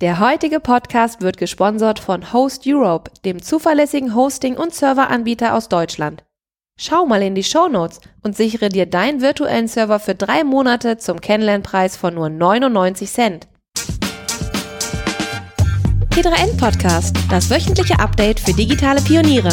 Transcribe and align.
Der 0.00 0.20
heutige 0.20 0.60
Podcast 0.60 1.22
wird 1.22 1.38
gesponsert 1.38 1.98
von 1.98 2.32
Host 2.32 2.62
Europe, 2.68 3.10
dem 3.24 3.42
zuverlässigen 3.42 4.14
Hosting- 4.14 4.56
und 4.56 4.72
Serveranbieter 4.72 5.56
aus 5.56 5.68
Deutschland. 5.68 6.22
Schau 6.78 7.04
mal 7.04 7.20
in 7.20 7.34
die 7.34 7.42
Show 7.42 7.66
Notes 7.66 8.00
und 8.22 8.36
sichere 8.36 8.68
dir 8.68 8.86
deinen 8.86 9.20
virtuellen 9.20 9.66
Server 9.66 9.98
für 9.98 10.14
drei 10.14 10.44
Monate 10.44 10.98
zum 10.98 11.20
Kennenlernpreis 11.20 11.96
von 11.96 12.14
nur 12.14 12.28
99 12.28 13.10
Cent. 13.10 13.48
T3N 16.12 16.56
Podcast, 16.56 17.16
das 17.28 17.50
wöchentliche 17.50 17.98
Update 17.98 18.38
für 18.38 18.52
digitale 18.52 19.00
Pioniere. 19.00 19.50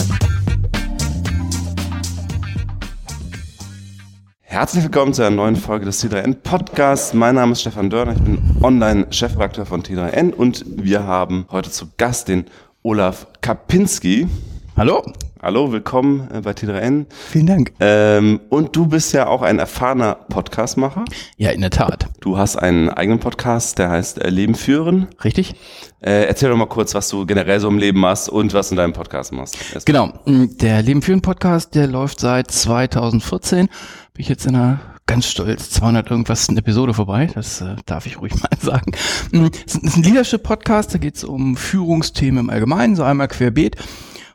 Herzlich 4.56 4.86
willkommen 4.86 5.14
zu 5.14 5.22
einer 5.22 5.36
neuen 5.36 5.58
Folge 5.58 5.84
des 5.84 6.02
T3N 6.02 6.36
Podcasts. 6.36 7.14
Mein 7.14 7.36
Name 7.36 7.52
ist 7.52 7.60
Stefan 7.60 7.90
Dörner, 7.90 8.14
ich 8.14 8.22
bin 8.22 8.40
Online-Chefredakteur 8.64 9.66
von 9.66 9.84
T3N 9.84 10.32
und 10.32 10.64
wir 10.66 11.04
haben 11.04 11.46
heute 11.52 11.70
zu 11.70 11.88
Gast 11.98 12.30
den 12.30 12.46
Olaf 12.82 13.28
Kapinski. 13.42 14.30
Hallo. 14.78 15.04
Hallo, 15.42 15.74
willkommen 15.74 16.30
äh, 16.34 16.40
bei 16.40 16.52
T3N. 16.52 17.06
Vielen 17.10 17.48
Dank. 17.48 17.74
Ähm, 17.82 18.40
und 18.50 18.76
du 18.76 18.88
bist 18.88 19.14
ja 19.14 19.28
auch 19.28 19.42
ein 19.42 19.60
erfahrener 19.60 20.16
Podcastmacher. 20.30 21.04
Ja, 21.36 21.52
in 21.52 21.60
der 21.60 21.70
Tat. 21.70 22.08
Du 22.22 22.38
hast 22.38 22.56
einen 22.56 22.90
eigenen 22.90 23.20
Podcast, 23.20 23.78
der 23.78 23.90
heißt 23.90 24.24
äh, 24.24 24.30
Leben 24.30 24.56
führen. 24.56 25.10
Richtig? 25.24 25.56
Äh, 26.00 26.28
erzähl 26.28 26.50
doch 26.50 26.58
mal 26.58 26.66
kurz, 26.66 26.96
was 26.96 27.10
du 27.10 27.26
generell 27.26 27.60
so 27.60 27.68
im 27.68 27.78
Leben 27.78 28.00
machst 28.00 28.30
und 28.30 28.54
was 28.54 28.72
in 28.72 28.78
deinem 28.78 28.94
Podcast 28.94 29.34
machst. 29.34 29.58
Erst 29.74 29.86
genau. 29.86 30.14
Der 30.26 30.82
Leben 30.82 31.02
führen 31.02 31.22
Podcast, 31.22 31.76
der 31.76 31.88
läuft 31.88 32.22
seit 32.22 32.50
2014 32.50 33.70
bin 34.16 34.22
ich 34.22 34.30
jetzt 34.30 34.46
in 34.46 34.56
einer 34.56 34.80
ganz 35.08 35.28
stolz 35.28 35.72
200 35.72 36.10
irgendwas 36.10 36.48
eine 36.48 36.60
Episode 36.60 36.94
vorbei. 36.94 37.28
Das 37.34 37.60
äh, 37.60 37.76
darf 37.86 38.06
ich 38.06 38.22
ruhig 38.22 38.32
mal 38.42 38.58
sagen. 38.58 38.94
Mm, 39.34 39.48
es 39.66 39.76
ist 39.76 39.98
ein 39.98 40.04
Leadership-Podcast, 40.04 40.94
da 40.94 41.00
geht 41.00 41.18
es 41.18 41.26
um 41.26 41.58
Führungsthemen 41.58 42.46
im 42.46 42.50
Allgemeinen, 42.50 42.96
so 42.96 43.04
einmal 43.04 43.28
querbeet. 43.28 43.76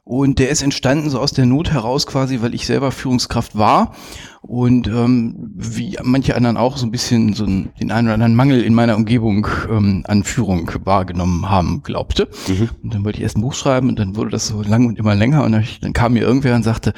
Und 0.04 0.38
der 0.38 0.50
ist 0.50 0.60
entstanden 0.60 1.08
so 1.08 1.18
aus 1.18 1.32
der 1.32 1.46
Not 1.46 1.70
heraus 1.70 2.06
quasi, 2.06 2.42
weil 2.42 2.54
ich 2.54 2.66
selber 2.66 2.92
Führungskraft 2.92 3.56
war 3.56 3.94
und 4.42 4.86
ähm, 4.86 5.50
wie 5.54 5.96
manche 6.02 6.36
anderen 6.36 6.58
auch 6.58 6.76
so 6.76 6.84
ein 6.84 6.90
bisschen 6.90 7.32
so 7.32 7.44
einen, 7.44 7.70
den 7.80 7.90
einen 7.90 8.08
oder 8.08 8.14
anderen 8.14 8.34
Mangel 8.34 8.62
in 8.62 8.74
meiner 8.74 8.96
Umgebung 8.96 9.46
ähm, 9.70 10.04
an 10.06 10.24
Führung 10.24 10.70
wahrgenommen 10.84 11.48
haben 11.48 11.82
glaubte. 11.82 12.28
Mhm. 12.48 12.68
Und 12.82 12.94
dann 12.94 13.04
wollte 13.04 13.18
ich 13.18 13.22
erst 13.22 13.38
ein 13.38 13.42
Buch 13.42 13.54
schreiben 13.54 13.88
und 13.88 13.98
dann 13.98 14.14
wurde 14.14 14.30
das 14.30 14.48
so 14.48 14.60
lang 14.62 14.86
und 14.86 14.98
immer 14.98 15.14
länger 15.14 15.42
und 15.42 15.52
dann, 15.52 15.64
dann 15.80 15.94
kam 15.94 16.12
mir 16.12 16.22
irgendwer 16.22 16.54
und 16.54 16.64
sagte, 16.64 16.92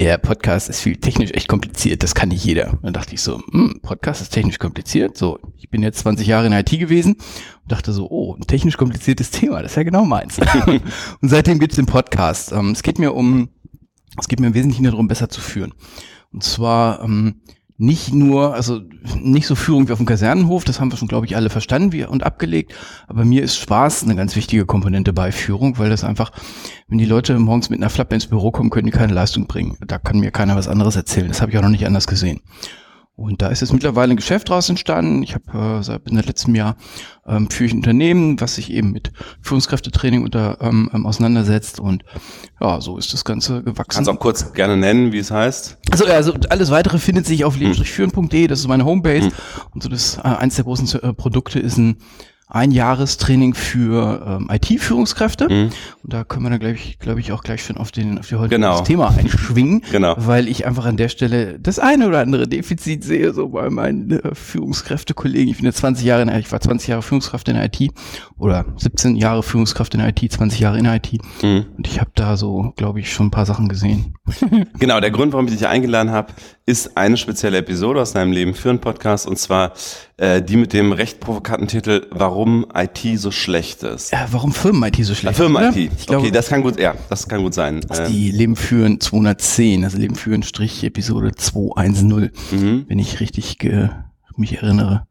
ja, 0.00 0.16
Podcast 0.16 0.70
ist 0.70 0.80
viel 0.80 0.96
technisch 0.96 1.30
echt 1.32 1.46
kompliziert, 1.46 2.02
das 2.02 2.14
kann 2.14 2.30
nicht 2.30 2.42
jeder. 2.42 2.78
dann 2.82 2.94
dachte 2.94 3.14
ich 3.14 3.20
so, 3.20 3.42
hm, 3.52 3.80
Podcast 3.82 4.22
ist 4.22 4.30
technisch 4.30 4.58
kompliziert. 4.58 5.16
So, 5.16 5.38
ich 5.58 5.68
bin 5.68 5.82
jetzt 5.82 5.98
20 5.98 6.26
Jahre 6.26 6.46
in 6.46 6.52
IT 6.54 6.70
gewesen 6.70 7.16
und 7.62 7.72
dachte 7.72 7.92
so, 7.92 8.08
oh, 8.10 8.34
ein 8.34 8.46
technisch 8.46 8.78
kompliziertes 8.78 9.30
Thema, 9.30 9.62
das 9.62 9.72
ist 9.72 9.76
ja 9.76 9.82
genau 9.82 10.06
meins. 10.06 10.38
und 11.20 11.28
seitdem 11.28 11.58
gibt 11.58 11.72
es 11.72 11.76
den 11.76 11.84
Podcast. 11.84 12.52
Ähm, 12.52 12.70
es 12.70 12.82
geht 12.82 12.98
mir 12.98 13.12
um, 13.12 13.50
es 14.18 14.26
geht 14.26 14.40
mir 14.40 14.46
im 14.46 14.54
Wesentlichen 14.54 14.84
darum, 14.84 15.06
besser 15.06 15.28
zu 15.28 15.42
führen. 15.42 15.74
Und 16.32 16.44
zwar 16.44 17.04
ähm, 17.04 17.42
nicht 17.80 18.12
nur, 18.12 18.52
also 18.52 18.82
nicht 19.22 19.46
so 19.46 19.54
Führung 19.54 19.88
wie 19.88 19.92
auf 19.92 19.98
dem 19.98 20.06
Kasernenhof, 20.06 20.64
das 20.64 20.80
haben 20.80 20.92
wir 20.92 20.98
schon, 20.98 21.08
glaube 21.08 21.24
ich, 21.24 21.34
alle 21.34 21.48
verstanden 21.48 21.92
wie, 21.92 22.04
und 22.04 22.22
abgelegt. 22.22 22.74
Aber 23.08 23.24
mir 23.24 23.42
ist 23.42 23.56
Spaß 23.56 24.02
eine 24.02 24.14
ganz 24.16 24.36
wichtige 24.36 24.66
Komponente 24.66 25.14
bei 25.14 25.32
Führung, 25.32 25.78
weil 25.78 25.88
das 25.88 26.04
einfach, 26.04 26.30
wenn 26.88 26.98
die 26.98 27.06
Leute 27.06 27.38
morgens 27.38 27.70
mit 27.70 27.80
einer 27.80 27.88
Flappe 27.88 28.14
ins 28.14 28.26
Büro 28.26 28.50
kommen, 28.50 28.68
können 28.68 28.84
die 28.84 28.92
keine 28.92 29.14
Leistung 29.14 29.46
bringen. 29.46 29.78
Da 29.86 29.96
kann 29.96 30.20
mir 30.20 30.30
keiner 30.30 30.56
was 30.56 30.68
anderes 30.68 30.94
erzählen. 30.94 31.28
Das 31.28 31.40
habe 31.40 31.52
ich 31.52 31.58
auch 31.58 31.62
noch 31.62 31.70
nicht 31.70 31.86
anders 31.86 32.06
gesehen. 32.06 32.42
Und 33.20 33.42
da 33.42 33.48
ist 33.48 33.60
jetzt 33.60 33.74
mittlerweile 33.74 34.14
ein 34.14 34.16
Geschäft 34.16 34.48
draus 34.48 34.70
entstanden. 34.70 35.22
Ich 35.22 35.34
habe 35.34 35.78
äh, 35.78 35.82
seit 35.82 36.10
letztem 36.10 36.54
Jahr 36.54 36.76
ähm, 37.26 37.50
für 37.50 37.64
ein 37.64 37.76
Unternehmen, 37.76 38.40
was 38.40 38.54
sich 38.54 38.72
eben 38.72 38.92
mit 38.92 39.12
Führungskräftetraining 39.42 40.24
unter, 40.24 40.56
ähm, 40.62 40.90
ähm, 40.94 41.04
auseinandersetzt. 41.04 41.80
Und 41.80 42.02
ja, 42.62 42.80
so 42.80 42.96
ist 42.96 43.12
das 43.12 43.26
Ganze 43.26 43.62
gewachsen. 43.62 43.90
Kannst 43.90 44.08
du 44.08 44.12
auch 44.12 44.18
kurz 44.18 44.54
gerne 44.54 44.78
nennen, 44.78 45.12
wie 45.12 45.18
es 45.18 45.30
heißt? 45.30 45.76
Also, 45.90 46.06
also 46.06 46.32
alles 46.48 46.70
weitere 46.70 46.98
findet 46.98 47.26
sich 47.26 47.44
auf 47.44 47.58
leben-führen.de. 47.58 48.46
Das 48.46 48.60
ist 48.60 48.68
meine 48.68 48.86
Homebase. 48.86 49.26
Hm. 49.26 49.32
Und 49.74 49.82
so 49.82 49.90
das 49.90 50.16
äh, 50.16 50.22
eins 50.22 50.54
der 50.54 50.64
großen 50.64 51.02
äh, 51.02 51.12
Produkte 51.12 51.58
ist 51.60 51.76
ein 51.76 51.98
ein 52.50 52.72
Jahrestraining 52.72 53.54
für 53.54 54.26
ähm, 54.26 54.50
IT-Führungskräfte. 54.50 55.48
Mhm. 55.48 55.70
Und 56.02 56.12
da 56.12 56.24
können 56.24 56.44
wir 56.44 56.50
dann, 56.50 56.58
glaube 56.58 56.74
ich, 56.74 56.98
glaube 56.98 57.20
ich, 57.20 57.32
auch 57.32 57.42
gleich 57.42 57.64
schon 57.64 57.76
auf, 57.76 57.92
den, 57.92 58.18
auf 58.18 58.28
die 58.28 58.34
heutige 58.34 58.56
genau. 58.56 58.80
Thema 58.82 59.14
einschwingen, 59.16 59.82
genau. 59.92 60.14
weil 60.18 60.48
ich 60.48 60.66
einfach 60.66 60.84
an 60.84 60.96
der 60.96 61.08
Stelle 61.08 61.58
das 61.60 61.78
eine 61.78 62.08
oder 62.08 62.20
andere 62.20 62.48
Defizit 62.48 63.04
sehe, 63.04 63.32
so 63.32 63.50
bei 63.50 63.70
meinen 63.70 64.10
äh, 64.10 64.34
Führungskräftekollegen. 64.34 65.48
Ich 65.48 65.58
bin 65.58 65.66
jetzt 65.66 65.78
20 65.78 66.04
Jahre 66.04 66.22
in 66.22 66.28
der, 66.28 66.38
ich 66.38 66.50
war 66.50 66.60
20 66.60 66.88
Jahre 66.88 67.02
Führungskraft 67.02 67.48
in 67.48 67.54
der 67.54 67.64
IT 67.66 67.90
oder 68.36 68.66
17 68.76 69.16
Jahre 69.16 69.42
Führungskraft 69.42 69.94
in 69.94 70.00
der 70.00 70.08
IT, 70.08 70.32
20 70.32 70.58
Jahre 70.58 70.78
in 70.78 70.84
der 70.84 70.96
IT. 70.96 71.12
Mhm. 71.42 71.66
Und 71.76 71.86
ich 71.86 72.00
habe 72.00 72.10
da 72.16 72.36
so, 72.36 72.72
glaube 72.76 72.98
ich, 72.98 73.12
schon 73.12 73.26
ein 73.26 73.30
paar 73.30 73.46
Sachen 73.46 73.68
gesehen. 73.68 74.14
genau, 74.78 74.98
der 74.98 75.12
Grund, 75.12 75.32
warum 75.32 75.46
ich 75.46 75.52
dich 75.52 75.66
eingeladen 75.66 76.10
habe, 76.10 76.32
ist 76.70 76.96
eine 76.96 77.16
spezielle 77.16 77.58
Episode 77.58 78.00
aus 78.00 78.12
deinem 78.12 78.30
Leben 78.30 78.54
führen 78.54 78.80
Podcast 78.80 79.26
und 79.26 79.36
zwar 79.40 79.72
äh, 80.18 80.40
die 80.40 80.56
mit 80.56 80.72
dem 80.72 80.92
recht 80.92 81.18
provokanten 81.18 81.66
Titel 81.66 82.06
Warum 82.10 82.64
IT 82.72 83.00
so 83.16 83.32
schlecht 83.32 83.82
ist. 83.82 84.12
Ja, 84.12 84.28
warum 84.30 84.52
Firmen-IT 84.52 85.04
so 85.04 85.16
schlecht 85.16 85.32
ist? 85.32 85.36
Firmen-IT. 85.36 85.90
Ich 85.98 86.06
glaube, 86.06 86.22
okay, 86.22 86.30
das 86.30 86.48
kann 86.48 86.62
gut, 86.62 86.78
ja, 86.78 86.94
das 87.08 87.26
kann 87.26 87.42
gut 87.42 87.54
sein. 87.54 87.80
Das 87.88 87.98
ist 87.98 88.12
die 88.12 88.30
ähm, 88.30 88.36
Leben 88.36 88.56
führen 88.56 89.00
210, 89.00 89.82
also 89.82 89.98
Leben 89.98 90.14
führen 90.14 90.44
Strich 90.44 90.84
Episode 90.84 91.32
210, 91.34 92.30
mhm. 92.52 92.84
wenn 92.86 92.98
ich 93.00 93.18
richtig 93.18 93.58
mich 94.36 94.62
erinnere. 94.62 95.08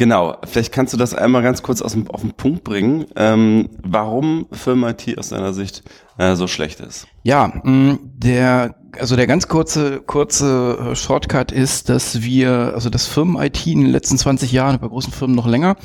Genau, 0.00 0.38
vielleicht 0.46 0.72
kannst 0.72 0.94
du 0.94 0.96
das 0.96 1.12
einmal 1.12 1.42
ganz 1.42 1.62
kurz 1.62 1.82
aus 1.82 1.92
dem, 1.92 2.08
auf 2.08 2.22
den 2.22 2.32
Punkt 2.32 2.64
bringen, 2.64 3.04
ähm, 3.16 3.68
warum 3.82 4.46
Firmen-IT 4.50 5.18
aus 5.18 5.28
deiner 5.28 5.52
Sicht 5.52 5.82
äh, 6.16 6.36
so 6.36 6.46
schlecht 6.46 6.80
ist. 6.80 7.06
Ja, 7.22 7.52
mh, 7.62 7.98
der 8.02 8.76
also 8.98 9.14
der 9.14 9.26
ganz 9.26 9.46
kurze, 9.46 10.00
kurze 10.00 10.92
äh, 10.92 10.96
Shortcut 10.96 11.52
ist, 11.52 11.90
dass 11.90 12.22
wir, 12.22 12.72
also 12.74 12.88
das 12.88 13.08
Firmen-IT 13.08 13.66
in 13.66 13.82
den 13.82 13.90
letzten 13.90 14.16
20 14.16 14.50
Jahren, 14.52 14.78
bei 14.80 14.88
großen 14.88 15.12
Firmen 15.12 15.36
noch 15.36 15.46
länger, 15.46 15.76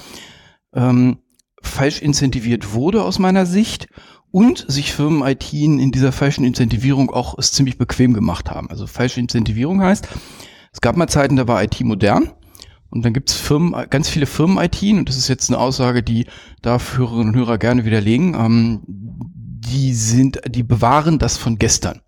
ähm, 0.74 1.18
falsch 1.62 2.02
incentiviert 2.02 2.72
wurde 2.72 3.04
aus 3.04 3.20
meiner 3.20 3.46
Sicht 3.46 3.90
und 4.32 4.64
sich 4.70 4.94
Firmen-IT 4.94 5.52
in 5.52 5.92
dieser 5.92 6.14
falschen 6.14 6.46
Incentivierung 6.46 7.12
auch 7.12 7.38
es 7.38 7.52
ziemlich 7.52 7.78
bequem 7.78 8.14
gemacht 8.14 8.50
haben. 8.50 8.70
Also 8.70 8.88
falsche 8.88 9.20
Incentivierung 9.20 9.82
heißt, 9.82 10.08
es 10.72 10.80
gab 10.80 10.96
mal 10.96 11.08
Zeiten, 11.08 11.36
da 11.36 11.50
war 11.50 11.62
IT 11.62 11.82
modern 11.82 12.32
und 12.90 13.04
dann 13.04 13.14
gibt's 13.14 13.34
Firmen, 13.34 13.90
ganz 13.90 14.10
viele 14.10 14.26
Firmen-IT 14.26 14.82
und 14.84 15.10
das 15.10 15.18
ist 15.18 15.28
jetzt 15.28 15.50
eine 15.50 15.60
Aussage, 15.60 16.04
die 16.04 16.26
darf 16.62 16.98
Hörerinnen 16.98 17.30
und 17.30 17.36
Hörer 17.36 17.58
gerne 17.58 17.86
widerlegen. 17.86 18.34
Ähm, 18.36 18.82
die 18.88 19.94
sind, 19.94 20.40
die 20.48 20.64
bewahren 20.64 21.20
das 21.20 21.38
von 21.38 21.58
gestern. 21.58 22.02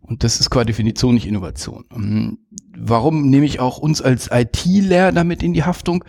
Und 0.00 0.22
das 0.22 0.38
ist 0.38 0.50
qua 0.50 0.64
Definition 0.64 1.14
nicht 1.14 1.26
Innovation. 1.26 1.84
Ähm, 1.92 2.38
warum 2.76 3.28
nehme 3.28 3.44
ich 3.44 3.58
auch 3.58 3.78
uns 3.78 4.00
als 4.00 4.30
IT-Lehrer 4.30 5.12
damit 5.12 5.42
in 5.42 5.52
die 5.52 5.64
Haftung? 5.64 6.04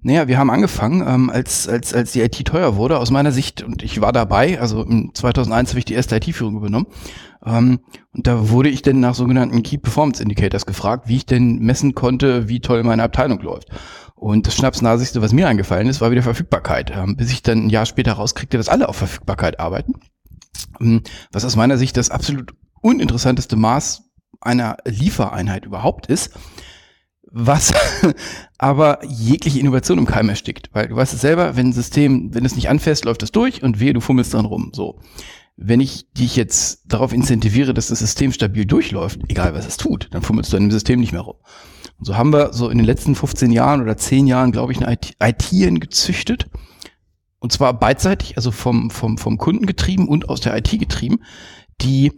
Naja, 0.00 0.28
wir 0.28 0.38
haben 0.38 0.50
angefangen, 0.50 1.04
ähm, 1.06 1.28
als, 1.28 1.68
als, 1.68 1.92
als 1.92 2.12
die 2.12 2.20
IT 2.20 2.44
teuer 2.44 2.76
wurde, 2.76 2.98
aus 2.98 3.10
meiner 3.10 3.32
Sicht, 3.32 3.62
und 3.62 3.82
ich 3.82 4.00
war 4.00 4.12
dabei, 4.12 4.60
also 4.60 4.84
im 4.84 5.12
2001 5.12 5.70
habe 5.70 5.80
ich 5.80 5.84
die 5.86 5.94
erste 5.94 6.16
IT-Führung 6.16 6.56
übernommen, 6.56 6.86
ähm, 7.44 7.80
und 8.14 8.26
da 8.26 8.48
wurde 8.48 8.68
ich 8.68 8.82
denn 8.82 9.00
nach 9.00 9.16
sogenannten 9.16 9.62
Key 9.64 9.78
Performance 9.78 10.22
Indicators 10.22 10.66
gefragt, 10.66 11.08
wie 11.08 11.16
ich 11.16 11.26
denn 11.26 11.58
messen 11.58 11.96
konnte, 11.96 12.48
wie 12.48 12.60
toll 12.60 12.84
meine 12.84 13.02
Abteilung 13.02 13.40
läuft. 13.40 13.68
Und 14.14 14.46
das 14.46 14.54
Schnapsnasigste, 14.54 15.20
was 15.20 15.32
mir 15.32 15.48
eingefallen 15.48 15.88
ist, 15.88 16.00
war 16.00 16.12
wieder 16.12 16.22
Verfügbarkeit, 16.22 16.92
ähm, 16.94 17.16
bis 17.16 17.32
ich 17.32 17.42
dann 17.42 17.66
ein 17.66 17.70
Jahr 17.70 17.86
später 17.86 18.12
rauskriegte, 18.12 18.56
dass 18.56 18.68
alle 18.68 18.88
auf 18.88 18.96
Verfügbarkeit 18.96 19.58
arbeiten. 19.58 19.94
Ähm, 20.80 21.02
was 21.32 21.44
aus 21.44 21.56
meiner 21.56 21.76
Sicht 21.76 21.96
das 21.96 22.10
absolut 22.10 22.54
uninteressanteste 22.80 23.56
Maß 23.56 24.04
einer 24.40 24.76
Liefereinheit 24.84 25.64
überhaupt 25.64 26.06
ist, 26.06 26.38
was 27.30 27.72
aber 28.58 29.00
jegliche 29.04 29.60
Innovation 29.60 29.98
im 29.98 30.06
Keim 30.06 30.28
erstickt. 30.28 30.70
Weil 30.72 30.88
du 30.88 30.96
weißt 30.96 31.14
es 31.14 31.20
selber, 31.20 31.56
wenn 31.56 31.68
ein 31.68 31.72
System, 31.72 32.34
wenn 32.34 32.44
es 32.44 32.56
nicht 32.56 32.68
anfasst, 32.68 33.04
läuft 33.04 33.22
es 33.22 33.32
durch 33.32 33.62
und 33.62 33.80
wehe, 33.80 33.92
du 33.92 34.00
fummelst 34.00 34.34
dran 34.34 34.46
rum. 34.46 34.70
So. 34.74 34.98
Wenn 35.56 35.80
ich 35.80 36.10
dich 36.12 36.36
jetzt 36.36 36.82
darauf 36.86 37.12
incentiviere, 37.12 37.74
dass 37.74 37.88
das 37.88 37.98
System 37.98 38.32
stabil 38.32 38.64
durchläuft, 38.64 39.20
egal 39.28 39.54
was 39.54 39.66
es 39.66 39.76
tut, 39.76 40.08
dann 40.12 40.22
fummelst 40.22 40.52
du 40.52 40.56
an 40.56 40.64
dem 40.64 40.70
System 40.70 41.00
nicht 41.00 41.12
mehr 41.12 41.22
rum. 41.22 41.36
Und 41.98 42.04
so 42.06 42.16
haben 42.16 42.32
wir 42.32 42.52
so 42.52 42.68
in 42.68 42.78
den 42.78 42.86
letzten 42.86 43.14
15 43.14 43.50
Jahren 43.50 43.82
oder 43.82 43.96
10 43.96 44.26
Jahren, 44.26 44.52
glaube 44.52 44.72
ich, 44.72 44.78
eine 44.78 44.92
IT, 44.92 45.16
IT 45.20 45.80
gezüchtet. 45.80 46.48
Und 47.40 47.52
zwar 47.52 47.78
beidseitig, 47.78 48.36
also 48.36 48.50
vom, 48.50 48.90
vom, 48.90 49.18
vom 49.18 49.38
Kunden 49.38 49.66
getrieben 49.66 50.08
und 50.08 50.28
aus 50.28 50.40
der 50.40 50.56
IT 50.56 50.70
getrieben, 50.70 51.20
die 51.80 52.12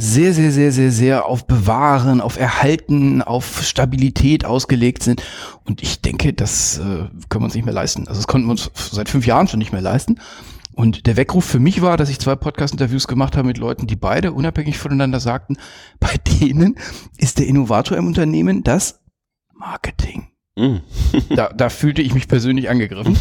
sehr, 0.00 0.32
sehr, 0.32 0.52
sehr, 0.52 0.70
sehr, 0.70 0.92
sehr 0.92 1.26
auf 1.26 1.48
Bewahren, 1.48 2.20
auf 2.20 2.38
Erhalten, 2.38 3.20
auf 3.20 3.64
Stabilität 3.64 4.44
ausgelegt 4.44 5.02
sind. 5.02 5.24
Und 5.64 5.82
ich 5.82 6.00
denke, 6.00 6.32
das 6.32 6.78
äh, 6.78 6.82
können 7.28 7.42
wir 7.42 7.46
uns 7.46 7.56
nicht 7.56 7.64
mehr 7.64 7.74
leisten. 7.74 8.06
Also 8.06 8.20
das 8.20 8.28
konnten 8.28 8.46
wir 8.46 8.52
uns 8.52 8.70
seit 8.92 9.08
fünf 9.08 9.26
Jahren 9.26 9.48
schon 9.48 9.58
nicht 9.58 9.72
mehr 9.72 9.82
leisten. 9.82 10.20
Und 10.72 11.08
der 11.08 11.16
Weckruf 11.16 11.44
für 11.44 11.58
mich 11.58 11.82
war, 11.82 11.96
dass 11.96 12.10
ich 12.10 12.20
zwei 12.20 12.36
Podcast-Interviews 12.36 13.08
gemacht 13.08 13.36
habe 13.36 13.48
mit 13.48 13.58
Leuten, 13.58 13.88
die 13.88 13.96
beide 13.96 14.32
unabhängig 14.32 14.78
voneinander 14.78 15.18
sagten, 15.18 15.56
bei 15.98 16.14
denen 16.40 16.76
ist 17.16 17.40
der 17.40 17.48
Innovator 17.48 17.98
im 17.98 18.06
Unternehmen 18.06 18.62
das 18.62 19.00
Marketing. 19.52 20.28
Mm. 20.58 20.82
da, 21.36 21.50
da 21.56 21.68
fühlte 21.68 22.02
ich 22.02 22.14
mich 22.14 22.26
persönlich 22.26 22.68
angegriffen. 22.68 23.16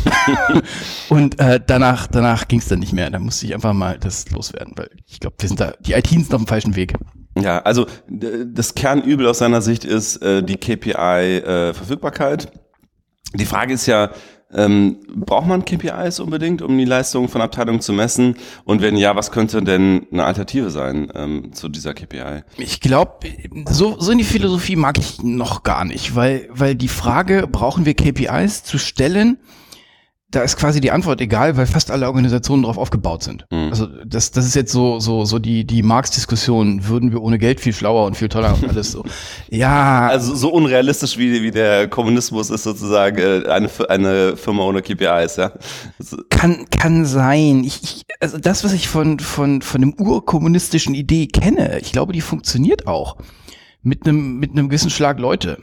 und 1.09 1.39
äh, 1.39 1.59
danach, 1.65 2.07
danach 2.07 2.47
ging 2.47 2.59
es 2.59 2.67
dann 2.67 2.79
nicht 2.79 2.93
mehr. 2.93 3.11
Da 3.11 3.19
musste 3.19 3.45
ich 3.45 3.53
einfach 3.53 3.73
mal 3.73 3.99
das 3.99 4.29
loswerden, 4.31 4.73
weil 4.75 4.89
ich 5.05 5.19
glaube, 5.19 5.35
wir 5.39 5.47
sind 5.47 5.59
da, 5.59 5.73
die 5.79 5.93
IT 5.93 6.07
sind 6.07 6.33
auf 6.33 6.41
dem 6.41 6.47
falschen 6.47 6.75
Weg. 6.75 6.93
Ja, 7.39 7.59
also 7.59 7.85
das 8.09 8.73
Kernübel 8.73 9.27
aus 9.27 9.37
seiner 9.37 9.61
Sicht 9.61 9.85
ist 9.85 10.17
äh, 10.23 10.41
die 10.41 10.57
KPI-Verfügbarkeit. 10.57 12.45
Äh, 12.45 13.37
die 13.37 13.45
Frage 13.45 13.73
ist 13.73 13.85
ja, 13.85 14.09
ähm, 14.53 14.97
braucht 15.13 15.47
man 15.47 15.65
KPIs 15.65 16.19
unbedingt, 16.19 16.61
um 16.61 16.77
die 16.77 16.85
Leistung 16.85 17.27
von 17.27 17.41
Abteilungen 17.41 17.81
zu 17.81 17.91
messen? 17.91 18.37
Und 18.63 18.81
wenn 18.81 18.95
ja, 18.95 19.15
was 19.15 19.31
könnte 19.31 19.61
denn 19.61 20.07
eine 20.11 20.23
Alternative 20.23 20.69
sein 20.69 21.11
ähm, 21.15 21.53
zu 21.53 21.67
dieser 21.69 21.93
KPI? 21.93 22.43
Ich 22.57 22.79
glaube, 22.79 23.27
so, 23.69 23.99
so 23.99 24.11
in 24.11 24.17
die 24.17 24.23
Philosophie 24.23 24.75
mag 24.75 24.97
ich 24.97 25.21
noch 25.21 25.63
gar 25.63 25.83
nicht, 25.83 26.15
weil, 26.15 26.47
weil 26.51 26.75
die 26.75 26.87
Frage, 26.87 27.47
brauchen 27.51 27.85
wir 27.85 27.93
KPIs 27.93 28.63
zu 28.63 28.77
stellen, 28.77 29.37
da 30.29 30.41
ist 30.41 30.57
quasi 30.57 30.81
die 30.81 30.91
Antwort 30.91 31.21
egal, 31.21 31.55
weil 31.55 31.67
fast 31.67 31.89
alle 31.89 32.05
Organisationen 32.07 32.63
darauf 32.63 32.77
aufgebaut 32.77 33.23
sind. 33.23 33.45
Mhm. 33.49 33.69
Also 33.69 33.87
das, 34.05 34.31
das 34.31 34.45
ist 34.45 34.55
jetzt 34.55 34.73
so 34.73 34.99
so 34.99 35.23
so 35.23 35.39
die 35.39 35.65
die 35.65 35.83
Marx-Diskussion. 35.83 36.87
Würden 36.87 37.11
wir 37.11 37.21
ohne 37.21 37.37
Geld 37.37 37.61
viel 37.61 37.71
schlauer 37.71 38.05
und 38.05 38.15
viel 38.17 38.27
toller 38.27 38.53
und 38.53 38.67
alles 38.67 38.91
so. 38.91 39.03
Ja. 39.49 40.07
Also 40.07 40.35
so 40.35 40.49
unrealistisch 40.51 41.17
wie 41.17 41.41
wie 41.41 41.51
der 41.51 41.87
Kommunismus 41.87 42.49
ist 42.49 42.63
sozusagen 42.63 43.17
äh, 43.17 43.49
eine 43.49 43.69
eine 43.87 44.35
Firma 44.35 44.63
ohne 44.63 44.81
KPIs, 44.81 45.37
ja. 45.37 45.53
Kann 46.29 46.65
kann 46.69 47.05
sein. 47.05 47.63
Ich, 47.63 47.81
ich 47.83 48.05
also 48.19 48.37
das 48.37 48.65
was 48.65 48.73
ich 48.73 48.89
von 48.89 49.19
von 49.19 49.61
von 49.61 49.81
dem 49.81 49.93
urkommunistischen 49.93 50.93
Idee 50.93 51.27
kenne, 51.27 51.79
ich 51.79 51.93
glaube, 51.93 52.11
die 52.11 52.21
funktioniert 52.21 52.85
auch 52.85 53.17
mit 53.81 54.05
einem 54.05 54.39
mit 54.39 54.51
einem 54.51 54.67
gewissen 54.67 54.89
Schlag 54.89 55.19
Leute. 55.19 55.57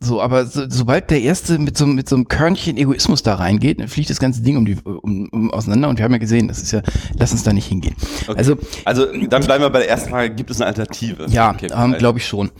So, 0.00 0.20
aber 0.20 0.46
so, 0.46 0.64
sobald 0.68 1.10
der 1.10 1.22
erste 1.22 1.58
mit 1.58 1.78
so, 1.78 1.86
mit 1.86 2.08
so 2.08 2.16
einem 2.16 2.28
Körnchen 2.28 2.76
Egoismus 2.76 3.22
da 3.22 3.36
reingeht, 3.36 3.88
fliegt 3.88 4.10
das 4.10 4.18
ganze 4.18 4.42
Ding 4.42 4.56
um 4.56 4.66
die 4.66 4.76
um, 4.84 5.28
um 5.30 5.50
auseinander 5.50 5.88
und 5.88 5.98
wir 5.98 6.04
haben 6.04 6.12
ja 6.12 6.18
gesehen, 6.18 6.48
das 6.48 6.62
ist 6.62 6.72
ja, 6.72 6.82
lass 7.18 7.32
uns 7.32 7.42
da 7.42 7.52
nicht 7.52 7.66
hingehen. 7.66 7.94
Okay. 8.26 8.36
Also, 8.36 8.56
also 8.84 9.06
dann 9.28 9.44
bleiben 9.44 9.62
wir 9.62 9.70
bei 9.70 9.80
der 9.80 9.88
ersten 9.88 10.10
Frage, 10.10 10.34
gibt 10.34 10.50
es 10.50 10.60
eine 10.60 10.66
Alternative? 10.66 11.26
Ja, 11.28 11.56
ähm, 11.62 11.94
glaube 11.98 12.18
ich 12.18 12.26
schon. 12.26 12.50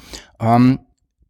Ähm, 0.40 0.78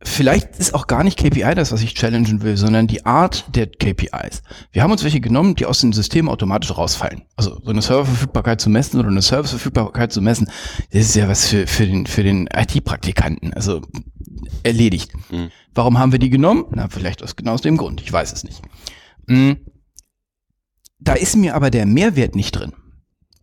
vielleicht 0.03 0.56
ist 0.59 0.75
auch 0.75 0.87
gar 0.87 1.03
nicht 1.03 1.19
KPI 1.19 1.55
das, 1.55 1.73
was 1.73 1.83
ich 1.83 1.95
challengen 1.95 2.43
will, 2.43 2.56
sondern 2.56 2.87
die 2.87 3.06
Art 3.06 3.45
der 3.55 3.67
KPIs. 3.67 4.43
Wir 4.73 4.83
haben 4.83 4.93
uns 4.93 5.03
welche 5.03 5.21
genommen, 5.21 5.55
die 5.56 5.67
aus 5.67 5.81
den 5.81 5.93
Systemen 5.93 6.29
automatisch 6.29 6.77
rausfallen. 6.77 7.23
Also 7.37 7.59
so 7.62 7.71
eine 7.71 7.83
Serververfügbarkeit 7.83 8.61
zu 8.61 8.71
messen 8.71 9.01
oder 9.01 9.09
eine 9.09 9.23
Serviceverfügbarkeit 9.23 10.12
zu 10.12 10.21
messen, 10.21 10.47
das 10.93 11.01
ist 11.01 11.17
ja 11.17 11.29
was 11.29 11.49
für, 11.49 11.67
für 11.67 11.87
den, 11.87 12.06
für 12.06 12.23
den 12.23 12.47
IT-Praktikanten. 12.55 13.55
Also 13.55 13.81
erledigt. 14.62 15.12
Mhm. 15.31 15.51
Warum 15.75 15.99
haben 15.99 16.12
wir 16.12 16.19
die 16.19 16.31
genommen? 16.31 16.67
Na, 16.71 16.88
vielleicht 16.88 17.23
aus 17.23 17.37
genau 17.37 17.53
aus 17.53 17.62
dem 17.62 17.76
Grund. 17.76 18.00
Ich 18.00 18.12
weiß 18.12 18.32
es 18.32 18.44
nicht. 18.44 18.62
Mhm. 19.26 19.59
Da 20.99 21.15
ist 21.15 21.37
mir 21.37 21.55
aber 21.55 21.71
der 21.71 21.87
Mehrwert 21.87 22.35
nicht 22.35 22.53
drin. 22.53 22.73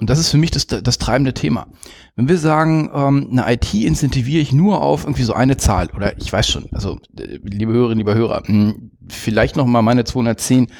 Und 0.01 0.09
das 0.09 0.17
ist 0.17 0.29
für 0.29 0.37
mich 0.37 0.49
das, 0.49 0.65
das 0.65 0.97
treibende 0.97 1.33
Thema. 1.33 1.67
Wenn 2.15 2.27
wir 2.27 2.39
sagen, 2.39 2.89
ähm, 2.91 3.27
eine 3.31 3.53
IT 3.53 3.71
incentiviere 3.73 4.41
ich 4.41 4.51
nur 4.51 4.81
auf 4.81 5.03
irgendwie 5.03 5.23
so 5.23 5.33
eine 5.33 5.57
Zahl, 5.57 5.89
oder 5.95 6.17
ich 6.17 6.33
weiß 6.33 6.47
schon, 6.47 6.67
also 6.71 6.97
äh, 7.19 7.37
liebe 7.43 7.71
Hörerinnen, 7.71 7.99
lieber 7.99 8.15
Hörer, 8.15 8.41
mh, 8.47 8.47
hm, 8.47 8.91
vielleicht 9.07 9.57
noch 9.57 9.67
mal 9.67 9.83
meine 9.83 10.03
210 10.03 10.71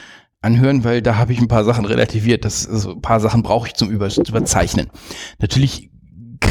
anhören, 0.42 0.84
weil 0.84 1.04
da 1.04 1.18
habe 1.18 1.34
ich 1.34 1.40
ein 1.40 1.48
paar 1.48 1.64
Sachen 1.64 1.86
relativiert. 1.86 2.46
Das, 2.46 2.68
also 2.68 2.94
ein 2.94 3.02
paar 3.02 3.20
Sachen 3.20 3.44
brauche 3.44 3.68
ich 3.68 3.76
zum 3.76 3.92
Überzeichnen. 3.92 4.88
Natürlich 5.38 5.91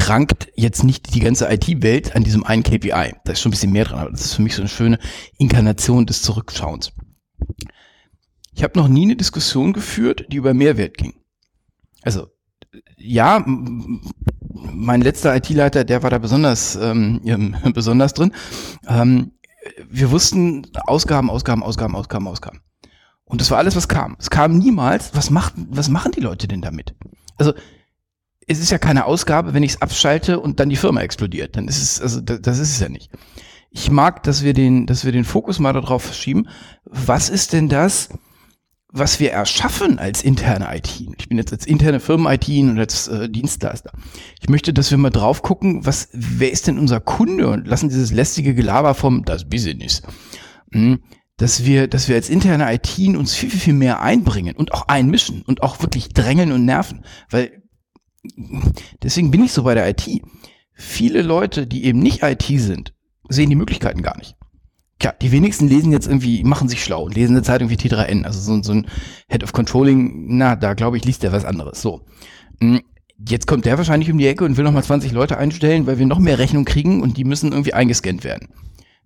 krankt 0.00 0.48
jetzt 0.56 0.82
nicht 0.82 1.14
die 1.14 1.20
ganze 1.20 1.52
IT-Welt 1.52 2.16
an 2.16 2.24
diesem 2.24 2.42
einen 2.42 2.62
KPI. 2.62 3.14
Da 3.24 3.32
ist 3.32 3.40
schon 3.40 3.50
ein 3.50 3.52
bisschen 3.52 3.72
mehr 3.72 3.84
dran, 3.84 4.00
aber 4.00 4.10
das 4.10 4.22
ist 4.22 4.34
für 4.34 4.42
mich 4.42 4.54
so 4.54 4.62
eine 4.62 4.68
schöne 4.68 4.98
Inkarnation 5.36 6.06
des 6.06 6.22
Zurückschauens. 6.22 6.92
Ich 8.54 8.62
habe 8.64 8.78
noch 8.78 8.88
nie 8.88 9.02
eine 9.02 9.16
Diskussion 9.16 9.74
geführt, 9.74 10.24
die 10.30 10.38
über 10.38 10.54
Mehrwert 10.54 10.96
ging. 10.96 11.14
Also 12.02 12.28
ja, 12.96 13.44
mein 13.44 15.02
letzter 15.02 15.36
IT-Leiter, 15.36 15.84
der 15.84 16.02
war 16.02 16.08
da 16.08 16.18
besonders 16.18 16.76
ähm, 16.76 17.20
besonders 17.74 18.14
drin. 18.14 18.32
Ähm, 18.88 19.32
wir 19.86 20.10
wussten 20.10 20.66
Ausgaben, 20.86 21.28
Ausgaben, 21.28 21.62
Ausgaben, 21.62 21.94
Ausgaben, 21.94 22.26
Ausgaben. 22.26 22.60
Und 23.24 23.42
das 23.42 23.50
war 23.50 23.58
alles, 23.58 23.76
was 23.76 23.86
kam. 23.86 24.16
Es 24.18 24.30
kam 24.30 24.56
niemals, 24.56 25.14
was 25.14 25.28
macht, 25.28 25.52
was 25.56 25.90
machen 25.90 26.12
die 26.12 26.20
Leute 26.20 26.48
denn 26.48 26.62
damit? 26.62 26.94
Also 27.36 27.52
es 28.50 28.58
ist 28.58 28.70
ja 28.70 28.78
keine 28.78 29.04
Ausgabe, 29.04 29.54
wenn 29.54 29.62
ich 29.62 29.72
es 29.72 29.82
abschalte 29.82 30.40
und 30.40 30.58
dann 30.58 30.68
die 30.68 30.76
Firma 30.76 31.02
explodiert. 31.02 31.56
Dann 31.56 31.68
ist 31.68 31.80
es, 31.80 32.00
also 32.00 32.20
das, 32.20 32.40
das 32.42 32.58
ist 32.58 32.72
es 32.72 32.80
ja 32.80 32.88
nicht. 32.88 33.10
Ich 33.70 33.92
mag, 33.92 34.24
dass 34.24 34.42
wir 34.42 34.54
den, 34.54 34.86
dass 34.86 35.04
wir 35.04 35.12
den 35.12 35.24
Fokus 35.24 35.60
mal 35.60 35.72
darauf 35.72 36.02
verschieben. 36.02 36.48
Was 36.84 37.28
ist 37.28 37.52
denn 37.52 37.68
das, 37.68 38.08
was 38.88 39.20
wir 39.20 39.30
erschaffen 39.30 40.00
als 40.00 40.24
interne 40.24 40.66
IT? 40.76 41.00
Ich 41.16 41.28
bin 41.28 41.38
jetzt 41.38 41.52
als 41.52 41.64
interne 41.64 42.00
Firmen-IT 42.00 42.48
und 42.48 42.80
als 42.80 43.06
äh, 43.06 43.28
Dienstleister. 43.28 43.92
Ich 44.40 44.48
möchte, 44.48 44.72
dass 44.72 44.90
wir 44.90 44.98
mal 44.98 45.10
drauf 45.10 45.42
gucken, 45.42 45.86
was, 45.86 46.08
wer 46.12 46.50
ist 46.50 46.66
denn 46.66 46.80
unser 46.80 46.98
Kunde 46.98 47.48
und 47.48 47.68
lassen 47.68 47.88
dieses 47.88 48.10
lästige 48.10 48.56
Gelaber 48.56 48.94
vom 48.94 49.24
das 49.24 49.48
Business. 49.48 50.02
Hm 50.72 50.98
dass 51.36 51.64
wir, 51.64 51.88
dass 51.88 52.06
wir 52.06 52.16
als 52.16 52.28
interne 52.28 52.70
IT 52.70 52.98
uns 53.16 53.34
viel, 53.34 53.48
viel, 53.48 53.60
viel 53.60 53.72
mehr 53.72 54.02
einbringen 54.02 54.54
und 54.56 54.74
auch 54.74 54.88
einmischen 54.88 55.40
und 55.40 55.62
auch 55.62 55.80
wirklich 55.80 56.10
drängeln 56.10 56.52
und 56.52 56.66
nerven. 56.66 57.02
Weil 57.30 57.62
deswegen 59.02 59.30
bin 59.30 59.44
ich 59.44 59.52
so 59.52 59.62
bei 59.62 59.74
der 59.74 59.88
IT. 59.88 60.08
Viele 60.74 61.22
Leute, 61.22 61.66
die 61.66 61.84
eben 61.84 62.00
nicht 62.00 62.22
IT 62.22 62.42
sind, 62.42 62.94
sehen 63.28 63.50
die 63.50 63.56
Möglichkeiten 63.56 64.02
gar 64.02 64.16
nicht. 64.16 64.36
Tja, 64.98 65.14
die 65.20 65.32
wenigsten 65.32 65.68
lesen 65.68 65.92
jetzt 65.92 66.06
irgendwie, 66.06 66.44
machen 66.44 66.68
sich 66.68 66.84
schlau 66.84 67.04
und 67.04 67.14
lesen 67.14 67.34
eine 67.34 67.42
Zeitung 67.42 67.70
wie 67.70 67.76
T3N, 67.76 68.24
also 68.24 68.40
so, 68.40 68.62
so 68.62 68.72
ein 68.72 68.86
Head 69.28 69.42
of 69.42 69.52
Controlling, 69.52 70.36
na, 70.36 70.56
da 70.56 70.74
glaube 70.74 70.98
ich, 70.98 71.04
liest 71.04 71.22
der 71.22 71.32
was 71.32 71.46
anderes. 71.46 71.80
So. 71.80 72.02
Hm, 72.60 72.82
jetzt 73.26 73.46
kommt 73.46 73.64
der 73.64 73.78
wahrscheinlich 73.78 74.10
um 74.10 74.18
die 74.18 74.26
Ecke 74.26 74.44
und 74.44 74.56
will 74.58 74.64
nochmal 74.64 74.84
20 74.84 75.12
Leute 75.12 75.38
einstellen, 75.38 75.86
weil 75.86 75.98
wir 75.98 76.06
noch 76.06 76.18
mehr 76.18 76.38
Rechnung 76.38 76.66
kriegen 76.66 77.00
und 77.02 77.16
die 77.16 77.24
müssen 77.24 77.52
irgendwie 77.52 77.72
eingescannt 77.72 78.24
werden. 78.24 78.48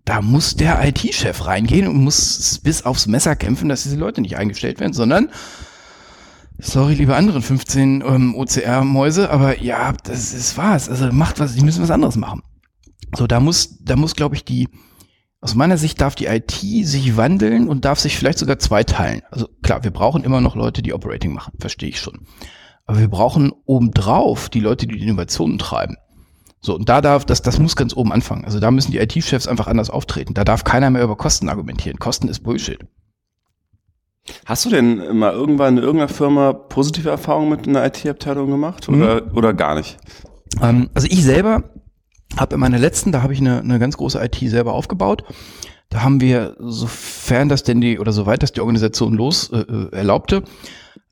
Da 0.05 0.20
muss 0.20 0.56
der 0.56 0.84
IT-Chef 0.87 1.46
reingehen 1.46 1.88
und 1.88 2.02
muss 2.02 2.58
bis 2.62 2.84
aufs 2.84 3.06
Messer 3.06 3.37
kämpfen, 3.37 3.69
dass 3.69 3.84
diese 3.84 3.96
Leute 3.96 4.20
nicht 4.20 4.37
eingestellt 4.37 4.81
werden, 4.81 4.93
sondern 4.93 5.31
Sorry, 6.66 6.94
liebe 6.94 7.14
anderen 7.14 7.43
15 7.43 8.02
ähm, 8.06 8.34
OCR-Mäuse, 8.34 9.31
aber 9.31 9.61
ja, 9.62 9.93
das 10.02 10.32
ist 10.32 10.56
was. 10.56 10.88
Also 10.88 11.12
macht 11.12 11.38
was, 11.38 11.55
die 11.55 11.62
müssen 11.62 11.82
was 11.82 11.90
anderes 11.90 12.16
machen. 12.16 12.43
So, 13.14 13.26
da 13.26 13.38
muss, 13.38 13.78
da 13.81 13.96
muss, 13.96 14.14
glaube 14.16 14.34
ich, 14.34 14.46
die, 14.46 14.70
aus 15.43 15.55
meiner 15.55 15.76
Sicht 15.76 16.00
darf 16.00 16.14
die 16.14 16.25
IT 16.25 16.52
sich 16.52 17.19
wandeln 17.19 17.69
und 17.69 17.84
darf 17.84 18.00
sich 18.00 18.16
vielleicht 18.16 18.38
sogar 18.38 18.58
zweiteilen. 18.58 19.20
Also 19.31 19.46
klar, 19.62 19.84
wir 19.84 19.90
brauchen 19.90 20.25
immer 20.25 20.40
noch 20.40 20.56
Leute, 20.56 20.81
die 20.81 20.94
Operating 20.94 21.34
machen, 21.34 21.52
verstehe 21.58 21.90
ich 21.90 22.00
schon. 22.00 22.26
Aber 22.87 22.99
wir 22.99 23.08
brauchen 23.08 23.52
obendrauf 23.66 24.49
die 24.49 24.61
Leute, 24.61 24.87
die 24.87 24.97
die 24.97 25.04
Innovationen 25.04 25.59
treiben. 25.59 25.97
So, 26.62 26.75
und 26.75 26.88
da 26.88 27.02
darf, 27.02 27.26
das, 27.26 27.42
das 27.42 27.59
muss 27.59 27.76
ganz 27.76 27.94
oben 27.94 28.11
anfangen. 28.11 28.47
Also 28.47 28.59
da 28.59 28.71
müssen 28.71 28.90
die 28.90 28.99
IT-Chefs 28.99 29.47
einfach 29.47 29.66
anders 29.66 29.90
auftreten. 29.90 30.33
Da 30.33 30.44
darf 30.44 30.64
keiner 30.64 30.88
mehr 30.88 31.04
über 31.04 31.16
Kosten 31.16 31.50
argumentieren. 31.50 31.99
Kosten 31.99 32.28
ist 32.28 32.40
Bullshit. 32.40 32.78
Hast 34.47 34.64
du 34.64 34.71
denn 34.71 35.16
mal 35.16 35.33
irgendwann 35.33 35.76
in 35.76 35.83
irgendeiner 35.83 36.12
Firma 36.12 36.52
positive 36.52 37.11
Erfahrungen 37.11 37.50
mit 37.50 37.69
einer 37.69 37.85
IT-Abteilung 37.85 38.50
gemacht 38.50 38.88
oder, 38.88 39.23
mhm. 39.23 39.37
oder 39.37 39.52
gar 39.52 39.75
nicht? 39.75 39.99
Ähm, 40.62 40.90
also 40.95 41.07
ich 41.11 41.23
selber 41.23 41.64
habe 42.37 42.54
in 42.54 42.61
meiner 42.61 42.78
letzten, 42.78 43.12
da 43.12 43.23
habe 43.23 43.33
ich 43.33 43.40
eine, 43.40 43.61
eine 43.61 43.78
ganz 43.78 43.97
große 43.97 44.23
IT 44.23 44.37
selber 44.37 44.73
aufgebaut. 44.73 45.25
Da 45.90 46.02
haben 46.02 46.21
wir, 46.21 46.57
sofern 46.59 47.49
das 47.49 47.62
denn 47.62 47.81
die, 47.81 47.99
oder 47.99 48.12
soweit 48.12 48.43
das 48.43 48.52
die 48.52 48.61
Organisation 48.61 49.14
los 49.14 49.50
äh, 49.52 49.59
äh 49.59 49.88
erlaubte, 49.93 50.43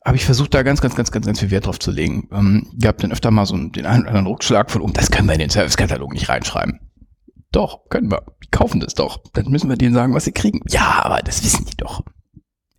habe 0.04 0.16
ich 0.16 0.24
versucht, 0.24 0.54
da 0.54 0.62
ganz, 0.62 0.80
ganz, 0.80 0.96
ganz, 0.96 1.12
ganz, 1.12 1.26
ganz 1.26 1.38
viel 1.40 1.50
Wert 1.50 1.66
drauf 1.66 1.78
zu 1.78 1.90
legen. 1.90 2.28
Ähm, 2.32 2.66
habt 2.84 3.02
dann 3.04 3.12
öfter 3.12 3.30
mal 3.30 3.46
so 3.46 3.56
den 3.56 3.86
einen 3.86 4.02
oder 4.02 4.08
anderen 4.08 4.26
Rückschlag 4.26 4.70
von, 4.70 4.82
oh, 4.82 4.90
das 4.92 5.10
können 5.10 5.28
wir 5.28 5.34
in 5.34 5.40
den 5.40 5.50
Servicekatalog 5.50 6.12
nicht 6.12 6.28
reinschreiben. 6.28 6.80
Doch, 7.52 7.88
können 7.90 8.10
wir. 8.10 8.22
Die 8.42 8.48
kaufen 8.50 8.80
das 8.80 8.94
doch. 8.94 9.22
Dann 9.34 9.50
müssen 9.50 9.68
wir 9.68 9.76
denen 9.76 9.94
sagen, 9.94 10.14
was 10.14 10.24
sie 10.24 10.32
kriegen. 10.32 10.62
Ja, 10.68 11.02
aber 11.04 11.20
das 11.20 11.44
wissen 11.44 11.66
die 11.66 11.76
doch. 11.76 12.02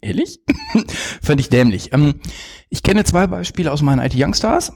Ehrlich? 0.03 0.39
Fand 1.21 1.39
ich 1.39 1.49
dämlich. 1.49 1.93
Ähm, 1.93 2.15
ich 2.69 2.83
kenne 2.83 3.03
zwei 3.05 3.27
Beispiele 3.27 3.71
aus 3.71 3.81
meinen 3.81 3.99
IT 3.99 4.13
Youngstars, 4.15 4.73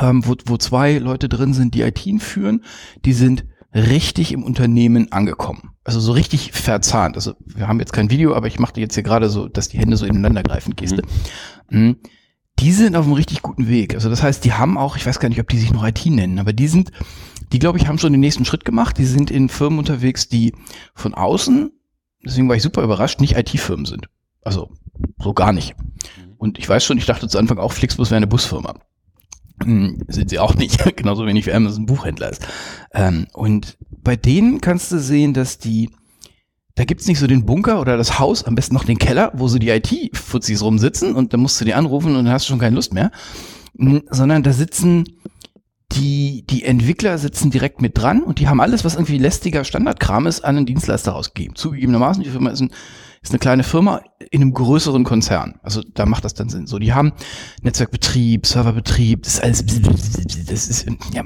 ähm, 0.00 0.26
wo, 0.26 0.34
wo 0.46 0.56
zwei 0.56 0.98
Leute 0.98 1.28
drin 1.28 1.54
sind, 1.54 1.74
die 1.74 1.82
IT 1.82 2.06
führen. 2.20 2.64
Die 3.04 3.12
sind 3.12 3.44
richtig 3.74 4.32
im 4.32 4.42
Unternehmen 4.42 5.12
angekommen. 5.12 5.70
Also 5.84 6.00
so 6.00 6.12
richtig 6.12 6.52
verzahnt. 6.52 7.16
Also 7.16 7.34
wir 7.46 7.68
haben 7.68 7.78
jetzt 7.78 7.92
kein 7.92 8.10
Video, 8.10 8.34
aber 8.34 8.48
ich 8.48 8.58
machte 8.58 8.80
jetzt 8.80 8.94
hier 8.94 9.02
gerade 9.02 9.30
so, 9.30 9.48
dass 9.48 9.68
die 9.68 9.78
Hände 9.78 9.96
so 9.96 10.06
ineinander 10.06 10.42
greifen, 10.42 10.76
Geste. 10.76 11.02
Mhm. 11.70 11.80
mhm. 11.80 11.96
Die 12.58 12.72
sind 12.72 12.96
auf 12.96 13.06
einem 13.06 13.14
richtig 13.14 13.40
guten 13.40 13.66
Weg. 13.66 13.94
Also 13.94 14.10
das 14.10 14.22
heißt, 14.22 14.44
die 14.44 14.52
haben 14.52 14.76
auch, 14.76 14.96
ich 14.96 15.06
weiß 15.06 15.20
gar 15.20 15.30
nicht, 15.30 15.40
ob 15.40 15.48
die 15.48 15.58
sich 15.58 15.72
noch 15.72 15.86
IT 15.86 16.04
nennen, 16.04 16.38
aber 16.38 16.52
die 16.52 16.68
sind, 16.68 16.92
die 17.50 17.58
glaube 17.58 17.78
ich, 17.78 17.88
haben 17.88 17.98
schon 17.98 18.12
den 18.12 18.20
nächsten 18.20 18.44
Schritt 18.44 18.66
gemacht. 18.66 18.98
Die 18.98 19.06
sind 19.06 19.30
in 19.30 19.48
Firmen 19.48 19.78
unterwegs, 19.78 20.28
die 20.28 20.54
von 20.94 21.14
außen, 21.14 21.72
deswegen 22.24 22.48
war 22.50 22.56
ich 22.56 22.62
super 22.62 22.82
überrascht, 22.82 23.20
nicht 23.22 23.36
IT-Firmen 23.36 23.86
sind. 23.86 24.06
Also 24.42 24.70
so 25.18 25.32
gar 25.32 25.52
nicht. 25.52 25.74
Mhm. 25.78 26.34
Und 26.36 26.58
ich 26.58 26.68
weiß 26.68 26.84
schon, 26.84 26.98
ich 26.98 27.06
dachte 27.06 27.28
zu 27.28 27.38
Anfang 27.38 27.58
auch, 27.58 27.72
Flixbus 27.72 28.10
wäre 28.10 28.16
eine 28.18 28.26
Busfirma. 28.26 28.74
Hm, 29.62 30.02
sind 30.08 30.30
sie 30.30 30.38
auch 30.38 30.54
nicht, 30.54 30.78
genauso 30.96 31.26
wenig 31.26 31.46
wie 31.46 31.52
Amazon 31.52 31.86
Buchhändler 31.86 32.30
ist. 32.30 32.46
Ähm, 32.92 33.26
und 33.32 33.76
bei 34.02 34.16
denen 34.16 34.60
kannst 34.60 34.90
du 34.90 34.98
sehen, 34.98 35.34
dass 35.34 35.58
die, 35.58 35.90
da 36.74 36.84
gibt's 36.84 37.06
nicht 37.06 37.18
so 37.20 37.26
den 37.26 37.46
Bunker 37.46 37.80
oder 37.80 37.96
das 37.96 38.18
Haus, 38.18 38.44
am 38.44 38.54
besten 38.56 38.74
noch 38.74 38.84
den 38.84 38.98
Keller, 38.98 39.30
wo 39.34 39.46
so 39.46 39.58
die 39.58 39.68
IT-Fuzis 39.68 40.62
rumsitzen 40.62 41.14
und 41.14 41.32
dann 41.32 41.40
musst 41.40 41.60
du 41.60 41.64
die 41.64 41.74
anrufen 41.74 42.16
und 42.16 42.24
dann 42.24 42.32
hast 42.32 42.46
du 42.46 42.50
schon 42.50 42.58
keine 42.58 42.74
Lust 42.76 42.92
mehr. 42.92 43.10
N- 43.78 44.02
Sondern 44.10 44.42
da 44.42 44.52
sitzen 44.52 45.04
die, 45.92 46.44
die 46.48 46.64
Entwickler 46.64 47.18
sitzen 47.18 47.50
direkt 47.50 47.82
mit 47.82 47.98
dran 47.98 48.22
und 48.22 48.38
die 48.40 48.48
haben 48.48 48.60
alles, 48.60 48.84
was 48.84 48.94
irgendwie 48.94 49.18
lästiger 49.18 49.62
Standardkram 49.64 50.26
ist, 50.26 50.40
an 50.42 50.56
einen 50.56 50.66
Dienstleister 50.66 51.12
rausgegeben. 51.12 51.54
Zugegebenermaßen, 51.54 52.22
die 52.22 52.30
Firma 52.30 52.50
ist, 52.50 52.60
ein, 52.62 52.72
ist 53.22 53.30
eine 53.30 53.38
kleine 53.38 53.62
Firma 53.62 54.00
in 54.30 54.42
einem 54.42 54.52
größeren 54.52 55.04
Konzern. 55.04 55.54
Also 55.62 55.80
da 55.94 56.06
macht 56.06 56.24
das 56.24 56.34
dann 56.34 56.48
Sinn. 56.48 56.66
So, 56.66 56.78
die 56.78 56.92
haben 56.92 57.12
Netzwerkbetrieb, 57.62 58.46
Serverbetrieb, 58.46 59.22
das 59.22 59.34
ist 59.34 59.42
alles, 59.42 59.64
das 59.64 60.68
ist, 60.68 60.86
ja, 61.14 61.22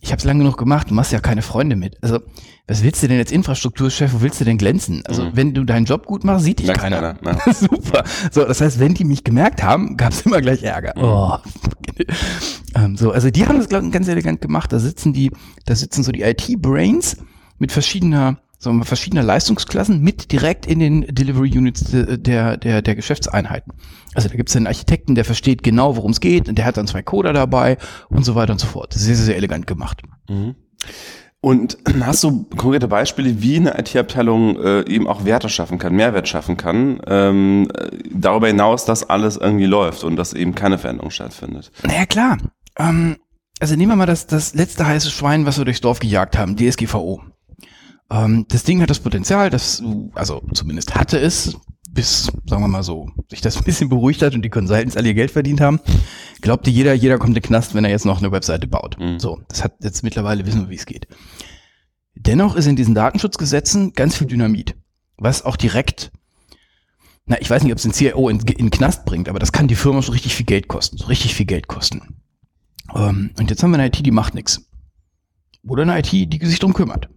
ich 0.00 0.12
habe 0.12 0.18
es 0.20 0.24
lange 0.24 0.40
genug 0.44 0.56
gemacht, 0.56 0.90
du 0.90 0.94
machst 0.94 1.10
ja 1.12 1.18
keine 1.20 1.42
Freunde 1.42 1.74
mit. 1.74 1.96
Also, 2.02 2.20
was 2.68 2.82
willst 2.84 3.02
du 3.02 3.08
denn 3.08 3.18
als 3.18 3.32
Infrastrukturchef, 3.32 4.12
wo 4.14 4.20
willst 4.20 4.40
du 4.40 4.44
denn 4.44 4.56
glänzen? 4.56 5.02
Also, 5.06 5.24
Mhm. 5.24 5.30
wenn 5.34 5.54
du 5.54 5.64
deinen 5.64 5.84
Job 5.84 6.06
gut 6.06 6.22
machst, 6.24 6.44
sieht 6.44 6.60
dich 6.60 6.66
Merkt 6.66 6.80
keiner. 6.80 7.14
keiner, 7.14 7.38
ja. 7.46 7.52
Super. 7.52 8.04
So, 8.30 8.44
das 8.44 8.60
heißt, 8.60 8.78
wenn 8.78 8.94
die 8.94 9.04
mich 9.04 9.24
gemerkt 9.24 9.62
haben, 9.64 9.96
gab 9.96 10.12
es 10.12 10.22
immer 10.22 10.40
gleich 10.40 10.62
Ärger. 10.62 10.92
Oh. 10.96 11.36
ähm, 12.74 12.96
so, 12.96 13.10
also 13.10 13.30
die 13.30 13.46
haben 13.46 13.58
das 13.58 13.68
glaub 13.68 13.82
ich, 13.82 13.90
ganz 13.90 14.06
elegant 14.08 14.40
gemacht. 14.40 14.72
Da 14.72 14.78
sitzen 14.78 15.12
die, 15.12 15.30
da 15.64 15.74
sitzen 15.74 16.02
so 16.04 16.12
die 16.12 16.22
IT-Brains 16.22 17.16
mit 17.58 17.72
verschiedener, 17.72 18.38
sagen 18.58 18.76
wir 18.76 18.80
mal, 18.80 18.84
verschiedener 18.84 19.22
Leistungsklassen 19.22 20.00
mit 20.00 20.32
direkt 20.32 20.66
in 20.66 20.78
den 20.78 21.02
Delivery 21.02 21.56
Units 21.56 21.84
de- 21.84 22.16
der, 22.18 22.56
der, 22.56 22.82
der 22.82 22.94
Geschäftseinheiten. 22.94 23.72
Also 24.14 24.28
da 24.28 24.34
gibt 24.36 24.48
es 24.48 24.56
einen 24.56 24.66
Architekten, 24.66 25.14
der 25.14 25.24
versteht 25.24 25.62
genau, 25.62 25.96
worum 25.96 26.12
es 26.12 26.20
geht 26.20 26.48
und 26.48 26.56
der 26.56 26.64
hat 26.64 26.76
dann 26.76 26.86
zwei 26.86 27.02
Coder 27.02 27.32
dabei 27.32 27.76
und 28.08 28.24
so 28.24 28.34
weiter 28.34 28.52
und 28.52 28.58
so 28.58 28.66
fort. 28.66 28.94
Das 28.94 29.02
ist 29.02 29.06
sehr, 29.08 29.16
sehr 29.16 29.36
elegant 29.36 29.66
gemacht. 29.66 30.02
Mhm. 30.28 30.54
Und 31.40 31.78
hast 32.00 32.24
du 32.24 32.44
konkrete 32.56 32.88
Beispiele, 32.88 33.40
wie 33.42 33.56
eine 33.56 33.78
IT-Abteilung 33.78 34.56
äh, 34.58 34.80
eben 34.88 35.06
auch 35.06 35.24
Werte 35.24 35.48
schaffen 35.48 35.78
kann, 35.78 35.94
Mehrwert 35.94 36.26
schaffen 36.28 36.56
kann, 36.56 37.00
ähm, 37.06 37.68
äh, 37.76 37.90
darüber 38.10 38.48
hinaus, 38.48 38.84
dass 38.84 39.08
alles 39.08 39.36
irgendwie 39.36 39.66
läuft 39.66 40.02
und 40.02 40.16
dass 40.16 40.32
eben 40.32 40.54
keine 40.54 40.78
Veränderung 40.78 41.10
stattfindet? 41.10 41.70
Naja, 41.82 42.06
klar. 42.06 42.38
Ähm, 42.78 43.16
also 43.60 43.76
nehmen 43.76 43.92
wir 43.92 43.96
mal 43.96 44.06
das, 44.06 44.26
das 44.26 44.54
letzte 44.54 44.86
heiße 44.86 45.10
Schwein, 45.10 45.46
was 45.46 45.58
wir 45.58 45.64
durchs 45.64 45.80
Dorf 45.80 45.98
gejagt 46.00 46.36
haben, 46.36 46.56
DSGVO. 46.56 47.22
Ähm, 48.10 48.46
das 48.48 48.62
Ding 48.62 48.80
hat 48.80 48.90
das 48.90 49.00
Potenzial, 49.00 49.50
das, 49.50 49.82
also 50.14 50.42
zumindest 50.52 50.94
hatte 50.94 51.18
es, 51.18 51.56
bis, 51.90 52.30
sagen 52.46 52.62
wir 52.62 52.68
mal 52.68 52.82
so, 52.82 53.08
sich 53.30 53.40
das 53.40 53.56
ein 53.58 53.64
bisschen 53.64 53.88
beruhigt 53.88 54.22
hat 54.22 54.34
und 54.34 54.42
die 54.42 54.50
Consultants 54.50 54.96
alle 54.96 55.08
ihr 55.08 55.14
Geld 55.14 55.30
verdient 55.30 55.60
haben. 55.60 55.80
Glaubte 56.40 56.70
jeder, 56.70 56.94
jeder 56.94 57.18
kommt 57.18 57.30
in 57.30 57.42
den 57.42 57.42
Knast, 57.42 57.74
wenn 57.74 57.84
er 57.84 57.90
jetzt 57.90 58.04
noch 58.04 58.18
eine 58.18 58.32
Webseite 58.32 58.66
baut. 58.66 58.98
Mhm. 58.98 59.18
So, 59.18 59.40
das 59.48 59.64
hat 59.64 59.74
jetzt 59.82 60.02
mittlerweile 60.02 60.46
wissen 60.46 60.62
wir, 60.62 60.70
wie 60.70 60.76
es 60.76 60.86
geht. 60.86 61.08
Dennoch 62.14 62.56
ist 62.56 62.66
in 62.66 62.76
diesen 62.76 62.94
Datenschutzgesetzen 62.94 63.92
ganz 63.92 64.16
viel 64.16 64.26
Dynamit, 64.26 64.74
was 65.16 65.44
auch 65.44 65.56
direkt 65.56 66.12
na, 67.26 67.40
ich 67.40 67.50
weiß 67.50 67.64
nicht, 67.64 67.72
ob 67.72 67.78
es 67.78 67.82
den 67.82 67.92
CIO 67.92 68.28
in, 68.28 68.38
in 68.38 68.66
den 68.66 68.70
Knast 68.70 69.04
bringt, 69.04 69.28
aber 69.28 69.40
das 69.40 69.50
kann 69.50 69.66
die 69.66 69.74
Firma 69.74 70.00
schon 70.00 70.12
richtig 70.12 70.34
viel 70.34 70.46
Geld 70.46 70.68
kosten. 70.68 70.96
So 70.96 71.06
richtig 71.06 71.34
viel 71.34 71.46
Geld 71.46 71.66
kosten. 71.66 72.22
Ähm, 72.94 73.32
und 73.36 73.50
jetzt 73.50 73.62
haben 73.62 73.72
wir 73.72 73.78
eine 73.78 73.88
IT, 73.88 74.04
die 74.04 74.12
macht 74.12 74.34
nichts. 74.34 74.70
Oder 75.66 75.82
eine 75.82 75.98
IT, 75.98 76.12
die 76.12 76.46
sich 76.46 76.60
drum 76.60 76.72
kümmert. 76.72 77.08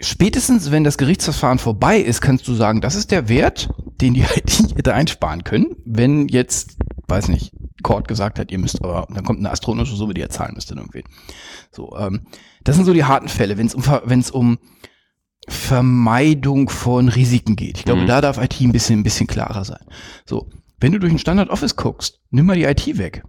Spätestens, 0.00 0.70
wenn 0.70 0.84
das 0.84 0.96
Gerichtsverfahren 0.98 1.58
vorbei 1.58 1.98
ist, 1.98 2.20
kannst 2.20 2.46
du 2.46 2.54
sagen, 2.54 2.80
das 2.80 2.94
ist 2.94 3.10
der 3.10 3.28
Wert, 3.28 3.68
den 4.00 4.14
die 4.14 4.20
IT 4.36 4.76
hätte 4.76 4.94
einsparen 4.94 5.42
können, 5.44 5.76
wenn 5.84 6.28
jetzt, 6.28 6.76
weiß 7.08 7.28
nicht, 7.28 7.52
Court 7.82 8.06
gesagt 8.08 8.38
hat, 8.38 8.50
ihr 8.50 8.58
müsst 8.58 8.82
aber, 8.84 9.06
dann 9.12 9.24
kommt 9.24 9.38
eine 9.40 9.50
astronomische 9.50 9.96
Summe, 9.96 10.14
die 10.14 10.20
ihr 10.20 10.30
zahlen 10.30 10.54
müsst 10.54 10.70
dann 10.70 10.78
irgendwie. 10.78 11.04
So, 11.72 11.96
ähm, 11.96 12.26
das 12.64 12.76
sind 12.76 12.84
so 12.84 12.92
die 12.92 13.04
harten 13.04 13.28
Fälle, 13.28 13.56
wenn 13.58 13.66
es 13.66 13.74
um, 13.74 13.84
wenn 14.04 14.20
es 14.20 14.30
um 14.30 14.58
Vermeidung 15.48 16.68
von 16.68 17.08
Risiken 17.08 17.56
geht. 17.56 17.78
Ich 17.78 17.84
glaube, 17.84 18.02
Mhm. 18.02 18.06
da 18.06 18.20
darf 18.20 18.38
IT 18.38 18.60
ein 18.60 18.72
bisschen, 18.72 19.00
ein 19.00 19.04
bisschen 19.04 19.26
klarer 19.26 19.64
sein. 19.64 19.84
So, 20.26 20.50
wenn 20.80 20.92
du 20.92 20.98
durch 20.98 21.12
ein 21.12 21.18
Standard 21.18 21.50
Office 21.50 21.76
guckst, 21.76 22.20
nimm 22.30 22.46
mal 22.46 22.56
die 22.56 22.64
IT 22.64 22.98
weg. 22.98 23.22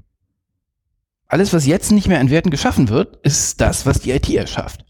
Alles, 1.27 1.53
was 1.53 1.65
jetzt 1.65 1.91
nicht 1.91 2.07
mehr 2.07 2.19
an 2.19 2.29
Werten 2.29 2.49
geschaffen 2.49 2.89
wird, 2.89 3.17
ist 3.25 3.61
das, 3.61 3.85
was 3.85 3.99
die 4.01 4.11
IT 4.11 4.29
erschafft. 4.29 4.83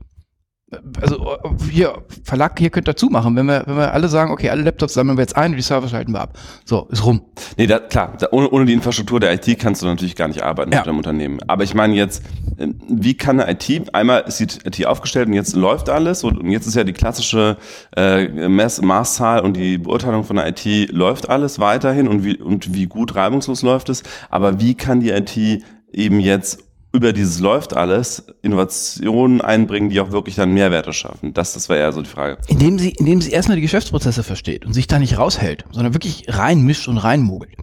Also 1.02 1.38
hier, 1.70 2.04
Verlag, 2.24 2.60
hier 2.60 2.70
könnt 2.70 2.88
ihr 2.88 2.96
zumachen, 2.96 3.36
wenn 3.36 3.48
wir, 3.48 3.64
wenn 3.66 3.76
wir 3.76 3.92
alle 3.92 4.08
sagen, 4.08 4.32
okay, 4.32 4.50
alle 4.50 4.62
Laptops 4.62 4.94
sammeln 4.94 5.18
wir 5.18 5.24
jetzt 5.24 5.36
ein 5.36 5.52
und 5.52 5.58
die 5.58 5.64
Server 5.64 5.88
schalten 5.88 6.12
wir 6.12 6.22
ab. 6.22 6.38
So, 6.64 6.88
ist 6.92 7.04
rum. 7.04 7.22
Nee, 7.58 7.66
da, 7.66 7.80
klar, 7.80 8.14
da, 8.20 8.28
ohne, 8.32 8.50
ohne 8.52 8.66
die 8.66 8.74
Infrastruktur 8.74 9.20
der 9.20 9.34
IT 9.34 9.58
kannst 9.58 9.82
du 9.82 9.88
natürlich 9.88 10.16
gar 10.16 10.28
nicht 10.28 10.44
arbeiten 10.44 10.72
Ja. 10.72 10.80
mit 10.80 10.88
einem 10.88 10.98
Unternehmen. 10.98 11.40
Aber 11.48 11.64
ich 11.64 11.74
meine 11.74 11.96
jetzt, 11.96 12.24
äh, 12.58 12.68
wie 12.88 13.16
kann 13.16 13.40
eine 13.40 13.52
IT, 13.52 13.96
einmal 13.96 14.24
ist 14.28 14.40
die 14.40 14.46
IT 14.68 14.86
aufgestellt 14.86 15.28
und 15.28 15.34
jetzt 15.34 15.56
läuft 15.56 15.90
alles 15.90 16.24
und, 16.24 16.38
und 16.38 16.52
jetzt 16.52 16.68
ist 16.68 16.76
ja 16.76 16.84
die 16.84 16.94
klassische 16.94 17.58
äh, 17.96 18.28
Mess, 18.28 18.80
Maßzahl 18.82 19.40
und 19.40 19.58
die 19.58 19.80
Beurteilung 19.80 20.24
von 20.24 20.36
der 20.36 20.48
IT 20.48 20.92
läuft 20.92 21.30
alles 21.30 21.60
weiterhin 21.60 22.08
und 22.08 22.24
wie, 22.24 22.38
und 22.38 22.76
wie 22.76 22.86
gut 22.86 23.16
reibungslos 23.16 23.64
läuft 23.64 23.90
es. 23.90 24.04
Aber 24.30 24.60
wie 24.60 24.76
kann 24.76 25.00
die 25.00 25.10
IT 25.10 25.64
eben 25.92 26.20
jetzt 26.20 26.69
über 26.92 27.14
dieses 27.14 27.40
läuft 27.40 27.76
alles 27.76 28.26
Innovationen 28.42 29.42
einbringen, 29.42 29.90
die 29.90 30.00
auch 30.00 30.12
wirklich 30.12 30.36
dann 30.36 30.54
Mehrwerte 30.54 30.94
schaffen? 30.94 31.34
Das, 31.34 31.54
das 31.54 31.70
war 31.70 31.78
eher 31.78 31.92
so 31.92 32.02
die 32.02 32.10
Frage. 32.10 32.38
Indem 32.48 32.80
sie, 32.80 32.90
indem 32.92 33.22
sie 33.22 33.32
erstmal 33.32 33.56
die 33.56 33.62
Geschäftsprozesse 33.62 34.24
versteht 34.24 34.66
und 34.66 34.74
sich 34.74 34.88
da 34.88 34.98
nicht 34.98 35.18
raushält, 35.18 35.66
sondern 35.72 35.94
wirklich 35.94 36.26
reinmischt 36.28 36.88
und 36.88 36.98
reinmogelt. 36.98 37.56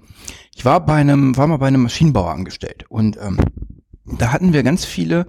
Ich 0.54 0.64
war 0.64 0.84
bei 0.84 0.94
einem, 0.94 1.36
war 1.36 1.46
mal 1.46 1.58
bei 1.58 1.66
einem 1.66 1.82
Maschinenbauer 1.82 2.30
angestellt 2.30 2.84
und 2.88 3.18
ähm, 3.20 3.38
da 4.18 4.32
hatten 4.32 4.52
wir 4.52 4.62
ganz 4.62 4.84
viele 4.84 5.26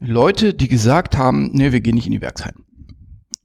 Leute, 0.00 0.54
die 0.54 0.68
gesagt 0.68 1.16
haben, 1.16 1.50
nee, 1.52 1.72
wir 1.72 1.80
gehen 1.80 1.94
nicht 1.94 2.06
in 2.06 2.12
die 2.12 2.20
Werkshallen. 2.20 2.64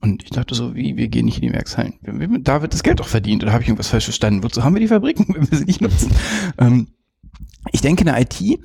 Und 0.00 0.22
ich 0.22 0.30
dachte 0.30 0.54
so, 0.54 0.74
wie, 0.74 0.96
wir 0.96 1.08
gehen 1.08 1.24
nicht 1.24 1.42
in 1.42 1.48
die 1.48 1.52
Werkshallen. 1.52 1.94
Da 2.42 2.62
wird 2.62 2.72
das 2.72 2.82
Geld 2.82 3.00
doch 3.00 3.08
verdient. 3.08 3.42
Oder 3.42 3.52
habe 3.52 3.62
ich 3.62 3.68
irgendwas 3.68 3.88
falsch 3.88 4.04
verstanden? 4.04 4.42
Wozu 4.42 4.62
haben 4.62 4.74
wir 4.74 4.80
die 4.80 4.88
Fabriken, 4.88 5.26
wenn 5.34 5.50
wir 5.50 5.58
sie 5.58 5.64
nicht 5.64 5.80
nutzen? 5.80 6.10
ähm, 6.58 6.88
ich 7.72 7.80
denke, 7.80 8.02
in 8.02 8.06
der 8.06 8.20
IT, 8.20 8.60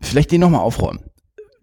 vielleicht 0.00 0.30
den 0.32 0.40
nochmal 0.40 0.60
aufräumen 0.60 1.00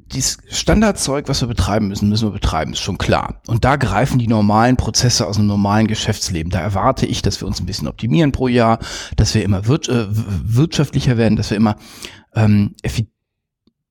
dieses 0.08 0.38
Standardzeug, 0.50 1.28
was 1.28 1.42
wir 1.42 1.48
betreiben 1.48 1.88
müssen, 1.88 2.10
müssen 2.10 2.28
wir 2.28 2.34
betreiben, 2.34 2.74
ist 2.74 2.80
schon 2.80 2.98
klar. 3.00 3.42
Und 3.48 3.66
da 3.66 3.76
greifen 3.76 4.20
die 4.20 4.28
normalen 4.28 4.78
Prozesse 4.78 5.26
aus 5.26 5.38
dem 5.38 5.48
normalen 5.48 5.88
Geschäftsleben. 5.88 6.52
Da 6.52 6.60
erwarte 6.60 7.08
ich, 7.08 7.24
dass 7.24 7.42
wir 7.42 7.48
uns 7.48 7.60
ein 7.60 7.66
bisschen 7.66 7.88
optimieren 7.88 8.32
pro 8.32 8.48
Jahr, 8.48 8.78
dass 9.16 9.34
wir 9.34 9.44
immer 9.44 9.68
wir, 9.68 9.76
äh, 9.90 10.06
wirtschaftlicher 10.10 11.18
werden, 11.18 11.36
dass 11.38 11.50
wir 11.50 11.58
immer 11.58 11.76
ähm, 12.36 12.76
effi 12.84 13.08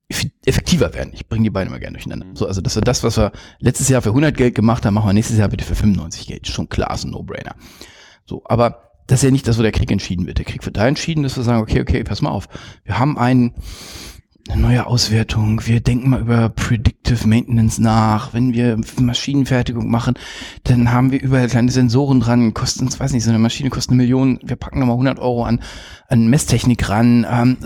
effi- 0.08 0.30
effektiver 0.46 0.94
werden. 0.94 1.10
Ich 1.14 1.28
bringe 1.28 1.42
die 1.44 1.50
beiden 1.50 1.70
immer 1.72 1.80
gerne 1.80 1.94
durcheinander. 1.94 2.26
So, 2.34 2.46
also 2.46 2.60
dass 2.60 2.76
wir 2.76 2.82
das, 2.82 3.02
was 3.02 3.16
wir 3.16 3.32
letztes 3.58 3.88
Jahr 3.88 4.00
für 4.00 4.10
100 4.10 4.36
Geld 4.36 4.54
gemacht 4.54 4.86
haben, 4.86 4.94
machen 4.94 5.08
wir 5.08 5.14
nächstes 5.14 5.36
Jahr 5.38 5.48
bitte 5.48 5.64
für 5.64 5.74
95 5.74 6.28
Geld. 6.28 6.46
Ist 6.46 6.54
schon 6.54 6.68
klar, 6.68 6.94
ist 6.94 7.04
ein 7.04 7.10
No-Brainer. 7.10 7.56
So, 8.24 8.42
aber 8.44 8.90
das 9.08 9.18
ist 9.18 9.24
ja 9.24 9.30
nicht 9.32 9.48
das, 9.48 9.58
wo 9.58 9.62
der 9.62 9.72
Krieg 9.72 9.90
entschieden 9.90 10.26
wird. 10.26 10.38
Der 10.38 10.44
Krieg 10.44 10.64
wird 10.64 10.76
da 10.76 10.86
entschieden, 10.86 11.24
dass 11.24 11.36
wir 11.36 11.42
sagen, 11.42 11.60
okay, 11.60 11.80
okay, 11.80 12.04
pass 12.04 12.22
mal 12.22 12.30
auf. 12.30 12.46
Wir 12.84 13.00
haben 13.00 13.18
einen 13.18 13.54
eine 14.48 14.60
neue 14.60 14.86
Auswertung. 14.86 15.66
Wir 15.66 15.80
denken 15.80 16.10
mal 16.10 16.20
über 16.20 16.48
Predictive 16.50 17.26
Maintenance 17.26 17.78
nach. 17.78 18.34
Wenn 18.34 18.52
wir 18.52 18.78
Maschinenfertigung 19.00 19.90
machen, 19.90 20.14
dann 20.64 20.92
haben 20.92 21.12
wir 21.12 21.22
überall 21.22 21.48
kleine 21.48 21.70
Sensoren 21.70 22.20
dran. 22.20 22.52
Kosten 22.52 22.84
uns, 22.84 23.00
weiß 23.00 23.12
nicht, 23.12 23.24
so 23.24 23.30
eine 23.30 23.38
Maschine 23.38 23.70
kostet 23.70 23.92
eine 23.92 24.02
Million. 24.02 24.38
Wir 24.42 24.56
packen 24.56 24.80
nochmal 24.80 24.94
100 24.94 25.18
Euro 25.18 25.44
an, 25.44 25.62
an 26.08 26.26
Messtechnik 26.28 26.88
ran. 26.88 27.26
Ähm, 27.28 27.56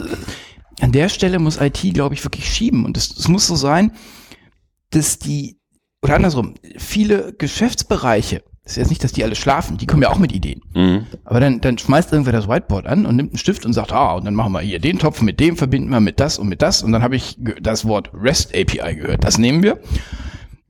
an 0.81 0.93
der 0.93 1.09
Stelle 1.09 1.39
muss 1.41 1.61
IT, 1.61 1.81
glaube 1.95 2.15
ich, 2.15 2.25
wirklich 2.25 2.49
schieben. 2.49 2.85
Und 2.85 2.97
es, 2.97 3.27
muss 3.27 3.47
so 3.47 3.57
sein, 3.57 3.93
dass 4.91 5.19
die, 5.19 5.59
oder 6.03 6.15
andersrum, 6.15 6.55
viele 6.77 7.35
Geschäftsbereiche, 7.37 8.45
ist 8.71 8.77
jetzt 8.77 8.89
nicht, 8.91 9.03
dass 9.03 9.13
die 9.13 9.25
alle 9.25 9.35
schlafen, 9.35 9.79
die 9.79 9.87
kommen 9.87 10.03
ja 10.03 10.11
auch 10.11 10.19
mit 10.19 10.33
Ideen. 10.33 10.61
Mhm. 10.75 11.07
Aber 11.25 11.41
dann, 11.41 11.61
dann 11.61 11.79
schmeißt 11.79 12.13
irgendwer 12.13 12.33
das 12.33 12.49
Whiteboard 12.49 12.87
an 12.87 13.07
und 13.07 13.17
nimmt 13.17 13.31
einen 13.33 13.39
Stift 13.39 13.65
und 13.65 13.73
sagt, 13.73 13.93
ah, 13.93 14.15
und 14.15 14.25
dann 14.25 14.35
machen 14.35 14.53
wir 14.53 14.61
hier 14.61 14.79
den 14.79 14.99
Topf 14.99 15.23
mit 15.23 15.41
dem, 15.41 15.57
verbinden 15.57 15.91
wir 15.91 16.01
mit 16.01 16.21
das 16.21 16.39
und 16.39 16.49
mit 16.49 16.63
das. 16.63 16.83
Und 16.83 16.93
dann 16.93 17.03
habe 17.03 17.17
ich 17.17 17.39
das 17.61 17.85
Wort 17.87 18.11
REST 18.13 18.55
API 18.55 18.97
gehört. 18.97 19.25
Das 19.25 19.39
nehmen 19.39 19.63
wir. 19.63 19.81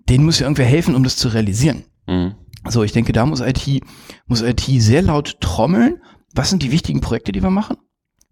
Den 0.09 0.25
muss 0.25 0.39
ja 0.39 0.47
irgendwer 0.47 0.65
helfen, 0.67 0.95
um 0.95 1.05
das 1.05 1.17
zu 1.17 1.29
realisieren. 1.29 1.85
Mhm. 2.07 2.35
So, 2.69 2.83
ich 2.83 2.93
denke, 2.93 3.13
da 3.13 3.27
muss 3.27 3.41
IT, 3.41 3.83
muss 4.27 4.43
IT 4.43 4.61
sehr 4.61 5.03
laut 5.03 5.41
trommeln. 5.41 6.01
Was 6.35 6.51
sind 6.51 6.63
die 6.63 6.73
wichtigen 6.73 7.01
Projekte, 7.01 7.33
die 7.33 7.43
wir 7.43 7.51
machen? 7.51 7.77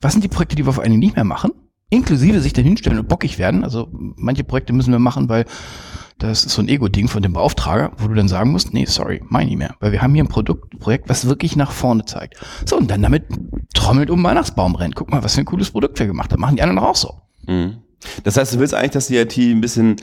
Was 0.01 0.13
sind 0.13 0.23
die 0.23 0.29
Projekte, 0.29 0.57
die 0.57 0.67
wir 0.67 0.73
vor 0.73 0.83
allen 0.83 0.93
Dingen 0.93 1.01
nicht 1.01 1.17
mehr 1.17 1.25
machen? 1.25 1.51
Inklusive 1.91 2.41
sich 2.41 2.53
dann 2.53 2.65
hinstellen 2.65 2.99
und 2.99 3.09
bockig 3.09 3.39
werden. 3.39 3.63
Also 3.65 3.89
manche 3.91 4.45
Projekte 4.45 4.73
müssen 4.73 4.93
wir 4.93 4.99
machen, 4.99 5.29
weil 5.29 5.45
das 6.19 6.47
ist 6.47 6.55
so 6.55 6.63
ein 6.63 6.69
Ego-Ding 6.69 7.09
von 7.09 7.23
dem 7.23 7.35
Beauftrager, 7.35 7.93
wo 7.99 8.09
du 8.09 8.15
dann 8.15 8.29
sagen 8.29 8.51
musst, 8.51 8.73
nee, 8.73 8.87
sorry, 8.87 9.23
meine 9.29 9.51
ich 9.51 9.57
mehr. 9.57 9.77
Weil 9.81 9.93
wir 9.93 10.01
haben 10.01 10.15
hier 10.15 10.25
ein 10.25 10.29
Produkt, 10.29 10.79
Projekt, 10.79 11.09
was 11.09 11.27
wirklich 11.27 11.57
nach 11.57 11.73
vorne 11.73 12.07
zeigt. 12.07 12.37
So, 12.65 12.77
und 12.77 12.91
dann 12.91 13.03
damit 13.03 13.25
trommelt 13.75 14.11
um 14.11 14.25
Weihnachtsbaum 14.25 14.75
rennt. 14.75 14.95
Guck 14.95 15.11
mal, 15.11 15.23
was 15.23 15.35
für 15.35 15.43
ein 15.43 15.47
cooles 15.47 15.71
Produkt 15.71 15.99
wir 15.99 16.07
gemacht 16.07 16.33
haben. 16.33 16.41
Machen 16.41 16.57
die 16.57 16.63
anderen 16.63 16.79
auch 16.79 16.97
so. 16.97 17.21
Mhm. 17.47 17.83
Das 18.25 18.37
heißt, 18.37 18.55
du 18.55 18.59
willst 18.59 18.75
eigentlich, 18.75 18.93
dass 18.93 19.09
die 19.09 19.17
IT 19.17 19.37
ein 19.37 19.61
bisschen 19.61 19.97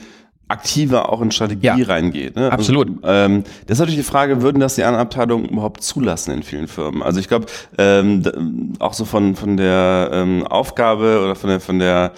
aktiver 0.48 1.10
auch 1.10 1.22
in 1.22 1.30
Strategie 1.30 1.66
Ja. 1.66 1.76
reingeht. 1.86 2.36
Ne? 2.36 2.52
Absolut. 2.52 2.88
Also, 3.02 3.32
ähm, 3.32 3.44
das 3.66 3.76
ist 3.76 3.80
natürlich 3.80 4.00
die 4.00 4.10
Frage, 4.10 4.42
würden 4.42 4.60
das 4.60 4.74
die 4.74 4.84
anderen 4.84 5.02
Abteilungen 5.06 5.46
überhaupt 5.46 5.82
zulassen 5.82 6.32
in 6.32 6.42
vielen 6.42 6.68
Firmen? 6.68 7.02
Also 7.02 7.18
ich 7.20 7.28
glaube, 7.28 7.46
ähm, 7.78 8.74
auch 8.78 8.92
so 8.92 9.04
von, 9.04 9.36
von 9.36 9.56
der 9.56 10.10
ähm, 10.12 10.46
Aufgabe 10.46 11.22
oder 11.24 11.34
von 11.34 11.50
der, 11.50 11.60
von 11.60 11.78
der 11.78 12.12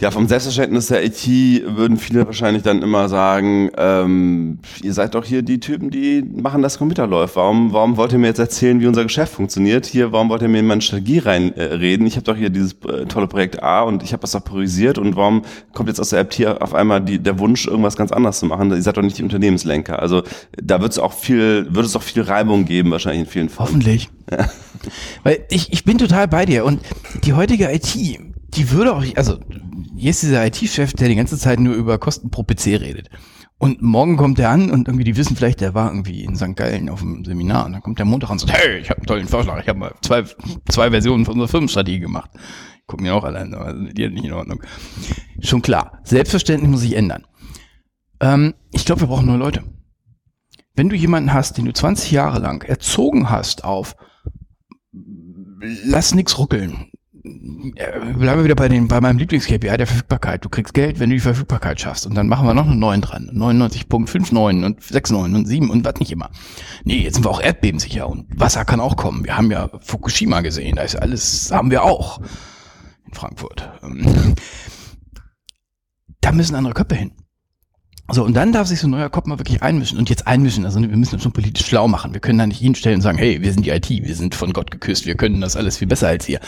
Ja, 0.00 0.10
vom 0.10 0.26
Selbstverständnis 0.26 0.86
der 0.86 1.04
IT 1.04 1.26
würden 1.26 1.98
viele 1.98 2.24
wahrscheinlich 2.24 2.62
dann 2.62 2.80
immer 2.80 3.10
sagen, 3.10 3.70
ähm, 3.76 4.58
ihr 4.82 4.94
seid 4.94 5.14
doch 5.14 5.26
hier 5.26 5.42
die 5.42 5.60
Typen, 5.60 5.90
die 5.90 6.22
machen, 6.22 6.62
dass 6.62 6.78
Computer 6.78 7.06
läuft. 7.06 7.36
Warum, 7.36 7.74
warum 7.74 7.98
wollt 7.98 8.12
ihr 8.12 8.18
mir 8.18 8.28
jetzt 8.28 8.38
erzählen, 8.38 8.80
wie 8.80 8.86
unser 8.86 9.02
Geschäft 9.02 9.34
funktioniert? 9.34 9.84
Hier, 9.84 10.10
warum 10.10 10.30
wollt 10.30 10.40
ihr 10.40 10.48
mir 10.48 10.60
in 10.60 10.66
meine 10.66 10.80
Strategie 10.80 11.18
reinreden? 11.18 12.06
Äh, 12.06 12.08
ich 12.08 12.16
habe 12.16 12.24
doch 12.24 12.34
hier 12.34 12.48
dieses 12.48 12.72
äh, 12.88 13.04
tolle 13.04 13.26
Projekt 13.26 13.62
A 13.62 13.82
und 13.82 14.02
ich 14.02 14.14
habe 14.14 14.22
das 14.22 14.30
doch 14.30 14.42
priorisiert 14.42 14.96
und 14.96 15.16
warum 15.16 15.42
kommt 15.74 15.90
jetzt 15.90 16.00
aus 16.00 16.08
der 16.08 16.20
App 16.20 16.32
hier 16.32 16.62
auf 16.62 16.72
einmal 16.72 17.02
die, 17.02 17.18
der 17.18 17.38
Wunsch, 17.38 17.66
irgendwas 17.66 17.98
ganz 17.98 18.10
anderes 18.10 18.38
zu 18.38 18.46
machen? 18.46 18.70
Ihr 18.70 18.80
seid 18.80 18.96
doch 18.96 19.02
nicht 19.02 19.18
die 19.18 19.22
Unternehmenslenker. 19.22 20.00
Also 20.00 20.22
da 20.56 20.80
wird 20.80 20.92
es 20.92 20.98
auch 20.98 21.12
viel, 21.12 21.66
wird 21.74 21.84
es 21.84 21.94
auch 21.94 22.02
viel 22.02 22.22
Reibung 22.22 22.64
geben, 22.64 22.90
wahrscheinlich 22.90 23.20
in 23.20 23.26
vielen 23.26 23.48
Fällen. 23.50 23.68
Hoffentlich. 23.68 24.08
Ja. 24.30 24.48
Weil 25.24 25.44
ich, 25.50 25.74
ich 25.74 25.84
bin 25.84 25.98
total 25.98 26.26
bei 26.26 26.46
dir 26.46 26.64
und 26.64 26.80
die 27.24 27.34
heutige 27.34 27.70
IT, 27.70 27.94
die 27.94 28.70
würde 28.70 28.94
auch, 28.94 29.04
also 29.16 29.36
hier 30.00 30.10
ist 30.10 30.22
dieser 30.22 30.46
IT-Chef, 30.46 30.94
der 30.94 31.08
die 31.08 31.14
ganze 31.14 31.36
Zeit 31.36 31.60
nur 31.60 31.74
über 31.74 31.98
Kosten 31.98 32.30
pro 32.30 32.42
PC 32.42 32.80
redet. 32.80 33.10
Und 33.58 33.82
morgen 33.82 34.16
kommt 34.16 34.38
er 34.38 34.48
an 34.48 34.70
und 34.70 34.88
irgendwie, 34.88 35.04
die 35.04 35.16
wissen 35.16 35.36
vielleicht, 35.36 35.60
der 35.60 35.74
war 35.74 35.90
irgendwie 35.90 36.24
in 36.24 36.34
St. 36.34 36.56
Gallen 36.56 36.88
auf 36.88 37.00
dem 37.00 37.22
Seminar 37.22 37.66
und 37.66 37.72
dann 37.72 37.82
kommt 37.82 37.98
der 37.98 38.06
Montag 38.06 38.30
an 38.30 38.34
und 38.34 38.38
sagt, 38.38 38.52
hey, 38.54 38.78
ich 38.78 38.88
habe 38.88 39.00
einen 39.00 39.06
tollen 39.06 39.28
Vorschlag, 39.28 39.60
ich 39.60 39.68
habe 39.68 39.78
mal 39.78 39.92
zwei, 40.00 40.24
zwei 40.70 40.90
Versionen 40.90 41.26
von 41.26 41.34
unserer 41.34 41.48
Firmenstrategie 41.48 42.00
gemacht. 42.00 42.30
Gucken 42.86 43.04
mir 43.04 43.14
auch 43.14 43.24
alle 43.24 43.40
an, 43.40 43.52
aber 43.52 43.74
die 43.74 44.08
nicht 44.08 44.24
in 44.24 44.32
Ordnung. 44.32 44.62
Schon 45.40 45.60
klar, 45.60 46.00
Selbstverständlich 46.04 46.70
muss 46.70 46.80
sich 46.80 46.96
ändern. 46.96 47.26
Ähm, 48.20 48.54
ich 48.72 48.86
glaube, 48.86 49.02
wir 49.02 49.08
brauchen 49.08 49.26
neue 49.26 49.36
Leute. 49.36 49.64
Wenn 50.74 50.88
du 50.88 50.96
jemanden 50.96 51.34
hast, 51.34 51.58
den 51.58 51.66
du 51.66 51.72
20 51.74 52.10
Jahre 52.10 52.38
lang 52.38 52.62
erzogen 52.62 53.28
hast 53.28 53.64
auf 53.64 53.94
lass 55.84 56.14
nix 56.14 56.38
ruckeln, 56.38 56.90
bleiben 57.22 58.38
wir 58.38 58.44
wieder 58.44 58.54
bei, 58.54 58.68
den, 58.68 58.88
bei 58.88 59.00
meinem 59.00 59.18
Lieblings-KPI 59.18 59.76
der 59.76 59.86
Verfügbarkeit. 59.86 60.44
Du 60.44 60.48
kriegst 60.48 60.72
Geld, 60.74 61.00
wenn 61.00 61.10
du 61.10 61.16
die 61.16 61.20
Verfügbarkeit 61.20 61.80
schaffst. 61.80 62.06
Und 62.06 62.14
dann 62.14 62.28
machen 62.28 62.46
wir 62.46 62.54
noch 62.54 62.66
einen 62.66 62.78
neuen 62.78 63.00
dran. 63.00 63.30
99.59 63.32 64.16
und 64.30 64.32
69 64.32 65.16
und 65.16 65.46
7 65.46 65.70
und 65.70 65.84
was 65.84 65.96
nicht 65.96 66.12
immer. 66.12 66.30
Nee, 66.84 67.02
jetzt 67.02 67.14
sind 67.14 67.24
wir 67.24 67.30
auch 67.30 67.42
erdbebensicher 67.42 68.08
und 68.08 68.26
Wasser 68.38 68.64
kann 68.64 68.80
auch 68.80 68.96
kommen. 68.96 69.24
Wir 69.24 69.36
haben 69.36 69.50
ja 69.50 69.68
Fukushima 69.80 70.40
gesehen. 70.40 70.76
Da 70.76 70.82
ist 70.82 70.96
alles, 70.96 71.50
haben 71.52 71.70
wir 71.70 71.82
auch 71.82 72.20
in 73.06 73.12
Frankfurt. 73.12 73.70
Ähm, 73.82 74.34
da 76.20 76.32
müssen 76.32 76.54
andere 76.54 76.74
Köpfe 76.74 76.94
hin. 76.94 77.12
So, 78.12 78.24
und 78.24 78.34
dann 78.34 78.52
darf 78.52 78.66
sich 78.66 78.80
so 78.80 78.86
ein 78.86 78.90
neuer 78.90 79.10
Kopf 79.10 79.26
mal 79.26 79.38
wirklich 79.38 79.62
einmischen 79.62 79.98
und 79.98 80.10
jetzt 80.10 80.26
einmischen. 80.26 80.64
Also 80.64 80.80
wir 80.80 80.88
müssen 80.96 81.14
uns 81.14 81.22
schon 81.22 81.32
politisch 81.32 81.66
schlau 81.66 81.88
machen. 81.88 82.12
Wir 82.12 82.20
können 82.20 82.38
da 82.38 82.46
nicht 82.46 82.60
hinstellen 82.60 82.96
und 82.96 83.02
sagen, 83.02 83.18
hey, 83.18 83.40
wir 83.42 83.52
sind 83.52 83.64
die 83.64 83.70
IT, 83.70 83.88
wir 83.88 84.14
sind 84.14 84.34
von 84.34 84.52
Gott 84.52 84.70
geküsst, 84.70 85.06
wir 85.06 85.16
können 85.16 85.40
das 85.40 85.56
alles 85.56 85.78
viel 85.78 85.88
besser 85.88 86.08
als 86.08 86.28
ihr. 86.28 86.40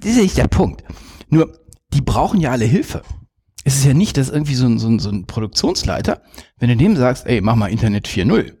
Das 0.00 0.12
ist 0.12 0.16
nicht 0.16 0.36
der 0.36 0.48
Punkt. 0.48 0.84
Nur, 1.28 1.52
die 1.92 2.00
brauchen 2.00 2.40
ja 2.40 2.50
alle 2.50 2.64
Hilfe. 2.64 3.02
Es 3.64 3.76
ist 3.76 3.84
ja 3.84 3.94
nicht, 3.94 4.16
dass 4.16 4.28
irgendwie 4.28 4.54
so 4.54 4.66
ein, 4.66 4.78
so 4.78 4.88
ein, 4.88 4.98
so 4.98 5.10
ein 5.10 5.26
Produktionsleiter, 5.26 6.22
wenn 6.58 6.68
du 6.68 6.76
dem 6.76 6.96
sagst, 6.96 7.26
ey, 7.26 7.40
mach 7.40 7.54
mal 7.54 7.68
Internet 7.68 8.08
4.0, 8.08 8.52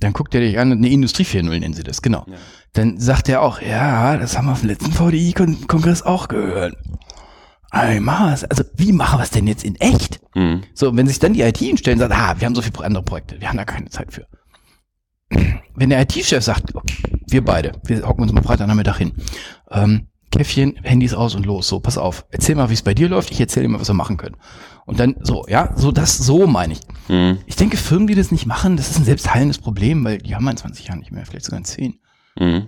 dann 0.00 0.12
guckt 0.12 0.34
er 0.34 0.40
dich 0.40 0.58
an, 0.58 0.72
eine 0.72 0.88
Industrie 0.88 1.24
4.0 1.24 1.58
nennen 1.58 1.74
sie 1.74 1.82
das, 1.82 2.02
genau. 2.02 2.24
Ja. 2.28 2.36
Dann 2.72 2.98
sagt 2.98 3.28
er 3.28 3.42
auch, 3.42 3.60
ja, 3.62 4.16
das 4.16 4.36
haben 4.36 4.46
wir 4.46 4.52
auf 4.52 4.60
dem 4.60 4.68
letzten 4.68 4.92
VDI-Kongress 4.92 6.02
auch 6.02 6.28
gehört. 6.28 6.76
Also, 7.70 8.64
wie 8.76 8.92
machen 8.92 9.18
wir 9.18 9.24
es 9.24 9.30
denn 9.30 9.46
jetzt 9.46 9.64
in 9.64 9.76
echt? 9.76 10.20
Mhm. 10.34 10.62
So, 10.74 10.96
wenn 10.96 11.06
sich 11.06 11.18
dann 11.18 11.32
die 11.32 11.42
IT 11.42 11.58
hinstellen 11.58 12.00
und 12.00 12.08
sagt, 12.08 12.20
ah, 12.20 12.34
wir 12.38 12.46
haben 12.46 12.54
so 12.54 12.62
viele 12.62 12.84
andere 12.84 13.02
Projekte, 13.02 13.40
wir 13.40 13.48
haben 13.48 13.56
da 13.56 13.64
keine 13.64 13.90
Zeit 13.90 14.12
für. 14.12 14.26
Wenn 15.74 15.90
der 15.90 16.00
IT-Chef 16.02 16.44
sagt, 16.44 16.74
okay, 16.74 17.02
wir 17.28 17.44
beide, 17.44 17.72
wir 17.84 18.06
hocken 18.06 18.22
uns 18.22 18.32
mal 18.32 18.42
Freitagnachmittag 18.42 18.98
hin, 18.98 19.12
ähm, 19.70 20.06
Käffchen, 20.30 20.76
Handys 20.82 21.14
aus 21.14 21.34
und 21.34 21.46
los. 21.46 21.68
So, 21.68 21.80
pass 21.80 21.98
auf. 21.98 22.26
Erzähl 22.30 22.54
mal, 22.54 22.68
wie 22.68 22.74
es 22.74 22.82
bei 22.82 22.94
dir 22.94 23.08
läuft. 23.08 23.30
Ich 23.30 23.40
erzähle 23.40 23.66
dir 23.66 23.72
mal, 23.72 23.80
was 23.80 23.88
wir 23.88 23.94
machen 23.94 24.16
können. 24.16 24.36
Und 24.84 25.00
dann 25.00 25.16
so, 25.20 25.44
ja, 25.48 25.72
so 25.76 25.92
das, 25.92 26.16
so 26.18 26.46
meine 26.46 26.74
ich. 26.74 26.80
Mhm. 27.08 27.38
Ich 27.46 27.56
denke, 27.56 27.76
Firmen, 27.76 28.06
die 28.06 28.14
das 28.14 28.30
nicht 28.30 28.46
machen, 28.46 28.76
das 28.76 28.90
ist 28.90 28.98
ein 28.98 29.04
selbstheilendes 29.04 29.58
Problem, 29.58 30.04
weil 30.04 30.18
die 30.18 30.34
haben 30.34 30.44
wir 30.44 30.50
in 30.50 30.56
20 30.56 30.86
Jahren 30.86 30.98
nicht 31.00 31.12
mehr, 31.12 31.26
vielleicht 31.26 31.46
sogar 31.46 31.58
in 31.58 31.64
10. 31.64 31.98
Mhm. 32.38 32.66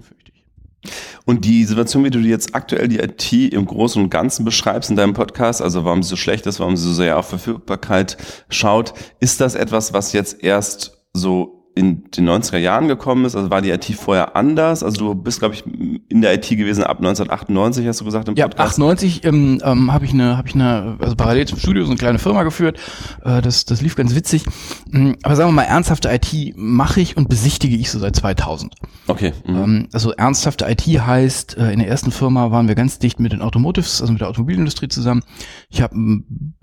Und 1.25 1.45
die 1.45 1.65
Situation, 1.65 2.05
wie 2.05 2.11
du 2.11 2.21
jetzt 2.21 2.55
aktuell 2.55 2.89
die 2.89 2.99
IT 2.99 3.33
im 3.33 3.67
Großen 3.67 4.03
und 4.03 4.11
Ganzen 4.11 4.45
beschreibst 4.45 4.91
in 4.91 4.97
deinem 4.97 5.15
Podcast, 5.15 5.61
also 5.61 5.85
warum 5.85 6.03
sie 6.03 6.11
so 6.11 6.17
schlecht 6.17 6.47
ist, 6.47 6.61
warum 6.61 6.77
sie 6.77 6.87
so 6.87 6.95
sehr 6.95 7.19
auf 7.19 7.29
Verfügbarkeit 7.29 8.17
schaut, 8.49 8.95
ist 9.21 9.41
das 9.41 9.55
etwas, 9.55 9.93
was 9.93 10.13
jetzt 10.13 10.43
erst 10.43 11.05
so 11.13 11.58
in 11.79 12.11
den 12.11 12.29
90er 12.29 12.59
Jahren 12.59 12.89
gekommen 12.89 13.25
ist? 13.25 13.37
Also 13.37 13.51
war 13.51 13.63
die 13.63 13.71
IT 13.71 13.85
vorher 13.85 14.37
anders? 14.37 14.83
Also 14.83 14.99
du 14.99 15.15
bist, 15.15 15.39
glaube 15.39 15.55
ich, 15.55 15.65
in 16.09 16.21
der 16.21 16.35
IT 16.35 16.49
gewesen 16.49 16.85
ab 16.85 16.99
1998, 16.99 17.87
hast 17.87 18.01
du 18.01 18.05
gesagt 18.05 18.29
im 18.29 18.35
ja, 18.35 18.47
Podcast? 18.47 18.79
Ja, 18.79 18.85
98 18.85 19.25
ähm, 19.25 19.61
ähm, 19.65 19.93
habe 19.93 20.05
ich 20.05 20.13
eine, 20.13 20.37
habe 20.37 20.49
ich 20.49 20.55
eine, 20.55 20.97
also 21.01 21.15
parallel 21.15 21.47
zum 21.47 21.59
Studio 21.59 21.85
so 21.85 21.91
eine 21.91 21.99
kleine 21.99 22.19
Firma 22.19 22.43
geführt. 22.43 22.79
Äh, 23.25 23.41
das, 23.41 23.65
das 23.65 23.81
lief 23.81 23.95
ganz 23.95 24.15
witzig. 24.15 24.45
Mm, 24.91 25.13
aber 25.23 25.37
sagen 25.37 25.51
wir 25.51 25.55
mal, 25.55 25.63
ernsthafte 25.63 26.11
IT 26.11 26.55
mache 26.57 27.01
ich 27.01 27.17
und 27.17 27.29
besichtige 27.29 27.77
ich 27.77 27.91
so 27.91 27.99
seit 27.99 28.17
2000. 28.17 28.75
Okay. 29.07 29.33
Mhm. 29.47 29.57
Ähm, 29.57 29.89
also 29.93 30.13
ernsthafte 30.13 30.67
IT 30.69 30.83
heißt, 30.83 31.57
äh, 31.57 31.73
in 31.73 31.79
der 31.79 31.89
ersten 31.89 32.11
Firma 32.11 32.51
waren 32.51 32.69
wir 32.69 32.75
ganz 32.75 32.99
dicht 32.99 33.21
mit 33.21 33.33
den 33.33 33.43
Automotives, 33.43 34.01
also 34.01 34.13
mit 34.13 34.21
der 34.21 34.29
Automobilindustrie 34.29 34.89
zusammen. 34.89 35.23
Ich 35.71 35.83
habe 35.83 35.95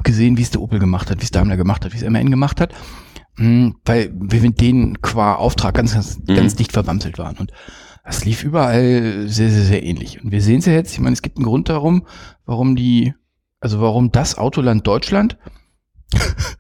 gesehen, 0.04 0.38
wie 0.38 0.42
es 0.42 0.52
der 0.52 0.62
Opel 0.62 0.80
gemacht 0.80 1.10
hat, 1.10 1.20
wie 1.22 1.24
es 1.24 1.32
Daimler 1.32 1.58
gemacht 1.58 1.86
hat, 1.86 1.94
wie 1.94 1.98
es 1.98 2.10
MAN 2.10 2.30
gemacht 2.30 2.60
hat. 2.60 2.74
Hm, 3.38 3.76
weil 3.84 4.14
wir 4.14 4.42
mit 4.42 4.62
denen 4.62 5.02
qua 5.02 5.36
Auftrag 5.36 5.76
ganz, 5.76 5.94
ganz, 5.94 6.20
mhm. 6.20 6.36
ganz 6.36 6.56
dicht 6.56 6.72
verwandelt 6.72 7.18
waren. 7.18 7.38
Und 7.38 7.52
das 8.04 8.24
lief 8.24 8.44
überall 8.44 9.28
sehr, 9.28 9.50
sehr, 9.50 9.64
sehr 9.64 9.84
ähnlich. 9.84 10.24
Und 10.24 10.32
wir 10.32 10.42
sehen 10.42 10.60
es 10.60 10.66
ja 10.66 10.74
jetzt, 10.74 10.94
ich 10.94 11.00
meine, 11.00 11.14
es 11.14 11.22
gibt 11.22 11.38
einen 11.38 11.46
Grund 11.46 11.70
darum, 11.70 12.08
warum 12.46 12.76
die, 12.76 13.14
also 13.60 13.82
warum 13.82 14.12
das 14.12 14.38
Autoland 14.38 14.86
Deutschland 14.88 15.38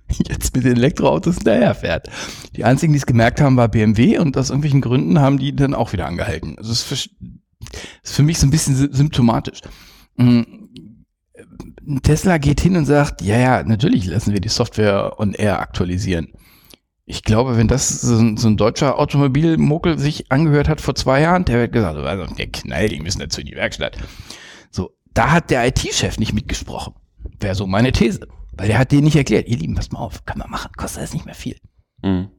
jetzt 0.09 0.55
mit 0.55 0.65
den 0.65 0.77
Elektroautos 0.77 1.35
hinterherfährt. 1.35 2.09
Die 2.55 2.63
einzigen, 2.65 2.93
die 2.93 2.97
es 2.97 3.05
gemerkt 3.05 3.41
haben, 3.41 3.57
war 3.57 3.67
BMW 3.67 4.17
und 4.17 4.37
aus 4.37 4.49
irgendwelchen 4.49 4.81
Gründen 4.81 5.19
haben 5.19 5.37
die 5.37 5.55
dann 5.55 5.75
auch 5.75 5.93
wieder 5.93 6.07
angehalten. 6.07 6.57
Also 6.57 6.69
das 6.71 6.91
ist 6.91 7.09
für, 8.03 8.23
mich 8.23 8.39
so 8.39 8.47
ein 8.47 8.51
bisschen 8.51 8.75
symptomatisch. 8.91 9.61
Hm, 10.17 10.55
Tesla 12.01 12.37
geht 12.37 12.61
hin 12.61 12.75
und 12.75 12.85
sagt, 12.85 13.21
ja, 13.21 13.37
ja, 13.37 13.63
natürlich 13.63 14.07
lassen 14.07 14.33
wir 14.33 14.41
die 14.41 14.49
Software 14.49 15.19
on 15.19 15.33
Air 15.33 15.59
aktualisieren. 15.59 16.29
Ich 17.07 17.23
glaube, 17.23 17.55
wenn 17.57 17.67
das 17.67 18.01
so 18.01 18.17
ein, 18.17 18.35
so 18.35 18.47
ein 18.47 18.57
deutscher 18.57 18.97
Automobilmuckel 18.97 19.99
sich 19.99 20.31
angehört 20.31 20.67
hat 20.67 20.81
vor 20.81 20.95
zwei 20.95 21.21
Jahren, 21.21 21.45
der 21.45 21.59
wird 21.59 21.71
gesagt, 21.71 21.97
also, 21.97 22.33
der 22.33 22.47
Knall, 22.47 22.89
die 22.89 22.99
müssen 22.99 23.19
dazu 23.19 23.41
in 23.41 23.47
die 23.47 23.55
Werkstatt. 23.55 23.97
So, 24.71 24.91
da 25.13 25.31
hat 25.31 25.51
der 25.51 25.67
IT-Chef 25.67 26.17
nicht 26.17 26.33
mitgesprochen. 26.33 26.95
Wäre 27.39 27.53
so 27.53 27.67
meine 27.67 27.91
These. 27.91 28.27
Weil 28.53 28.67
der 28.67 28.79
hat 28.79 28.91
denen 28.91 29.03
nicht 29.03 29.15
erklärt, 29.15 29.47
ihr 29.47 29.57
Lieben, 29.57 29.75
pass 29.75 29.91
mal 29.91 29.99
auf, 29.99 30.25
kann 30.25 30.39
man 30.39 30.49
machen, 30.49 30.71
kostet 30.77 31.03
das 31.03 31.13
nicht 31.13 31.25
mehr 31.25 31.35
viel. 31.35 31.57
Mhm. 32.01 32.29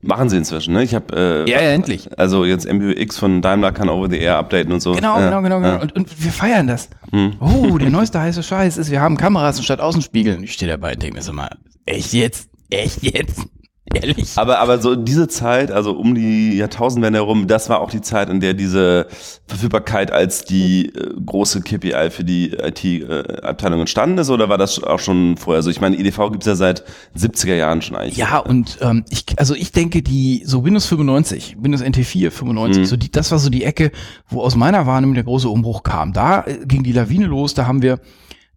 Machen 0.00 0.28
sie 0.28 0.36
inzwischen, 0.36 0.72
ne? 0.74 0.82
Ich 0.82 0.94
habe 0.94 1.44
äh, 1.46 1.50
ja, 1.50 1.60
ja, 1.60 1.70
endlich. 1.70 2.18
Also 2.18 2.44
jetzt 2.44 2.70
MBUX 2.70 3.18
von 3.18 3.42
Daimler 3.42 3.72
kann 3.72 3.88
over 3.88 4.08
the 4.08 4.18
air 4.18 4.38
updaten 4.38 4.72
und 4.72 4.80
so. 4.80 4.92
Genau, 4.92 5.18
ja, 5.18 5.26
genau, 5.26 5.42
genau, 5.42 5.60
genau. 5.60 5.82
Und, 5.82 5.96
und 5.96 6.24
wir 6.24 6.32
feiern 6.32 6.66
das. 6.66 6.88
Hm. 7.10 7.34
Oh, 7.40 7.76
der 7.78 7.90
neueste 7.90 8.20
heiße 8.20 8.42
Scheiß 8.42 8.76
ist, 8.76 8.90
wir 8.90 9.00
haben 9.00 9.16
Kameras 9.16 9.62
statt 9.62 9.80
Außenspiegeln. 9.80 10.42
Ich 10.44 10.52
stehe 10.52 10.70
dabei 10.70 10.94
und 10.94 11.02
denke 11.02 11.16
mir 11.16 11.22
so 11.22 11.32
mal, 11.32 11.50
echt 11.84 12.12
jetzt? 12.12 12.50
Echt 12.70 13.02
jetzt? 13.02 13.46
Ehrlich? 13.94 14.32
Aber, 14.34 14.58
aber 14.58 14.80
so 14.80 14.96
diese 14.96 15.28
Zeit, 15.28 15.70
also 15.70 15.92
um 15.92 16.16
die 16.16 16.56
Jahrtausendwende 16.56 17.20
herum, 17.20 17.46
das 17.46 17.68
war 17.68 17.80
auch 17.80 17.90
die 17.90 18.00
Zeit, 18.00 18.28
in 18.28 18.40
der 18.40 18.52
diese 18.52 19.06
Verfügbarkeit 19.46 20.10
als 20.10 20.44
die 20.44 20.86
äh, 20.86 21.14
große 21.24 21.60
KPI 21.60 22.10
für 22.10 22.24
die 22.24 22.50
IT-Abteilung 22.50 23.80
entstanden 23.80 24.18
ist, 24.18 24.30
oder 24.30 24.48
war 24.48 24.58
das 24.58 24.82
auch 24.82 24.98
schon 24.98 25.36
vorher 25.36 25.62
so? 25.62 25.70
Ich 25.70 25.80
meine, 25.80 25.96
EDV 25.96 26.32
gibt's 26.32 26.46
ja 26.46 26.56
seit 26.56 26.82
70er 27.16 27.54
Jahren 27.54 27.80
schon 27.80 27.96
eigentlich. 27.96 28.16
Ja, 28.16 28.38
und 28.38 28.78
ähm, 28.80 29.04
ich, 29.08 29.24
also 29.36 29.54
ich 29.54 29.70
denke, 29.70 30.02
die 30.02 30.42
so 30.44 30.64
Windows 30.64 30.86
95, 30.86 31.56
Windows 31.60 31.82
NT4 31.82 32.32
95, 32.32 32.80
mhm. 32.80 32.86
so 32.86 32.96
die, 32.96 33.12
das 33.12 33.30
war 33.30 33.38
so 33.38 33.50
die 33.50 33.62
Ecke, 33.62 33.92
wo 34.28 34.40
aus 34.40 34.56
meiner 34.56 34.86
Wahrnehmung 34.86 35.14
der 35.14 35.24
große 35.24 35.48
Umbruch 35.48 35.84
kam. 35.84 36.12
Da 36.12 36.42
äh, 36.44 36.58
ging 36.66 36.82
die 36.82 36.92
Lawine 36.92 37.26
los, 37.26 37.54
da 37.54 37.68
haben 37.68 37.82
wir 37.82 38.00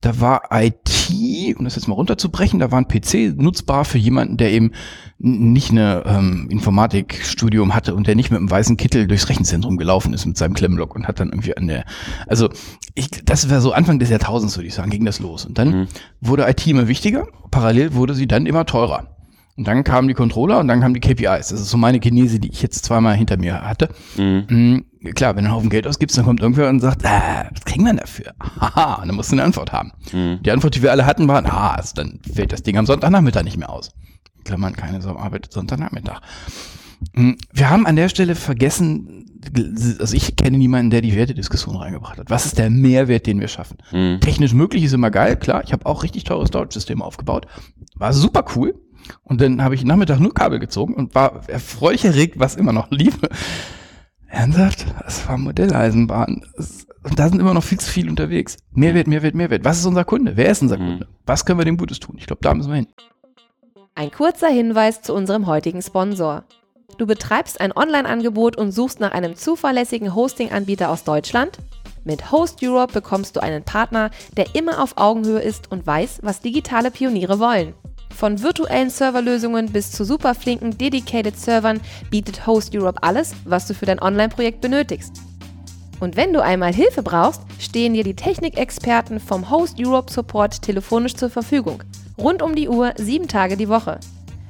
da 0.02 0.22
war 0.22 0.44
IT, 0.52 1.58
um 1.58 1.66
das 1.66 1.76
jetzt 1.76 1.88
mal 1.88 1.96
runterzubrechen, 1.96 2.60
da 2.60 2.72
war 2.72 2.80
ein 2.80 2.88
PC 2.88 3.36
nutzbar 3.36 3.84
für 3.84 3.98
jemanden, 3.98 4.38
der 4.38 4.52
eben 4.52 4.72
nicht 5.18 5.72
eine 5.72 6.04
ähm, 6.06 6.48
Informatikstudium 6.50 7.76
hatte 7.76 7.94
und 7.94 8.08
der 8.08 8.16
nicht 8.16 8.32
mit 8.32 8.38
einem 8.38 8.50
weißen 8.50 8.78
Kittel 8.78 9.08
durchs 9.08 9.28
Rechenzentrum 9.28 9.78
gelaufen 9.78 10.14
ist 10.14 10.26
mit 10.26 10.38
seinem 10.38 10.54
Klemmlock 10.54 10.96
und 10.96 11.08
hat 11.08 11.20
dann 11.20 11.30
irgendwie 11.30 11.58
an 11.58 11.68
der, 11.68 11.84
also 12.28 12.50
ich, 12.96 13.10
das 13.26 13.50
war 13.50 13.60
so 13.60 13.74
Anfang 13.74 14.00
des 14.00 14.10
Jahrtausends, 14.10 14.56
würde 14.56 14.68
ich 14.68 14.74
sagen, 14.74 14.90
ging 14.90 15.04
das 15.04 15.20
los. 15.20 15.46
Und 15.46 15.58
dann 15.58 15.82
mhm. 15.82 15.88
wurde 16.22 16.50
IT 16.50 16.66
immer 16.68 16.88
wichtiger, 16.88 17.28
parallel 17.52 17.94
wurde 17.94 18.14
sie 18.14 18.28
dann 18.28 18.46
immer 18.46 18.66
teurer. 18.66 19.16
Und 19.58 19.68
dann 19.68 19.84
kamen 19.84 20.08
die 20.08 20.14
Controller 20.14 20.60
und 20.60 20.70
dann 20.70 20.80
kamen 20.80 20.94
die 20.94 21.02
KPIs. 21.02 21.50
Das 21.50 21.60
ist 21.60 21.70
so 21.70 21.78
meine 21.78 22.00
Genese, 22.00 22.40
die 22.40 22.50
ich 22.50 22.62
jetzt 22.62 22.86
zweimal 22.86 23.18
hinter 23.18 23.36
mir 23.36 23.62
hatte. 23.62 23.90
Mhm. 24.16 24.86
Klar, 25.16 25.36
wenn 25.36 25.46
du 25.46 25.50
einen 25.50 25.56
Haufen 25.56 25.70
Geld 25.70 25.88
ausgibst, 25.88 26.18
dann 26.18 26.26
kommt 26.26 26.42
irgendwer 26.42 26.68
und 26.70 26.82
sagt, 26.82 27.06
ah, 27.06 27.48
was 27.54 27.64
kriegen 27.64 27.84
wir 27.86 27.92
denn 27.92 27.98
dafür? 28.02 28.34
Haha, 28.60 29.04
dann 29.06 29.16
musst 29.16 29.32
du 29.32 29.36
eine 29.36 29.44
Antwort 29.44 29.72
haben. 29.72 29.92
Mhm. 30.12 30.40
Die 30.44 30.52
Antwort, 30.52 30.76
die 30.76 30.82
wir 30.82 30.92
alle 30.92 31.06
hatten, 31.06 31.28
war, 31.28 31.46
ah, 31.46 31.76
also 31.76 31.94
dann 31.96 32.20
fällt 32.34 32.52
das 32.52 32.64
Ding 32.64 32.78
am 32.78 32.86
Sonntagnachmittag 32.86 33.44
nicht 33.44 33.58
mehr 33.58 33.70
aus. 33.70 33.92
Klammern, 34.44 34.76
keine 34.76 35.02
Sau 35.02 35.16
arbeitet 35.18 35.54
Sonntagnachmittag. 35.54 36.22
Hm, 37.16 37.38
Wir 37.54 37.70
haben 37.70 37.86
an 37.86 37.96
der 37.96 38.10
Stelle 38.10 38.36
vergessen, 38.36 39.26
also 40.00 40.14
ich 40.16 40.36
kenne 40.36 40.58
niemanden, 40.58 40.90
der 40.90 41.00
die 41.02 41.16
Wertediskussion 41.16 41.78
reingebracht 41.78 42.18
hat. 42.18 42.30
Was 42.30 42.46
ist 42.46 42.58
der 42.58 42.70
Mehrwert, 42.70 43.26
den 43.26 43.40
wir 43.40 43.48
schaffen? 43.48 43.78
Mhm. 43.94 44.20
Technisch 44.20 44.54
möglich 44.54 44.84
ist 44.84 44.94
immer 44.94 45.12
geil, 45.12 45.38
klar. 45.38 45.64
Ich 45.64 45.72
habe 45.72 45.86
auch 45.86 46.04
richtig 46.04 46.26
teure 46.26 46.46
Storage-Systeme 46.46 47.04
aufgebaut. 47.04 47.48
War 47.96 48.12
super 48.12 48.44
cool. 48.56 48.76
Und 49.24 49.40
dann 49.40 49.64
habe 49.64 49.76
ich 49.76 49.86
Nachmittag 49.86 50.20
nur 50.20 50.34
Kabel 50.34 50.60
gezogen 50.60 50.94
und 50.94 51.16
war 51.16 51.48
erfreulich 51.48 52.04
erregt, 52.04 52.38
was 52.38 52.56
immer 52.56 52.74
noch 52.74 52.92
lief. 52.92 53.18
Ernsthaft? 54.30 54.86
Das 55.04 55.28
war 55.28 55.38
Modelleisenbahn. 55.38 56.46
Das- 56.56 56.86
Und 57.04 57.18
da 57.18 57.30
sind 57.30 57.40
immer 57.40 57.54
noch 57.54 57.64
viel 57.64 57.80
zu 57.80 57.90
viel 57.90 58.10
unterwegs. 58.10 58.58
Mehrwert, 58.74 59.08
Mehrwert, 59.08 59.34
Mehrwert. 59.34 59.64
Was 59.64 59.80
ist 59.80 59.86
unser 59.86 60.04
Kunde? 60.04 60.36
Wer 60.36 60.50
ist 60.52 60.62
unser 60.62 60.78
Mhm. 60.78 60.86
Kunde? 60.88 61.08
Was 61.26 61.46
können 61.46 61.60
wir 61.60 61.66
dem 61.66 61.78
Gutes 61.78 62.00
tun? 62.00 62.16
Ich 62.20 62.28
glaube, 62.28 62.42
da 62.42 62.54
müssen 62.54 62.70
wir 62.70 62.76
hin. 62.76 62.88
Ein 63.96 64.12
kurzer 64.12 64.50
Hinweis 64.50 65.02
zu 65.02 65.14
unserem 65.14 65.48
heutigen 65.48 65.82
Sponsor. 65.82 66.44
Du 66.98 67.06
betreibst 67.08 67.62
ein 67.62 67.72
Online-Angebot 67.76 68.58
und 68.58 68.72
suchst 68.74 69.00
nach 69.00 69.12
einem 69.12 69.36
zuverlässigen 69.36 70.14
Hosting-Anbieter 70.14 70.90
aus 70.90 71.06
Deutschland? 71.06 71.58
Mit 72.04 72.32
Host 72.32 72.60
Europe 72.62 72.94
bekommst 72.94 73.36
du 73.36 73.40
einen 73.44 73.64
Partner, 73.64 74.10
der 74.36 74.54
immer 74.56 74.84
auf 74.84 74.98
Augenhöhe 74.98 75.40
ist 75.40 75.72
und 75.72 75.88
weiß, 75.88 76.20
was 76.24 76.42
digitale 76.42 76.92
Pioniere 76.92 77.40
wollen. 77.40 77.74
Von 78.20 78.42
virtuellen 78.44 78.90
Serverlösungen 78.90 79.72
bis 79.72 79.94
zu 79.94 80.04
superflinken 80.04 80.78
Dedicated 80.78 81.40
Servern 81.40 81.80
bietet 82.10 82.46
Host 82.46 82.76
Europe 82.76 83.02
alles, 83.02 83.32
was 83.46 83.66
du 83.66 83.74
für 83.74 83.86
dein 83.86 84.02
Online-Projekt 84.02 84.60
benötigst. 84.60 85.14
Und 86.02 86.18
wenn 86.18 86.34
du 86.34 86.44
einmal 86.44 86.74
Hilfe 86.74 87.02
brauchst, 87.02 87.44
stehen 87.60 87.94
dir 87.94 88.04
die 88.04 88.18
Technikexperten 88.18 89.22
vom 89.22 89.50
Host 89.50 89.78
Europe 89.80 90.12
Support 90.12 90.62
telefonisch 90.62 91.16
zur 91.16 91.30
Verfügung. 91.30 91.82
Rund 92.18 92.42
um 92.42 92.56
die 92.56 92.68
Uhr, 92.68 92.92
sieben 92.98 93.30
Tage 93.30 93.56
die 93.56 93.70
Woche. 93.70 94.02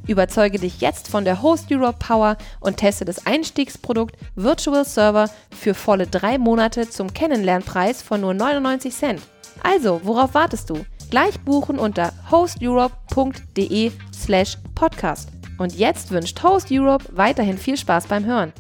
Überzeuge 0.08 0.58
dich 0.58 0.82
jetzt 0.82 1.08
von 1.08 1.23
der 1.23 1.43
Host 1.43 1.71
Europe 1.71 1.99
Power 1.99 2.38
und 2.60 2.77
teste 2.77 3.05
das 3.05 3.27
Einstiegsprodukt 3.27 4.15
Virtual 4.34 4.84
Server 4.84 5.29
für 5.51 5.75
volle 5.75 6.08
drei 6.08 6.39
Monate 6.39 6.89
zum 6.89 7.13
Kennenlernpreis 7.13 8.01
von 8.01 8.21
nur 8.21 8.34
99 8.34 8.91
Cent. 8.91 9.21
Also, 9.62 10.01
worauf 10.03 10.34
wartest 10.34 10.71
du? 10.71 10.84
Gleich 11.10 11.39
buchen 11.39 11.80
unter 11.80 12.13
hosteurope.de 12.30 13.91
slash 14.13 14.58
podcast. 14.76 15.30
Und 15.58 15.76
jetzt 15.76 16.12
wünscht 16.12 16.41
Host 16.43 16.67
Europe 16.72 17.06
weiterhin 17.12 17.58
viel 17.58 17.78
Spaß 17.78 18.06
beim 18.08 18.26
Hören. 18.26 18.54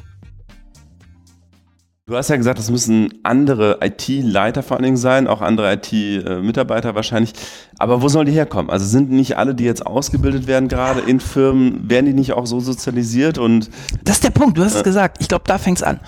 Du 2.07 2.17
hast 2.17 2.31
ja 2.31 2.37
gesagt, 2.37 2.57
das 2.57 2.71
müssen 2.71 3.19
andere 3.21 3.77
IT-Leiter 3.81 4.63
vor 4.63 4.77
allen 4.77 4.83
Dingen 4.83 4.97
sein, 4.97 5.27
auch 5.27 5.41
andere 5.41 5.71
IT-Mitarbeiter 5.73 6.95
wahrscheinlich. 6.95 7.33
Aber 7.77 8.01
wo 8.01 8.09
sollen 8.09 8.25
die 8.25 8.31
herkommen? 8.31 8.71
Also 8.71 8.83
sind 8.83 9.11
nicht 9.11 9.37
alle, 9.37 9.53
die 9.53 9.63
jetzt 9.63 9.85
ausgebildet 9.85 10.47
werden, 10.47 10.69
gerade 10.69 11.01
in 11.01 11.19
Firmen, 11.19 11.87
werden 11.87 12.07
die 12.07 12.13
nicht 12.13 12.33
auch 12.33 12.47
so 12.47 12.59
sozialisiert 12.59 13.37
und 13.37 13.69
Das 14.03 14.15
ist 14.15 14.23
der 14.23 14.31
Punkt, 14.31 14.57
du 14.57 14.63
hast 14.63 14.73
es 14.73 14.83
gesagt. 14.83 15.17
Ich 15.19 15.27
glaube, 15.27 15.43
da 15.45 15.59
fängt's 15.59 15.83
an. 15.83 15.99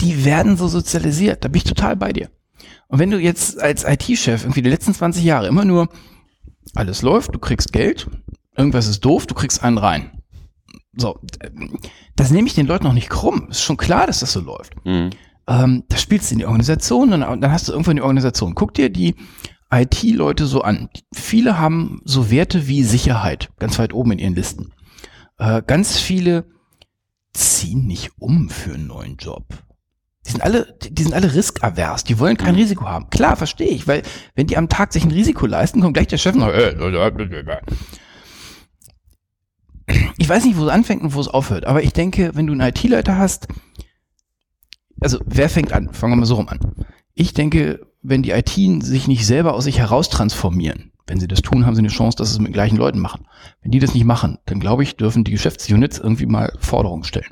Die 0.00 0.24
werden 0.24 0.56
so 0.56 0.66
sozialisiert, 0.66 1.44
da 1.44 1.48
bin 1.48 1.58
ich 1.58 1.64
total 1.64 1.94
bei 1.94 2.14
dir. 2.14 2.30
Und 2.88 2.98
wenn 2.98 3.10
du 3.10 3.18
jetzt 3.18 3.60
als 3.60 3.84
IT-Chef 3.84 4.44
irgendwie 4.44 4.62
die 4.62 4.70
letzten 4.70 4.94
20 4.94 5.24
Jahre 5.24 5.48
immer 5.48 5.64
nur 5.64 5.88
alles 6.74 7.02
läuft, 7.02 7.34
du 7.34 7.38
kriegst 7.38 7.72
Geld, 7.72 8.08
irgendwas 8.56 8.86
ist 8.86 9.04
doof, 9.04 9.26
du 9.26 9.34
kriegst 9.34 9.62
einen 9.62 9.78
rein. 9.78 10.22
So, 10.96 11.20
das 12.14 12.30
nehme 12.30 12.48
ich 12.48 12.54
den 12.54 12.66
Leuten 12.66 12.84
noch 12.84 12.92
nicht 12.92 13.10
krumm. 13.10 13.48
Ist 13.50 13.62
schon 13.62 13.76
klar, 13.76 14.06
dass 14.06 14.20
das 14.20 14.32
so 14.32 14.40
läuft. 14.40 14.74
Mhm. 14.84 15.10
Ähm, 15.48 15.84
da 15.88 15.96
spielst 15.96 16.30
du 16.30 16.34
in 16.34 16.38
die 16.40 16.46
Organisation 16.46 17.12
und 17.12 17.20
dann 17.20 17.52
hast 17.52 17.68
du 17.68 17.72
irgendwann 17.72 17.96
die 17.96 18.02
Organisation. 18.02 18.54
Guck 18.54 18.74
dir 18.74 18.90
die 18.90 19.14
IT-Leute 19.70 20.46
so 20.46 20.62
an. 20.62 20.88
Viele 21.12 21.58
haben 21.58 22.00
so 22.04 22.30
Werte 22.30 22.66
wie 22.66 22.82
Sicherheit 22.82 23.50
ganz 23.58 23.78
weit 23.78 23.92
oben 23.92 24.12
in 24.12 24.18
ihren 24.18 24.34
Listen. 24.34 24.72
Äh, 25.38 25.62
ganz 25.66 25.98
viele 25.98 26.46
ziehen 27.32 27.86
nicht 27.86 28.12
um 28.18 28.48
für 28.48 28.74
einen 28.74 28.86
neuen 28.86 29.16
Job. 29.16 29.44
Die 30.26 30.32
sind 30.32 30.42
alle, 30.42 30.76
die 30.80 31.02
sind 31.02 31.14
alle 31.14 31.34
riskavers, 31.34 32.04
die 32.04 32.18
wollen 32.18 32.36
kein 32.36 32.56
Risiko 32.56 32.86
haben. 32.86 33.08
Klar, 33.10 33.36
verstehe 33.36 33.68
ich, 33.68 33.86
weil 33.86 34.02
wenn 34.34 34.46
die 34.48 34.56
am 34.56 34.68
Tag 34.68 34.92
sich 34.92 35.04
ein 35.04 35.12
Risiko 35.12 35.46
leisten, 35.46 35.80
kommt 35.80 35.94
gleich 35.94 36.08
der 36.08 36.18
Chef 36.18 36.34
noch. 36.34 36.48
Äh. 36.48 36.74
Ich 40.18 40.28
weiß 40.28 40.44
nicht, 40.44 40.58
wo 40.58 40.64
es 40.64 40.70
anfängt 40.70 41.02
und 41.02 41.14
wo 41.14 41.20
es 41.20 41.28
aufhört, 41.28 41.64
aber 41.64 41.82
ich 41.82 41.92
denke, 41.92 42.32
wenn 42.34 42.48
du 42.48 42.52
einen 42.52 42.68
IT-Leiter 42.68 43.16
hast, 43.16 43.46
also 45.00 45.18
wer 45.24 45.48
fängt 45.48 45.72
an? 45.72 45.92
Fangen 45.92 46.14
wir 46.14 46.16
mal 46.16 46.26
so 46.26 46.34
rum 46.34 46.48
an. 46.48 46.58
Ich 47.14 47.32
denke, 47.32 47.86
wenn 48.02 48.22
die 48.22 48.30
IT 48.30 48.50
sich 48.82 49.06
nicht 49.06 49.26
selber 49.26 49.54
aus 49.54 49.64
sich 49.64 49.78
heraus 49.78 50.08
transformieren, 50.08 50.92
wenn 51.06 51.20
sie 51.20 51.28
das 51.28 51.42
tun, 51.42 51.66
haben 51.66 51.74
sie 51.74 51.80
eine 51.80 51.88
Chance, 51.88 52.16
dass 52.16 52.28
sie 52.28 52.34
es 52.34 52.38
mit 52.38 52.48
den 52.48 52.54
gleichen 52.54 52.76
Leuten 52.76 52.98
machen. 52.98 53.26
Wenn 53.62 53.70
die 53.70 53.78
das 53.78 53.94
nicht 53.94 54.04
machen, 54.04 54.38
dann 54.46 54.58
glaube 54.58 54.82
ich, 54.82 54.96
dürfen 54.96 55.22
die 55.22 55.30
Geschäftsunits 55.30 55.98
irgendwie 55.98 56.26
mal 56.26 56.52
Forderungen 56.58 57.04
stellen. 57.04 57.30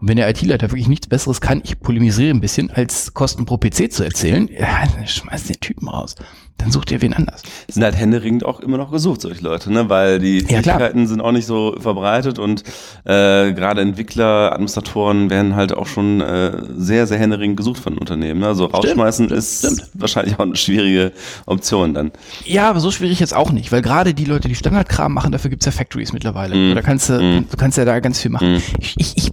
Und 0.00 0.08
wenn 0.08 0.16
der 0.16 0.28
IT-Leiter 0.28 0.70
wirklich 0.70 0.88
nichts 0.88 1.08
Besseres 1.08 1.40
kann, 1.40 1.60
ich 1.64 1.80
polemisiere 1.80 2.30
ein 2.30 2.40
bisschen, 2.40 2.70
als 2.70 3.14
Kosten 3.14 3.44
pro 3.46 3.58
PC 3.58 3.90
zu 3.92 4.04
erzählen, 4.04 4.48
ja, 4.48 4.86
schmeißt 5.06 5.48
den 5.48 5.60
Typen 5.60 5.88
raus. 5.88 6.14
Dann 6.58 6.72
sucht 6.72 6.90
ihr 6.90 7.00
wen 7.00 7.14
anders. 7.14 7.42
sind 7.68 7.84
halt 7.84 7.96
händeringend 7.96 8.44
auch 8.44 8.58
immer 8.60 8.76
noch 8.78 8.90
gesucht, 8.90 9.20
solche 9.20 9.42
Leute, 9.44 9.72
ne? 9.72 9.88
weil 9.88 10.18
die 10.18 10.40
Ja. 10.40 10.46
Fähigkeiten 10.62 11.06
sind 11.06 11.20
auch 11.20 11.30
nicht 11.32 11.46
so 11.46 11.76
verbreitet 11.78 12.38
und 12.40 12.62
äh, 13.04 13.52
gerade 13.52 13.80
Entwickler, 13.80 14.52
Administratoren 14.52 15.30
werden 15.30 15.54
halt 15.54 15.72
auch 15.72 15.86
schon 15.86 16.20
äh, 16.20 16.60
sehr, 16.76 17.06
sehr 17.06 17.18
händeringend 17.18 17.56
gesucht 17.56 17.78
von 17.78 17.96
Unternehmen. 17.96 18.40
Ne? 18.40 18.48
Also 18.48 18.66
rausschmeißen 18.66 19.26
stimmt, 19.26 19.38
ist 19.38 19.58
stimmt. 19.58 19.88
wahrscheinlich 19.94 20.34
auch 20.34 20.40
eine 20.44 20.56
schwierige 20.56 21.12
Option 21.46 21.94
dann. 21.94 22.10
Ja, 22.44 22.68
aber 22.68 22.80
so 22.80 22.90
schwierig 22.90 23.20
jetzt 23.20 23.34
auch 23.34 23.52
nicht, 23.52 23.70
weil 23.70 23.80
gerade 23.82 24.12
die 24.12 24.24
Leute, 24.24 24.48
die 24.48 24.54
Standardkram 24.56 25.14
machen, 25.14 25.30
dafür 25.32 25.50
gibt's 25.50 25.64
ja 25.66 25.72
Factories 25.72 26.12
mittlerweile. 26.12 26.54
Mm. 26.56 26.74
Da 26.74 26.82
kannst 26.82 27.08
du, 27.08 27.14
Mm. 27.22 27.46
du 27.50 27.56
kannst 27.56 27.78
ja 27.78 27.84
da 27.84 28.00
ganz 28.00 28.20
viel 28.20 28.30
machen. 28.32 28.54
Mm. 28.54 28.60
Ich, 28.80 28.94
ich, 28.98 29.12
ich, 29.16 29.30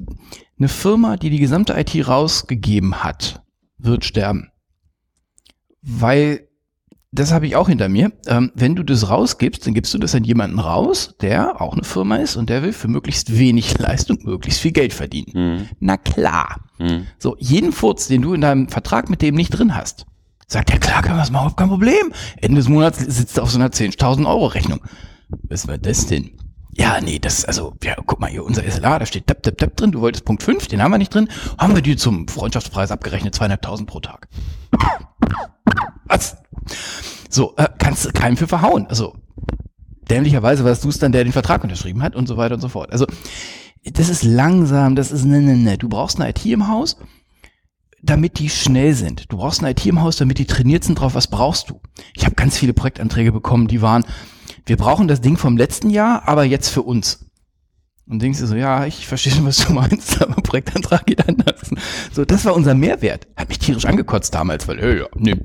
eine 0.60 0.68
Firma, 0.70 1.18
die 1.18 1.32
die 1.32 1.40
gesamte 1.40 1.74
IT 1.74 2.08
rausgegeben 2.08 3.04
hat, 3.04 3.42
wird 3.80 4.06
sterben. 4.06 4.52
Weil, 5.82 6.45
das 7.16 7.32
habe 7.32 7.48
ich 7.48 7.56
auch 7.56 7.70
hinter 7.70 7.90
mir, 7.90 8.12
ähm, 8.28 8.52
wenn 8.56 8.76
du 8.76 8.84
das 8.84 9.10
rausgibst, 9.10 9.66
dann 9.66 9.74
gibst 9.74 9.94
du 9.94 9.98
das 9.98 10.14
an 10.14 10.24
jemanden 10.24 10.60
raus, 10.60 11.16
der 11.22 11.62
auch 11.62 11.74
eine 11.74 11.84
Firma 11.84 12.18
ist 12.18 12.36
und 12.36 12.50
der 12.50 12.62
will 12.62 12.74
für 12.74 12.88
möglichst 12.88 13.38
wenig 13.38 13.78
Leistung 13.78 14.20
möglichst 14.24 14.60
viel 14.60 14.72
Geld 14.72 14.94
verdienen. 14.94 15.32
Mhm. 15.34 15.70
Na 15.80 15.98
klar. 15.98 16.62
Mhm. 16.78 17.08
So, 17.18 17.36
jeden 17.40 17.72
Furz, 17.72 18.08
den 18.08 18.22
du 18.22 18.34
in 18.34 18.42
deinem 18.42 18.68
Vertrag 18.68 19.10
mit 19.10 19.22
dem 19.22 19.36
nicht 19.36 19.52
drin 19.52 19.76
hast, 19.76 20.06
sagt 20.48 20.72
er, 20.72 20.80
klar, 20.80 21.02
können 21.02 21.16
wir 21.16 21.22
das 21.22 21.32
machen, 21.32 21.44
überhaupt 21.44 21.58
kein 21.58 21.70
Problem. 21.70 22.12
Ende 22.38 22.58
des 22.58 22.70
Monats 22.70 23.00
sitzt 23.00 23.38
er 23.38 23.44
auf 23.44 23.52
so 23.52 23.58
einer 23.58 23.70
10.000 23.70 24.28
Euro 24.28 24.48
Rechnung. 24.48 24.82
Was 25.44 25.68
war 25.68 25.78
das 25.78 26.08
denn? 26.08 26.32
Ja, 26.78 27.00
nee, 27.00 27.20
das, 27.20 27.46
also, 27.46 27.74
ja, 27.82 27.96
guck 28.06 28.20
mal 28.20 28.30
hier, 28.30 28.44
unser 28.44 28.70
SLA, 28.70 29.00
da 29.00 29.06
steht 29.06 29.30
Depp, 29.30 29.44
Depp, 29.44 29.58
Depp 29.58 29.78
drin, 29.78 29.94
du 29.94 30.02
wolltest 30.02 30.26
Punkt 30.26 30.44
5, 30.44 30.68
den 30.68 30.84
haben 30.84 30.92
wir 30.92 30.98
nicht 30.98 31.14
drin, 31.14 31.30
haben 31.58 31.74
wir 31.74 31.82
dir 31.82 31.96
zum 31.96 32.28
Freundschaftspreis 32.28 32.92
abgerechnet, 32.92 33.34
zweieinhalbtausend 33.34 33.90
pro 33.90 34.02
Tag. 34.02 34.28
Was? 36.06 36.38
So, 37.30 37.54
äh, 37.58 37.68
kannst 37.78 38.06
du 38.06 38.12
keinem 38.12 38.38
für 38.38 38.48
verhauen. 38.48 38.88
Also, 38.88 39.16
dämlicherweise 40.10 40.64
warst 40.64 40.84
du 40.84 40.90
es 40.90 41.00
dann, 41.00 41.12
der 41.12 41.24
den 41.24 41.34
Vertrag 41.34 41.64
unterschrieben 41.64 42.02
hat 42.02 42.16
und 42.16 42.28
so 42.28 42.38
weiter 42.38 42.56
und 42.56 42.62
so 42.62 42.70
fort. 42.70 42.92
Also, 42.92 43.06
das 43.84 44.10
ist 44.10 44.24
langsam, 44.24 44.96
das 44.96 45.12
ist 45.12 45.26
ne, 45.26 45.42
ne, 45.42 45.56
ne. 45.56 45.78
Du 45.78 45.90
brauchst 45.90 46.20
eine 46.20 46.30
IT 46.30 46.46
im 46.46 46.68
Haus, 46.68 46.98
damit 48.02 48.40
die 48.40 48.50
schnell 48.50 48.94
sind. 48.94 49.32
Du 49.32 49.38
brauchst 49.38 49.62
eine 49.62 49.72
IT 49.72 49.86
im 49.86 50.02
Haus, 50.02 50.18
damit 50.18 50.40
die 50.40 50.46
trainiert 50.46 50.84
sind 50.84 51.00
drauf, 51.00 51.16
was 51.16 51.28
brauchst 51.28 51.70
du. 51.70 51.82
Ich 52.16 52.26
habe 52.26 52.36
ganz 52.36 52.58
viele 52.58 52.74
Projektanträge 52.74 53.32
bekommen, 53.32 53.68
die 53.68 53.82
waren, 53.82 54.06
wir 54.66 54.78
brauchen 54.78 55.08
das 55.08 55.22
Ding 55.22 55.38
vom 55.38 55.58
letzten 55.58 55.90
Jahr, 55.90 56.28
aber 56.28 56.44
jetzt 56.44 56.70
für 56.70 56.82
uns. 56.82 57.25
Und 58.08 58.22
denkst 58.22 58.40
du 58.40 58.46
so, 58.46 58.56
ja, 58.56 58.86
ich 58.86 59.08
verstehe 59.08 59.34
schon, 59.34 59.46
was 59.46 59.66
du 59.66 59.74
meinst, 59.74 60.22
aber 60.22 60.36
Projektantrag 60.36 61.06
geht 61.06 61.28
anders. 61.28 61.72
So, 62.12 62.24
das 62.24 62.46
war 62.46 62.54
unser 62.56 62.76
Mehrwert. 62.76 63.28
Hat 63.36 63.50
mich 63.50 63.60
tierisch 63.60 63.86
angekotzt 63.86 64.34
damals, 64.34 64.68
weil, 64.68 64.80
hey, 64.80 65.00
ja, 65.00 65.06
nee, 65.16 65.36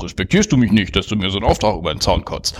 respektierst 0.00 0.52
du 0.52 0.56
mich 0.56 0.70
nicht, 0.70 0.94
dass 0.94 1.08
du 1.08 1.16
mir 1.16 1.30
so 1.30 1.38
einen 1.38 1.46
Auftrag 1.46 1.76
über 1.76 1.92
den 1.92 2.00
Zaun 2.00 2.24
kotzt. 2.24 2.56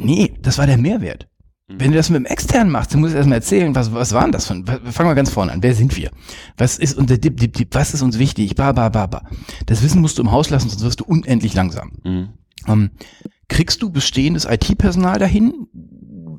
Nee, 0.00 0.34
das 0.42 0.58
war 0.58 0.66
der 0.66 0.78
Mehrwert. 0.78 1.28
Wenn 1.68 1.90
du 1.90 1.96
das 1.96 2.10
mit 2.10 2.20
dem 2.20 2.26
externen 2.26 2.70
machst, 2.70 2.94
dann 2.94 3.00
musst 3.00 3.14
du 3.14 3.16
erstmal 3.16 3.38
erzählen, 3.38 3.74
was, 3.74 3.92
was 3.92 4.12
waren 4.12 4.30
das 4.30 4.46
von, 4.46 4.64
fangen 4.64 5.10
wir 5.10 5.16
ganz 5.16 5.30
vorne 5.30 5.50
an. 5.50 5.64
Wer 5.64 5.74
sind 5.74 5.96
wir? 5.96 6.12
Was 6.56 6.78
ist 6.78 6.96
unser 6.96 7.18
Dip, 7.18 7.38
Dip, 7.38 7.54
Dip, 7.54 7.74
was 7.74 7.92
ist 7.92 8.02
uns 8.02 8.20
wichtig? 8.20 8.54
Ba, 8.54 8.70
ba, 8.70 8.88
ba, 8.88 9.06
ba. 9.06 9.28
Das 9.66 9.82
Wissen 9.82 10.00
musst 10.00 10.18
du 10.18 10.22
im 10.22 10.30
Haus 10.30 10.48
lassen, 10.48 10.68
sonst 10.68 10.84
wirst 10.84 11.00
du 11.00 11.04
unendlich 11.04 11.54
langsam. 11.54 11.90
Mhm. 12.04 12.28
Ähm, 12.68 12.90
kriegst 13.48 13.82
du 13.82 13.90
bestehendes 13.90 14.44
IT-Personal 14.44 15.18
dahin 15.18 15.66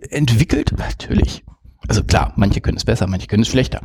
entwickelt? 0.10 0.74
Natürlich. 0.78 1.44
Also 1.88 2.04
klar, 2.04 2.34
manche 2.36 2.62
können 2.62 2.78
es 2.78 2.86
besser, 2.86 3.08
manche 3.08 3.28
können 3.28 3.44
es 3.44 3.50
schlechter. 3.50 3.82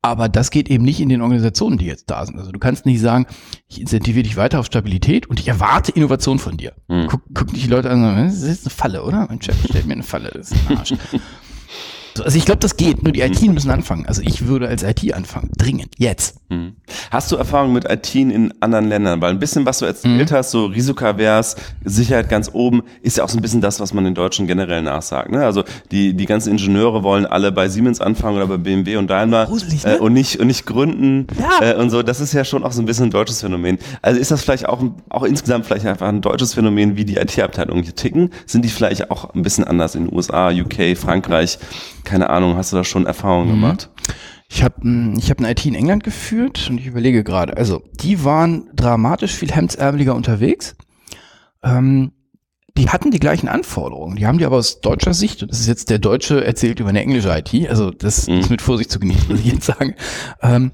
Aber 0.00 0.28
das 0.28 0.50
geht 0.50 0.70
eben 0.70 0.84
nicht 0.84 1.00
in 1.00 1.08
den 1.08 1.22
Organisationen, 1.22 1.76
die 1.76 1.86
jetzt 1.86 2.08
da 2.08 2.24
sind. 2.24 2.38
Also 2.38 2.52
du 2.52 2.58
kannst 2.58 2.86
nicht 2.86 3.00
sagen, 3.00 3.26
ich 3.66 3.80
incentiviere 3.80 4.22
dich 4.22 4.36
weiter 4.36 4.60
auf 4.60 4.66
Stabilität 4.66 5.26
und 5.26 5.40
ich 5.40 5.48
erwarte 5.48 5.90
Innovation 5.92 6.38
von 6.38 6.56
dir. 6.56 6.72
Mhm. 6.86 7.08
Guck, 7.08 7.22
guck 7.34 7.48
dich 7.48 7.64
die 7.64 7.68
Leute 7.68 7.90
an 7.90 8.02
und 8.02 8.04
sagen, 8.04 8.28
das 8.28 8.42
ist 8.42 8.66
eine 8.66 8.74
Falle, 8.74 9.02
oder? 9.02 9.26
Mein 9.28 9.42
Chef 9.42 9.56
stellt 9.64 9.86
mir 9.86 9.94
eine 9.94 10.04
Falle, 10.04 10.30
das 10.32 10.52
ist 10.52 10.70
ein 10.70 10.78
Arsch. 10.78 10.94
so, 12.16 12.24
also 12.24 12.36
ich 12.36 12.44
glaube, 12.44 12.60
das 12.60 12.76
geht, 12.76 13.02
nur 13.02 13.12
die 13.12 13.20
IT 13.20 13.40
müssen 13.42 13.70
anfangen. 13.70 14.06
Also 14.06 14.22
ich 14.22 14.46
würde 14.46 14.68
als 14.68 14.82
IT 14.82 15.14
anfangen, 15.14 15.50
dringend, 15.56 15.94
jetzt. 15.98 16.36
Hm. 16.50 16.76
Hast 17.10 17.30
du 17.30 17.36
Erfahrung 17.36 17.72
mit 17.72 17.84
IT 17.88 18.14
in 18.14 18.52
anderen 18.60 18.88
Ländern? 18.88 19.20
Weil 19.20 19.30
ein 19.30 19.38
bisschen, 19.38 19.66
was 19.66 19.78
du 19.78 19.84
erzählt 19.84 20.30
mhm. 20.30 20.34
hast, 20.34 20.50
so 20.50 20.66
Risikoavers, 20.66 21.56
Sicherheit 21.84 22.28
ganz 22.28 22.50
oben, 22.52 22.82
ist 23.02 23.18
ja 23.18 23.24
auch 23.24 23.28
so 23.28 23.38
ein 23.38 23.42
bisschen 23.42 23.60
das, 23.60 23.80
was 23.80 23.92
man 23.92 24.04
den 24.04 24.14
Deutschen 24.14 24.46
generell 24.46 24.82
nachsagt. 24.82 25.30
Ne? 25.30 25.44
Also 25.44 25.64
die, 25.90 26.14
die 26.14 26.26
ganzen 26.26 26.50
Ingenieure 26.50 27.02
wollen 27.02 27.26
alle 27.26 27.52
bei 27.52 27.68
Siemens 27.68 28.00
anfangen 28.00 28.36
oder 28.36 28.46
bei 28.46 28.56
BMW 28.56 28.96
und 28.96 29.08
Daimler 29.08 29.46
Gruselig, 29.46 29.84
ne? 29.84 29.96
äh, 29.96 29.98
und, 29.98 30.12
nicht, 30.12 30.40
und 30.40 30.46
nicht 30.46 30.66
gründen 30.66 31.26
ja. 31.38 31.72
äh, 31.72 31.74
und 31.76 31.90
so. 31.90 32.02
Das 32.02 32.20
ist 32.20 32.32
ja 32.32 32.44
schon 32.44 32.64
auch 32.64 32.72
so 32.72 32.82
ein 32.82 32.86
bisschen 32.86 33.06
ein 33.06 33.10
deutsches 33.10 33.40
Phänomen. 33.40 33.78
Also 34.02 34.18
ist 34.18 34.30
das 34.30 34.42
vielleicht 34.42 34.68
auch, 34.68 34.82
auch 35.10 35.22
insgesamt 35.24 35.66
vielleicht 35.66 35.86
einfach 35.86 36.08
ein 36.08 36.20
deutsches 36.20 36.54
Phänomen, 36.54 36.96
wie 36.96 37.04
die 37.04 37.16
IT-Abteilungen 37.16 37.82
hier 37.82 37.94
ticken? 37.94 38.30
Sind 38.46 38.64
die 38.64 38.68
vielleicht 38.68 39.10
auch 39.10 39.34
ein 39.34 39.42
bisschen 39.42 39.64
anders 39.64 39.94
in 39.94 40.06
den 40.06 40.16
USA, 40.16 40.50
UK, 40.50 40.96
Frankreich? 40.96 41.58
Keine 42.08 42.30
Ahnung, 42.30 42.56
hast 42.56 42.72
du 42.72 42.76
da 42.76 42.84
schon 42.84 43.04
Erfahrungen 43.04 43.48
mhm. 43.48 43.60
gemacht? 43.60 43.90
Ich 44.48 44.62
habe 44.62 44.80
hm, 44.80 45.14
ich 45.18 45.28
hab 45.30 45.38
eine 45.38 45.50
IT 45.50 45.66
in 45.66 45.74
England 45.74 46.04
geführt 46.04 46.68
und 46.70 46.78
ich 46.78 46.86
überlege 46.86 47.22
gerade, 47.22 47.54
also 47.58 47.82
die 48.00 48.24
waren 48.24 48.70
dramatisch 48.74 49.34
viel 49.34 49.52
hemdsärmeliger 49.52 50.14
unterwegs. 50.14 50.74
Ähm, 51.62 52.12
die 52.78 52.88
hatten 52.88 53.10
die 53.10 53.18
gleichen 53.18 53.48
Anforderungen. 53.48 54.16
Die 54.16 54.26
haben 54.26 54.38
die 54.38 54.46
aber 54.46 54.56
aus 54.56 54.80
deutscher 54.80 55.12
Sicht, 55.12 55.42
und 55.42 55.50
das 55.50 55.60
ist 55.60 55.66
jetzt 55.66 55.90
der 55.90 55.98
Deutsche 55.98 56.42
erzählt 56.42 56.80
über 56.80 56.88
eine 56.88 57.02
englische 57.02 57.28
IT, 57.28 57.68
also 57.68 57.90
das 57.90 58.26
mhm. 58.26 58.38
ist 58.38 58.50
mit 58.50 58.62
Vorsicht 58.62 58.90
zu 58.90 59.00
genießen, 59.00 59.28
muss 59.28 59.40
ich 59.40 59.52
jetzt 59.52 59.66
sagen. 59.66 59.94
Ähm, 60.40 60.70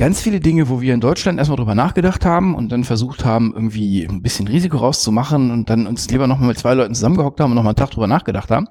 ganz 0.00 0.22
viele 0.22 0.40
Dinge, 0.40 0.70
wo 0.70 0.80
wir 0.80 0.94
in 0.94 1.00
Deutschland 1.02 1.38
erstmal 1.38 1.58
drüber 1.58 1.74
nachgedacht 1.74 2.24
haben 2.24 2.54
und 2.54 2.72
dann 2.72 2.84
versucht 2.84 3.26
haben, 3.26 3.52
irgendwie 3.54 4.06
ein 4.06 4.22
bisschen 4.22 4.48
Risiko 4.48 4.78
rauszumachen 4.78 5.50
und 5.50 5.68
dann 5.68 5.86
uns 5.86 6.08
lieber 6.08 6.26
nochmal 6.26 6.48
mit 6.48 6.58
zwei 6.58 6.72
Leuten 6.72 6.94
zusammengehockt 6.94 7.38
haben 7.38 7.50
und 7.50 7.56
nochmal 7.56 7.72
einen 7.72 7.76
Tag 7.76 7.90
drüber 7.90 8.06
nachgedacht 8.06 8.50
haben. 8.50 8.68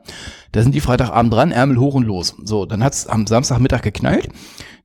Da 0.53 0.63
sind 0.63 0.73
die 0.73 0.79
Freitagabend 0.79 1.31
dran, 1.31 1.51
Ärmel 1.51 1.77
hoch 1.77 1.93
und 1.93 2.01
los. 2.01 2.35
So, 2.43 2.65
dann 2.65 2.83
hat's 2.83 3.05
am 3.05 3.27
Samstagmittag 3.27 3.83
geknallt. 3.83 4.29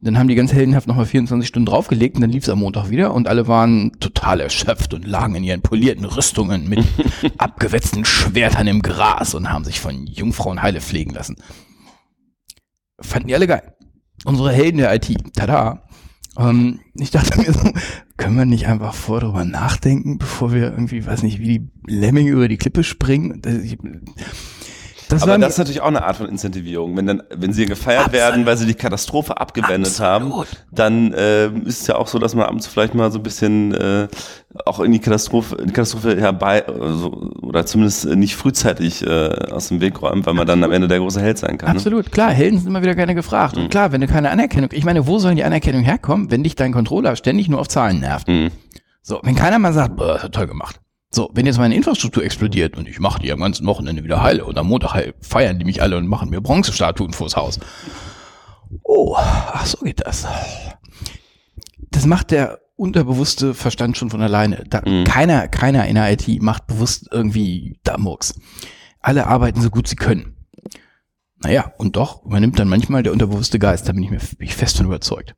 Dann 0.03 0.19
haben 0.19 0.29
die 0.29 0.35
ganz 0.35 0.53
heldenhaft 0.53 0.87
nochmal 0.87 1.07
24 1.07 1.49
Stunden 1.49 1.65
draufgelegt 1.65 2.17
und 2.17 2.21
dann 2.21 2.29
lief's 2.29 2.51
am 2.51 2.59
Montag 2.59 2.91
wieder 2.91 3.15
und 3.15 3.27
alle 3.27 3.49
waren 3.49 3.93
total 3.99 4.41
erschöpft 4.41 4.93
und 4.93 5.07
lagen 5.07 5.37
in 5.37 5.45
ihren 5.45 5.63
polierten 5.63 6.05
Rüstungen 6.05 6.69
mit 6.69 6.85
abgewetzten 7.39 8.05
Schwertern 8.05 8.67
im 8.67 8.83
Gras 8.83 9.35
und 9.35 9.51
haben 9.51 9.65
sich 9.65 9.81
von 9.81 10.07
Jungfrauen 10.07 10.61
heile 10.61 10.83
pflegen 10.83 11.15
lassen. 11.15 11.37
Fanden 13.01 13.29
die 13.29 13.35
alle 13.35 13.47
geil. 13.47 13.75
Unsere 14.27 14.53
Helden 14.53 14.77
der 14.77 14.95
IT. 14.95 15.11
Tada. 15.35 15.84
Ähm, 16.39 16.81
ich 16.95 17.11
dachte 17.11 17.39
mir 17.39 17.53
so, 17.53 17.73
können 18.17 18.37
wir 18.37 18.45
nicht 18.45 18.67
einfach 18.67 18.95
vor 18.95 19.21
darüber 19.21 19.45
nachdenken, 19.45 20.19
bevor 20.19 20.53
wir 20.53 20.71
irgendwie, 20.73 21.07
weiß 21.07 21.23
nicht, 21.23 21.39
wie 21.39 21.59
die 21.59 21.69
Lemminge 21.87 22.31
über 22.31 22.49
die 22.49 22.57
Klippe 22.57 22.85
springen? 22.85 23.41
Das 25.15 25.23
aber 25.23 25.39
das 25.39 25.53
ist 25.53 25.59
natürlich 25.59 25.81
auch 25.81 25.89
eine 25.89 26.05
Art 26.05 26.17
von 26.17 26.29
Incentivierung. 26.29 26.97
Wenn 26.97 27.07
dann, 27.07 27.23
wenn 27.35 27.53
sie 27.53 27.67
gefeiert 27.67 28.07
Absolut. 28.07 28.21
werden, 28.21 28.47
weil 28.47 28.57
sie 28.57 28.67
die 28.67 28.75
Katastrophe 28.75 29.39
abgewendet 29.39 30.01
Absolut. 30.01 30.33
haben, 30.33 30.47
dann 30.71 31.13
äh, 31.13 31.47
ist 31.47 31.83
es 31.83 31.87
ja 31.87 31.97
auch 31.97 32.07
so, 32.07 32.19
dass 32.19 32.35
man 32.35 32.47
abends 32.47 32.67
vielleicht 32.67 32.95
mal 32.95 33.11
so 33.11 33.19
ein 33.19 33.23
bisschen 33.23 33.75
äh, 33.75 34.09
auch 34.65 34.81
in 34.81 34.93
die 34.93 34.99
Katastrophe, 34.99 35.57
in 35.57 35.69
die 35.69 35.73
Katastrophe 35.73 36.21
herbei 36.21 36.67
also, 36.67 37.33
oder 37.43 37.67
zumindest 37.67 38.07
nicht 38.07 38.37
frühzeitig 38.37 39.07
äh, 39.07 39.29
aus 39.51 39.69
dem 39.69 39.81
Weg 39.81 40.01
räumt, 40.03 40.27
weil 40.27 40.35
man 40.35 40.43
Absolut. 40.43 40.49
dann 40.49 40.65
am 40.65 40.73
Ende 40.73 40.89
der 40.89 40.99
große 40.99 41.21
Held 41.21 41.39
sein 41.39 41.59
kann. 41.59 41.71
Ne? 41.71 41.77
Absolut, 41.77 42.13
klar, 42.13 42.31
Helden 42.31 42.59
sind 42.59 42.69
immer 42.69 42.83
wieder 42.83 42.95
gerne 42.95 43.15
gefragt. 43.15 43.57
Mhm. 43.57 43.65
Und 43.65 43.71
klar, 43.71 43.93
wenn 43.93 44.01
du 44.01 44.07
keine 44.07 44.31
Anerkennung, 44.31 44.71
ich 44.73 44.85
meine, 44.85 45.07
wo 45.07 45.19
soll 45.19 45.35
die 45.35 45.45
Anerkennung 45.45 45.83
herkommen, 45.83 46.31
wenn 46.31 46.43
dich 46.43 46.57
dein 46.57 46.73
Controller 46.73 47.17
ständig 47.17 47.49
nur 47.49 47.61
auf 47.61 47.69
Zahlen 47.69 48.01
nervt? 48.01 48.29
Mhm. 48.29 48.51
So, 49.03 49.21
wenn 49.23 49.35
keiner 49.35 49.59
mal 49.59 49.73
sagt, 49.73 49.97
boah, 49.97 50.15
das 50.15 50.23
hat 50.23 50.33
toll 50.33 50.47
gemacht. 50.47 50.81
So, 51.15 51.31
wenn 51.33 51.47
jetzt 51.47 51.59
meine 51.59 51.77
Infrastruktur 51.77 52.25
explodiert 52.25 52.77
und 52.77 52.89
ich 52.89 52.99
mache 52.99 53.21
die 53.21 53.31
am 53.31 53.39
ganzen 53.39 53.65
Wochenende 53.67 54.03
wieder 54.03 54.21
heile 54.21 54.45
und 54.45 54.59
am 54.59 54.67
Montag 54.67 54.95
heil, 54.95 55.15
feiern 55.21 55.61
die 55.61 55.65
mich 55.65 55.81
alle 55.81 55.97
und 55.97 56.09
machen 56.09 56.29
mir 56.29 56.41
Bronzestatuen 56.41 57.13
vors 57.13 57.37
Haus. 57.37 57.61
Oh, 58.83 59.15
ach 59.17 59.65
so 59.65 59.79
geht 59.85 60.05
das. 60.05 60.27
Das 61.93 62.05
macht 62.05 62.33
der 62.33 62.59
unterbewusste 62.75 63.55
Verstand 63.55 63.97
schon 63.97 64.11
von 64.11 64.23
alleine. 64.23 64.65
Da, 64.69 64.83
mhm. 64.85 65.05
Keiner, 65.05 65.47
keiner 65.47 65.87
in 65.87 65.95
der 65.95 66.11
IT 66.11 66.43
macht 66.43 66.67
bewusst 66.67 67.07
irgendwie 67.13 67.79
da 67.85 67.97
Murks. 67.97 68.35
Alle 68.99 69.29
arbeiten 69.29 69.61
so 69.61 69.71
gut 69.71 69.87
sie 69.87 69.95
können. 69.95 70.35
Naja, 71.45 71.73
und 71.79 71.95
doch 71.95 72.25
übernimmt 72.25 72.59
dann 72.59 72.69
manchmal 72.69 73.05
der 73.05 73.13
unterbewusste 73.13 73.61
Geist, 73.61 73.89
da 73.89 73.93
bin 73.93 74.03
ich 74.03 74.11
mir 74.11 74.19
bin 74.19 74.49
ich 74.49 74.57
fest 74.57 74.79
von 74.79 74.87
überzeugt. 74.87 75.37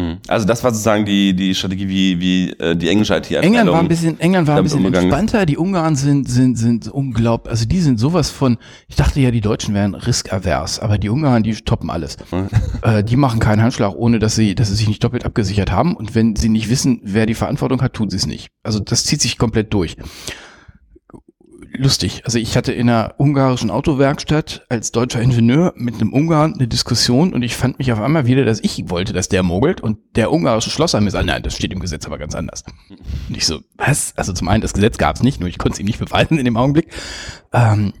Hm. 0.00 0.18
Also 0.28 0.46
das 0.46 0.64
war 0.64 0.70
sozusagen 0.70 1.04
die, 1.04 1.34
die 1.34 1.54
Strategie, 1.54 1.88
wie, 1.88 2.20
wie 2.20 2.50
äh, 2.52 2.74
die 2.74 2.88
englische 2.88 3.16
IT 3.16 3.30
England 3.30 3.70
war 3.70 3.80
ein 3.80 3.88
bisschen, 3.88 4.18
England 4.18 4.48
war 4.48 4.56
ein 4.56 4.62
bisschen 4.62 4.92
entspannter. 4.92 5.46
Die 5.46 5.58
Ungarn 5.58 5.96
sind, 5.96 6.28
sind, 6.28 6.56
sind 6.56 6.88
unglaublich, 6.88 7.50
also 7.50 7.66
die 7.66 7.80
sind 7.80 8.00
sowas 8.00 8.30
von, 8.30 8.56
ich 8.88 8.96
dachte 8.96 9.20
ja, 9.20 9.30
die 9.30 9.40
Deutschen 9.40 9.74
wären 9.74 9.94
riskavers, 9.94 10.78
aber 10.80 10.98
die 10.98 11.08
Ungarn, 11.08 11.42
die 11.42 11.54
toppen 11.54 11.90
alles. 11.90 12.16
äh, 12.82 13.04
die 13.04 13.16
machen 13.16 13.40
keinen 13.40 13.62
Handschlag, 13.62 13.94
ohne 13.94 14.18
dass 14.18 14.34
sie, 14.34 14.54
dass 14.54 14.68
sie 14.68 14.74
sich 14.74 14.88
nicht 14.88 15.04
doppelt 15.04 15.24
abgesichert 15.24 15.70
haben. 15.70 15.94
Und 15.94 16.14
wenn 16.14 16.36
sie 16.36 16.48
nicht 16.48 16.70
wissen, 16.70 17.00
wer 17.02 17.26
die 17.26 17.34
Verantwortung 17.34 17.82
hat, 17.82 17.92
tun 17.92 18.08
sie 18.10 18.16
es 18.16 18.26
nicht. 18.26 18.48
Also 18.62 18.80
das 18.80 19.04
zieht 19.04 19.20
sich 19.20 19.38
komplett 19.38 19.72
durch 19.74 19.96
lustig. 21.80 22.22
Also 22.24 22.38
ich 22.38 22.56
hatte 22.56 22.72
in 22.72 22.88
einer 22.88 23.14
ungarischen 23.18 23.70
Autowerkstatt 23.70 24.64
als 24.68 24.92
deutscher 24.92 25.20
Ingenieur 25.20 25.72
mit 25.76 25.94
einem 25.96 26.12
Ungarn 26.12 26.54
eine 26.54 26.68
Diskussion 26.68 27.32
und 27.32 27.42
ich 27.42 27.56
fand 27.56 27.78
mich 27.78 27.90
auf 27.92 28.00
einmal 28.00 28.26
wieder, 28.26 28.44
dass 28.44 28.60
ich 28.60 28.90
wollte, 28.90 29.12
dass 29.12 29.28
der 29.28 29.42
mogelt 29.42 29.80
und 29.80 29.98
der 30.16 30.32
ungarische 30.32 30.70
Schlosser 30.70 31.00
mir 31.00 31.10
sagt, 31.10 31.26
nein, 31.26 31.42
das 31.42 31.54
steht 31.56 31.72
im 31.72 31.80
Gesetz 31.80 32.06
aber 32.06 32.18
ganz 32.18 32.34
anders. 32.34 32.64
Und 32.88 33.36
ich 33.36 33.46
so, 33.46 33.60
was? 33.76 34.12
Also 34.16 34.32
zum 34.32 34.48
einen, 34.48 34.60
das 34.60 34.74
Gesetz 34.74 34.98
gab 34.98 35.16
es 35.16 35.22
nicht, 35.22 35.40
nur 35.40 35.48
ich 35.48 35.58
konnte 35.58 35.74
es 35.74 35.80
ihm 35.80 35.86
nicht 35.86 35.98
beweisen 35.98 36.38
in 36.38 36.44
dem 36.44 36.56
Augenblick. 36.56 36.92
Ähm, 37.52 37.92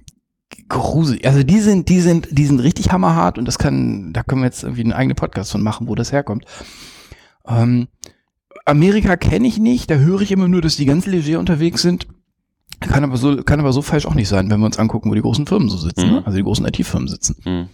gruselig. 0.68 1.26
Also 1.26 1.42
die 1.42 1.60
sind, 1.60 1.88
die 1.88 2.00
sind, 2.00 2.28
die 2.30 2.46
sind 2.46 2.60
richtig 2.60 2.92
hammerhart 2.92 3.38
und 3.38 3.46
das 3.46 3.58
kann, 3.58 4.12
da 4.12 4.22
können 4.22 4.42
wir 4.42 4.46
jetzt 4.46 4.62
irgendwie 4.62 4.82
einen 4.82 4.92
eigenen 4.92 5.16
Podcast 5.16 5.50
von 5.52 5.62
machen, 5.62 5.88
wo 5.88 5.94
das 5.94 6.12
herkommt. 6.12 6.44
Ähm, 7.46 7.88
Amerika 8.66 9.16
kenne 9.16 9.48
ich 9.48 9.58
nicht, 9.58 9.90
da 9.90 9.96
höre 9.96 10.20
ich 10.20 10.32
immer 10.32 10.48
nur, 10.48 10.60
dass 10.60 10.76
die 10.76 10.86
ganz 10.86 11.06
leger 11.06 11.38
unterwegs 11.38 11.82
sind. 11.82 12.06
Kann 12.80 13.04
aber 13.04 13.16
so, 13.16 13.42
kann 13.42 13.60
aber 13.60 13.72
so 13.72 13.82
falsch 13.82 14.06
auch 14.06 14.14
nicht 14.14 14.28
sein, 14.28 14.50
wenn 14.50 14.60
wir 14.60 14.66
uns 14.66 14.78
angucken, 14.78 15.10
wo 15.10 15.14
die 15.14 15.20
großen 15.20 15.46
Firmen 15.46 15.68
so 15.68 15.76
sitzen, 15.76 16.06
mhm. 16.06 16.12
ne? 16.14 16.22
also 16.24 16.36
die 16.36 16.44
großen 16.44 16.66
IT-Firmen 16.66 17.08
sitzen. 17.08 17.36
Mhm. 17.44 17.68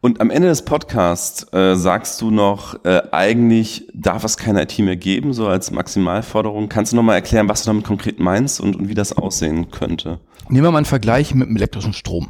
Und 0.00 0.20
am 0.20 0.28
Ende 0.28 0.48
des 0.48 0.66
Podcasts 0.66 1.50
äh, 1.54 1.76
sagst 1.76 2.20
du 2.20 2.30
noch, 2.30 2.84
äh, 2.84 3.00
eigentlich 3.10 3.88
darf 3.94 4.22
es 4.24 4.36
keine 4.36 4.62
IT 4.62 4.78
mehr 4.80 4.96
geben, 4.96 5.32
so 5.32 5.46
als 5.46 5.70
Maximalforderung. 5.70 6.68
Kannst 6.68 6.92
du 6.92 6.96
nochmal 6.96 7.14
erklären, 7.14 7.48
was 7.48 7.62
du 7.62 7.68
damit 7.68 7.84
konkret 7.84 8.20
meinst 8.20 8.60
und, 8.60 8.76
und 8.76 8.88
wie 8.88 8.94
das 8.94 9.16
aussehen 9.16 9.70
könnte? 9.70 10.20
Nehmen 10.50 10.64
wir 10.66 10.70
mal 10.72 10.78
einen 10.78 10.84
Vergleich 10.84 11.34
mit 11.34 11.48
dem 11.48 11.56
elektrischen 11.56 11.94
Strom. 11.94 12.28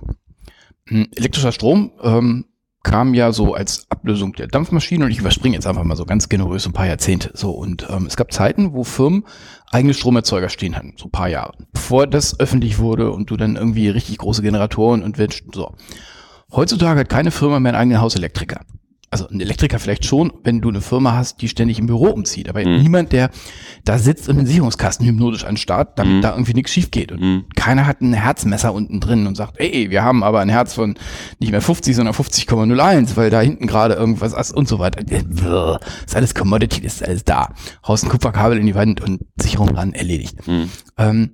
Hm, 0.86 1.08
elektrischer 1.16 1.50
Strom 1.50 1.90
ähm, 2.00 2.44
kam 2.84 3.14
ja 3.14 3.32
so 3.32 3.54
als 3.54 3.86
Ablösung 3.90 4.34
der 4.34 4.46
Dampfmaschine 4.46 5.04
und 5.04 5.10
ich 5.10 5.18
überspringe 5.18 5.56
jetzt 5.56 5.66
einfach 5.66 5.82
mal 5.82 5.96
so 5.96 6.04
ganz 6.04 6.28
generös 6.28 6.66
ein 6.66 6.72
paar 6.72 6.86
Jahrzehnte. 6.86 7.32
So 7.34 7.50
und 7.50 7.88
ähm, 7.90 8.06
es 8.06 8.16
gab 8.16 8.32
Zeiten, 8.32 8.72
wo 8.72 8.84
Firmen 8.84 9.24
eigene 9.72 9.94
Stromerzeuger 9.94 10.48
stehen 10.48 10.76
hatten, 10.76 10.94
so 10.96 11.06
ein 11.06 11.10
paar 11.10 11.28
Jahre, 11.28 11.54
bevor 11.72 12.06
das 12.06 12.38
öffentlich 12.38 12.78
wurde 12.78 13.10
und 13.10 13.30
du 13.30 13.36
dann 13.36 13.56
irgendwie 13.56 13.88
richtig 13.88 14.18
große 14.18 14.42
Generatoren 14.42 15.02
und 15.02 15.16
so. 15.52 15.74
Heutzutage 16.52 17.00
hat 17.00 17.08
keine 17.08 17.32
Firma 17.32 17.58
mehr 17.58 17.72
einen 17.72 17.80
eigenen 17.80 18.00
Hauselektriker 18.00 18.60
also 19.14 19.28
ein 19.28 19.40
Elektriker 19.40 19.78
vielleicht 19.78 20.04
schon, 20.04 20.32
wenn 20.42 20.60
du 20.60 20.70
eine 20.70 20.80
Firma 20.80 21.12
hast, 21.12 21.40
die 21.40 21.48
ständig 21.48 21.78
im 21.78 21.86
Büro 21.86 22.06
umzieht, 22.06 22.48
aber 22.48 22.66
mhm. 22.66 22.82
niemand, 22.82 23.12
der 23.12 23.30
da 23.84 23.96
sitzt 23.96 24.28
und 24.28 24.38
den 24.38 24.46
Sicherungskasten 24.46 25.06
hypnotisch 25.06 25.44
anstarrt, 25.44 26.00
damit 26.00 26.16
mhm. 26.16 26.20
da 26.20 26.32
irgendwie 26.32 26.52
nichts 26.52 26.72
schief 26.72 26.90
geht. 26.90 27.12
Und 27.12 27.20
mhm. 27.20 27.44
keiner 27.54 27.86
hat 27.86 28.00
ein 28.00 28.12
Herzmesser 28.12 28.74
unten 28.74 28.98
drin 28.98 29.28
und 29.28 29.36
sagt, 29.36 29.60
ey, 29.60 29.90
wir 29.90 30.02
haben 30.02 30.24
aber 30.24 30.40
ein 30.40 30.48
Herz 30.48 30.74
von 30.74 30.96
nicht 31.38 31.52
mehr 31.52 31.60
50, 31.60 31.94
sondern 31.94 32.12
50,01, 32.12 33.16
weil 33.16 33.30
da 33.30 33.40
hinten 33.40 33.68
gerade 33.68 33.94
irgendwas 33.94 34.32
ist 34.32 34.50
und 34.52 34.66
so 34.66 34.80
weiter. 34.80 35.00
Ist 36.04 36.16
alles 36.16 36.34
Commodity, 36.34 36.84
ist 36.84 37.04
alles 37.04 37.24
da. 37.24 37.54
Haust 37.86 38.02
ein 38.02 38.10
Kupferkabel 38.10 38.58
in 38.58 38.66
die 38.66 38.74
Wand 38.74 39.00
und 39.00 39.20
Sicherung 39.40 39.68
dran, 39.68 39.92
erledigt. 39.94 40.44
Mhm. 40.48 40.70
Ähm, 40.98 41.30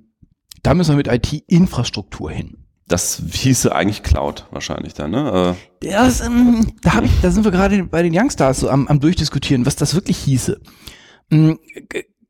da 0.61 0.75
müssen 0.75 0.91
wir 0.91 0.97
mit 0.97 1.07
IT-Infrastruktur 1.07 2.29
hin 2.29 2.57
das 2.91 3.21
hieße 3.31 3.73
eigentlich 3.73 4.03
Cloud 4.03 4.47
wahrscheinlich 4.51 4.93
dann, 4.93 5.11
ne? 5.11 5.55
Äh. 5.81 5.89
Das, 5.89 6.21
ähm, 6.21 6.73
da, 6.81 6.95
hab 6.95 7.03
ich, 7.03 7.11
da 7.21 7.31
sind 7.31 7.43
wir 7.43 7.51
gerade 7.51 7.83
bei 7.85 8.03
den 8.03 8.15
Youngstars 8.15 8.59
so 8.59 8.69
am, 8.69 8.87
am 8.87 8.99
durchdiskutieren, 8.99 9.65
was 9.65 9.75
das 9.75 9.95
wirklich 9.95 10.17
hieße. 10.17 10.59
Ähm, 11.31 11.59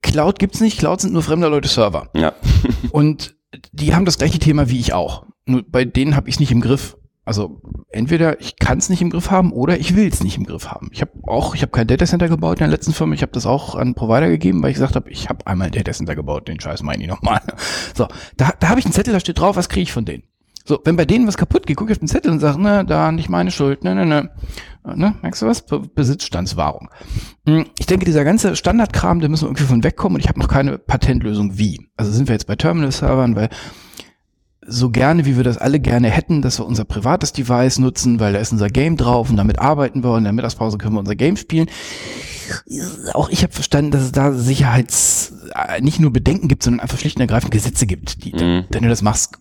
Cloud 0.02 0.40
gibt's 0.40 0.62
nicht, 0.62 0.80
Cloud 0.80 1.02
sind 1.02 1.14
nur 1.14 1.24
fremder 1.24 1.50
Leute 1.50 1.68
Server. 1.68 2.10
Ja. 2.16 2.34
Und 2.92 3.36
die 3.72 3.94
haben 3.94 4.06
das 4.06 4.18
gleiche 4.18 4.40
Thema 4.40 4.70
wie 4.70 4.80
ich 4.80 4.94
auch. 4.94 5.26
Nur 5.46 5.64
bei 5.68 5.86
denen 5.86 6.16
habe 6.16 6.30
ich 6.30 6.36
es 6.36 6.40
nicht 6.40 6.52
im 6.52 6.62
Griff. 6.62 6.98
Also 7.24 7.62
entweder 7.90 8.42
ich 8.42 8.56
kann 8.56 8.80
es 8.80 8.90
nicht 8.90 9.02
im 9.02 9.12
Griff 9.12 9.30
haben 9.30 9.52
oder 9.52 9.78
ich 9.78 9.96
will 9.96 10.08
es 10.08 10.24
nicht 10.24 10.38
im 10.38 10.46
Griff 10.46 10.70
haben. 10.70 10.90
Ich 10.92 11.02
habe 11.02 11.12
auch, 11.24 11.54
ich 11.54 11.62
habe 11.62 11.72
kein 11.72 11.86
Datacenter 11.86 12.28
gebaut 12.30 12.58
in 12.60 12.64
der 12.66 12.70
letzten 12.70 12.94
Firma. 12.94 13.14
Ich 13.14 13.22
habe 13.22 13.32
das 13.32 13.46
auch 13.46 13.76
an 13.76 13.94
Provider 13.94 14.28
gegeben, 14.28 14.64
weil 14.64 14.72
ich 14.72 14.76
gesagt 14.76 14.96
habe, 14.96 15.10
ich 15.10 15.30
habe 15.30 15.46
einmal 15.46 15.68
ein 15.68 15.74
Datacenter 15.74 16.16
gebaut. 16.16 16.48
Den 16.48 16.60
Scheiß 16.60 16.82
meine 16.84 17.04
ich 17.04 17.10
nochmal. 17.10 17.42
So, 17.94 18.08
da, 18.38 18.54
da 18.60 18.70
habe 18.70 18.80
ich 18.80 18.86
einen 18.86 18.94
Zettel, 18.94 19.14
da 19.14 19.20
steht 19.20 19.40
drauf, 19.40 19.56
was 19.56 19.70
kriege 19.70 19.84
ich 19.84 19.92
von 19.92 20.06
denen. 20.06 20.24
So, 20.66 20.80
wenn 20.84 20.96
bei 20.96 21.06
denen 21.06 21.28
was 21.28 21.38
kaputt 21.38 21.66
geht, 21.66 21.78
gucke 21.78 21.92
ich 21.92 21.96
auf 21.96 22.00
den 22.00 22.08
Zettel 22.08 22.32
und 22.32 22.40
sage, 22.40 22.62
ne, 22.62 22.86
da 22.86 23.12
nicht 23.12 23.30
meine 23.30 23.52
Schuld, 23.52 23.84
ne, 23.84 23.96
ne, 23.96 24.06
ne. 24.06 24.30
Ne, 24.84 25.14
merkst 25.22 25.44
du 25.44 25.46
was? 25.46 25.64
Besitzstandswahrung. 25.94 26.90
Hm, 27.48 27.68
ich 27.78 27.86
denke, 27.86 28.06
dieser 28.06 28.24
ganze 28.24 28.56
Standardkram, 28.56 29.20
da 29.20 29.28
müssen 29.28 29.44
wir 29.44 29.50
irgendwie 29.50 29.66
von 29.66 29.84
wegkommen 29.84 30.16
und 30.16 30.22
ich 30.22 30.28
habe 30.30 30.40
noch 30.40 30.48
keine 30.48 30.80
Patentlösung 30.80 31.58
wie. 31.58 31.88
Also 31.98 32.12
sind 32.12 32.28
wir 32.28 32.34
jetzt 32.34 32.48
bei 32.48 32.56
Terminal-Servern, 32.56 33.36
weil 33.36 33.50
so 34.66 34.90
gerne, 34.90 35.26
wie 35.26 35.38
wir 35.38 35.44
das 35.44 35.58
alle 35.58 35.80
gerne 35.80 36.10
hätten, 36.10 36.42
dass 36.42 36.60
wir 36.60 36.66
unser 36.66 36.86
privates 36.86 37.32
Device 37.32 37.80
nutzen, 37.80 38.20
weil 38.20 38.34
da 38.34 38.40
ist 38.40 38.52
unser 38.52 38.70
Game 38.70 38.98
drauf 38.98 39.30
und 39.30 39.38
damit 39.38 39.60
arbeiten 39.60 40.04
wir 40.04 40.12
und 40.12 40.20
in 40.20 40.24
der 40.26 40.34
Mittagspause 40.34 40.78
können 40.78 40.96
wir 40.96 41.00
unser 41.00 41.16
Game 41.16 41.38
spielen 41.38 41.68
auch 43.14 43.30
ich 43.30 43.44
habe 43.44 43.54
verstanden, 43.54 43.92
dass 43.92 44.04
es 44.04 44.12
da 44.12 44.34
Sicherheits 44.34 45.34
nicht 45.80 46.00
nur 46.00 46.12
Bedenken 46.12 46.48
gibt, 46.48 46.64
sondern 46.64 46.80
einfach 46.82 46.98
schlicht 46.98 47.18
und 47.18 47.22
ergreifend 47.22 47.52
Gesetze 47.52 47.86
gibt, 47.86 48.24
die, 48.24 48.34
Mhm. 48.34 48.66
wenn 48.70 48.84
du 48.84 48.90
das 48.90 49.02
machst, 49.02 49.38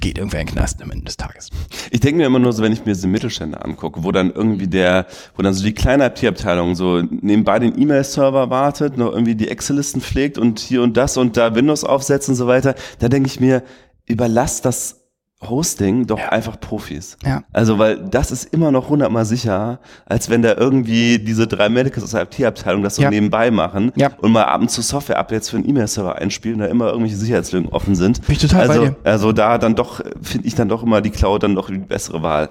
geht 0.00 0.18
irgendwer 0.18 0.40
in 0.40 0.46
Knast 0.46 0.82
am 0.82 0.90
Ende 0.90 1.04
des 1.04 1.16
Tages. 1.16 1.50
Ich 1.90 2.00
denke 2.00 2.18
mir 2.18 2.26
immer 2.26 2.38
nur 2.38 2.52
so, 2.52 2.62
wenn 2.62 2.72
ich 2.72 2.80
mir 2.80 2.92
diese 2.92 3.06
Mittelstände 3.06 3.64
angucke, 3.64 4.02
wo 4.02 4.12
dann 4.12 4.32
irgendwie 4.32 4.66
der, 4.66 5.06
wo 5.36 5.42
dann 5.42 5.54
so 5.54 5.62
die 5.62 5.74
kleine 5.74 6.06
IT-Abteilung 6.06 6.74
so 6.74 7.02
nebenbei 7.02 7.58
den 7.58 7.80
E-Mail-Server 7.80 8.50
wartet, 8.50 8.96
noch 8.96 9.12
irgendwie 9.12 9.34
die 9.34 9.48
Excel-Listen 9.48 10.00
pflegt 10.00 10.38
und 10.38 10.58
hier 10.58 10.82
und 10.82 10.96
das 10.96 11.16
und 11.16 11.36
da 11.36 11.54
Windows 11.54 11.84
aufsetzt 11.84 12.28
und 12.28 12.34
so 12.34 12.46
weiter, 12.46 12.74
da 12.98 13.08
denke 13.08 13.28
ich 13.28 13.40
mir, 13.40 13.62
überlass 14.06 14.60
das 14.62 14.99
Hosting 15.42 16.06
doch 16.06 16.20
einfach 16.20 16.60
Profis. 16.60 17.16
Ja. 17.24 17.44
Also, 17.52 17.78
weil 17.78 17.96
das 17.98 18.30
ist 18.30 18.52
immer 18.52 18.70
noch 18.70 18.90
hundertmal 18.90 19.24
sicherer, 19.24 19.80
als 20.04 20.28
wenn 20.28 20.42
da 20.42 20.54
irgendwie 20.54 21.18
diese 21.18 21.46
drei 21.46 21.70
Medicals 21.70 22.04
aus 22.04 22.10
der 22.10 22.22
IT-Abteilung 22.24 22.82
das 22.82 22.96
so 22.96 23.02
Ja. 23.02 23.10
nebenbei 23.10 23.50
machen 23.50 23.90
Ja. 23.96 24.10
und 24.20 24.32
mal 24.32 24.44
ab 24.44 24.60
und 24.60 24.70
zu 24.70 24.82
Software-Updates 24.82 25.48
für 25.48 25.56
einen 25.56 25.68
E-Mail-Server 25.68 26.16
einspielen, 26.16 26.58
da 26.58 26.66
immer 26.66 26.88
irgendwelche 26.88 27.16
Sicherheitslücken 27.16 27.70
offen 27.70 27.94
sind. 27.94 28.20
Bin 28.26 28.36
ich 28.36 28.42
total 28.42 28.66
bei 28.68 28.74
also, 28.74 28.86
dir. 28.86 28.96
also 29.04 29.32
da 29.32 29.56
dann 29.56 29.74
doch, 29.76 30.02
finde 30.20 30.46
ich 30.46 30.54
dann 30.54 30.68
doch 30.68 30.82
immer 30.82 31.00
die 31.00 31.10
Cloud 31.10 31.42
dann 31.42 31.54
doch 31.54 31.70
die 31.70 31.78
bessere 31.78 32.22
Wahl. 32.22 32.50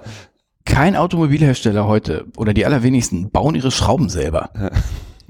Kein 0.64 0.96
Automobilhersteller 0.96 1.86
heute 1.86 2.26
oder 2.36 2.52
die 2.54 2.66
allerwenigsten 2.66 3.30
bauen 3.30 3.54
ihre 3.54 3.70
Schrauben 3.70 4.08
selber. 4.08 4.50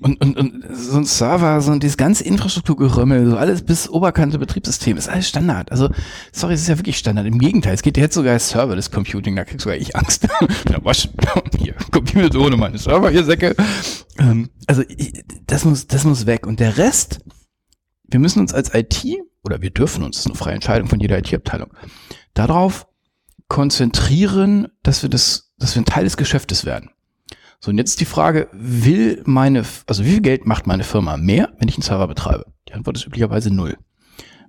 Und, 0.02 0.20
und, 0.20 0.36
und 0.36 0.64
so 0.72 0.96
ein 0.96 1.04
Server, 1.04 1.60
so 1.60 1.72
ein 1.72 1.80
dieses 1.80 1.96
ganze 1.96 2.24
Infrastrukturgerömmel, 2.24 3.30
so 3.30 3.36
alles 3.36 3.62
bis 3.62 3.88
Oberkante 3.88 4.38
Betriebssystem, 4.38 4.96
ist 4.96 5.08
alles 5.08 5.28
Standard. 5.28 5.70
Also, 5.70 5.90
sorry, 6.32 6.54
es 6.54 6.62
ist 6.62 6.68
ja 6.68 6.78
wirklich 6.78 6.96
Standard. 6.98 7.26
Im 7.26 7.38
Gegenteil, 7.38 7.74
es 7.74 7.82
geht 7.82 7.96
jetzt 7.96 8.14
sogar 8.14 8.38
Serverless 8.38 8.90
Computing, 8.90 9.36
da 9.36 9.44
krieg 9.44 9.60
sogar 9.60 9.76
ich 9.76 9.94
Angst. 9.96 10.26
ja, 10.70 10.78
was? 10.82 11.08
Hier, 11.58 11.74
Computer 11.90 12.40
ohne 12.40 12.56
meine 12.56 12.78
Server, 12.78 13.10
ihr 13.10 13.24
Säcke. 13.24 13.54
Ähm, 14.18 14.50
also, 14.66 14.82
ich, 14.88 15.24
das 15.46 15.64
muss, 15.64 15.86
das 15.86 16.04
muss 16.04 16.26
weg. 16.26 16.46
Und 16.46 16.60
der 16.60 16.78
Rest, 16.78 17.20
wir 18.08 18.20
müssen 18.20 18.40
uns 18.40 18.54
als 18.54 18.74
IT, 18.74 19.04
oder 19.44 19.60
wir 19.60 19.70
dürfen 19.70 20.02
uns, 20.02 20.16
das 20.16 20.26
ist 20.26 20.30
eine 20.30 20.38
freie 20.38 20.54
Entscheidung 20.54 20.88
von 20.88 21.00
jeder 21.00 21.18
IT-Abteilung, 21.18 21.72
darauf 22.34 22.86
konzentrieren, 23.48 24.68
dass 24.82 25.02
wir 25.02 25.10
das, 25.10 25.52
dass 25.58 25.74
wir 25.74 25.82
ein 25.82 25.86
Teil 25.86 26.04
des 26.04 26.16
Geschäftes 26.16 26.64
werden. 26.64 26.90
So, 27.60 27.70
und 27.70 27.78
jetzt 27.78 28.00
die 28.00 28.06
Frage, 28.06 28.48
will 28.52 29.22
meine, 29.26 29.64
also 29.86 30.04
wie 30.04 30.12
viel 30.12 30.22
Geld 30.22 30.46
macht 30.46 30.66
meine 30.66 30.82
Firma 30.82 31.18
mehr, 31.18 31.52
wenn 31.58 31.68
ich 31.68 31.76
einen 31.76 31.82
Server 31.82 32.08
betreibe? 32.08 32.46
Die 32.68 32.72
Antwort 32.72 32.96
ist 32.96 33.06
üblicherweise 33.06 33.52
null. 33.52 33.76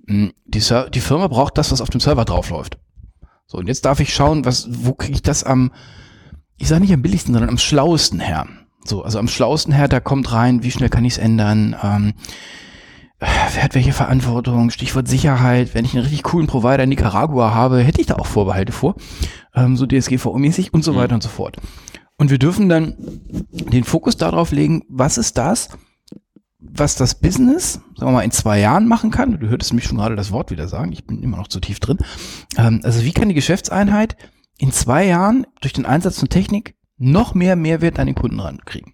Mm, 0.07 0.27
Die, 0.45 0.61
die 0.93 1.01
Firma 1.01 1.27
braucht 1.27 1.57
das, 1.57 1.71
was 1.71 1.81
auf 1.81 1.89
dem 1.89 1.99
Server 1.99 2.23
draufläuft. 2.23 2.77
So, 3.47 3.57
und 3.57 3.67
jetzt 3.67 3.83
darf 3.83 3.99
ich 3.99 4.13
schauen, 4.13 4.45
was, 4.45 4.67
wo 4.71 4.93
kriege 4.93 5.15
ich 5.15 5.21
das 5.21 5.43
am, 5.43 5.73
ich 6.57 6.69
sage 6.69 6.81
nicht 6.81 6.93
am 6.93 7.01
billigsten, 7.01 7.33
sondern 7.33 7.49
am 7.49 7.57
schlauesten 7.57 8.21
her. 8.21 8.47
So, 8.85 9.03
also 9.03 9.19
am 9.19 9.27
schlauesten 9.27 9.73
her, 9.73 9.89
da 9.89 9.99
kommt 9.99 10.31
rein, 10.31 10.63
wie 10.63 10.71
schnell 10.71 10.89
kann 10.89 11.03
ich 11.03 11.13
es 11.13 11.19
ändern, 11.19 11.75
ähm, 11.83 12.13
wer 13.19 13.63
hat 13.63 13.75
welche 13.75 13.91
Verantwortung, 13.91 14.69
Stichwort 14.69 15.09
Sicherheit, 15.09 15.75
wenn 15.75 15.83
ich 15.83 15.93
einen 15.93 16.03
richtig 16.03 16.23
coolen 16.23 16.47
Provider 16.47 16.83
in 16.83 16.89
Nicaragua 16.89 17.53
habe, 17.53 17.79
hätte 17.81 17.99
ich 17.99 18.07
da 18.07 18.15
auch 18.15 18.25
Vorbehalte 18.25 18.71
vor, 18.71 18.95
ähm, 19.53 19.75
so 19.75 19.85
DSGVO-mäßig 19.85 20.71
und 20.71 20.83
so 20.83 20.95
weiter 20.95 21.13
und 21.13 21.21
so 21.21 21.29
fort. 21.29 21.57
Und 22.21 22.29
wir 22.29 22.37
dürfen 22.37 22.69
dann 22.69 22.93
den 22.99 23.83
Fokus 23.83 24.15
darauf 24.15 24.51
legen, 24.51 24.83
was 24.87 25.17
ist 25.17 25.39
das, 25.39 25.69
was 26.59 26.93
das 26.93 27.19
Business, 27.19 27.81
sagen 27.95 28.11
wir 28.11 28.11
mal, 28.11 28.21
in 28.21 28.29
zwei 28.29 28.59
Jahren 28.59 28.87
machen 28.87 29.09
kann. 29.09 29.39
Du 29.39 29.49
hörtest 29.49 29.73
mich 29.73 29.85
schon 29.85 29.97
gerade 29.97 30.15
das 30.15 30.31
Wort 30.31 30.51
wieder 30.51 30.67
sagen, 30.67 30.91
ich 30.91 31.07
bin 31.07 31.23
immer 31.23 31.37
noch 31.37 31.47
zu 31.47 31.59
tief 31.59 31.79
drin. 31.79 31.97
Ähm, 32.57 32.81
also 32.83 33.03
wie 33.03 33.11
kann 33.11 33.29
die 33.29 33.33
Geschäftseinheit 33.33 34.17
in 34.59 34.71
zwei 34.71 35.07
Jahren 35.07 35.47
durch 35.61 35.73
den 35.73 35.87
Einsatz 35.87 36.19
von 36.19 36.29
Technik 36.29 36.75
noch 36.99 37.33
mehr 37.33 37.55
Mehrwert 37.55 37.97
an 37.97 38.05
den 38.05 38.13
Kunden 38.13 38.39
rankriegen? 38.39 38.93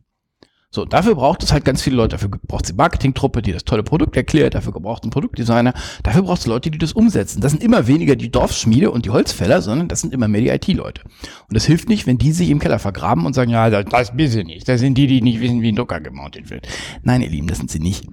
So, 0.77 0.85
dafür 0.85 1.15
braucht 1.15 1.41
es 1.41 1.51
halt 1.51 1.65
ganz 1.65 1.81
viele 1.81 1.95
Leute. 1.95 2.17
Dafür 2.17 2.29
braucht 2.29 2.65
es 2.65 2.71
die 2.71 2.77
Marketingtruppe, 2.77 3.41
die 3.41 3.51
das 3.51 3.63
tolle 3.63 3.81
Produkt 3.81 4.15
erklärt. 4.15 4.53
Dafür 4.53 4.73
braucht 4.73 5.01
es 5.01 5.05
einen 5.05 5.09
Produktdesigner. 5.09 5.73
Dafür 6.03 6.21
braucht 6.21 6.41
es 6.41 6.45
Leute, 6.45 6.69
die 6.69 6.77
das 6.77 6.93
umsetzen. 6.93 7.41
Das 7.41 7.51
sind 7.51 7.63
immer 7.63 7.87
weniger 7.87 8.15
die 8.15 8.29
Dorfschmiede 8.29 8.91
und 8.91 9.03
die 9.03 9.09
Holzfäller, 9.09 9.63
sondern 9.63 9.87
das 9.87 10.01
sind 10.01 10.13
immer 10.13 10.27
mehr 10.27 10.41
die 10.41 10.49
IT-Leute. 10.49 11.01
Und 11.01 11.55
das 11.55 11.65
hilft 11.65 11.89
nicht, 11.89 12.05
wenn 12.05 12.19
die 12.19 12.31
sich 12.31 12.51
im 12.51 12.59
Keller 12.59 12.77
vergraben 12.77 13.25
und 13.25 13.33
sagen, 13.33 13.49
ja, 13.49 13.71
das, 13.71 14.15
wissen 14.15 14.31
sie 14.31 14.43
nicht. 14.43 14.69
Das 14.69 14.79
sind 14.79 14.99
die, 14.99 15.07
die 15.07 15.23
nicht 15.23 15.41
wissen, 15.41 15.63
wie 15.63 15.71
ein 15.71 15.75
Docker 15.75 15.99
gemountet 15.99 16.51
wird. 16.51 16.67
Nein, 17.01 17.23
ihr 17.23 17.29
Lieben, 17.29 17.47
das 17.47 17.57
sind 17.57 17.71
sie 17.71 17.79
nicht. 17.79 18.05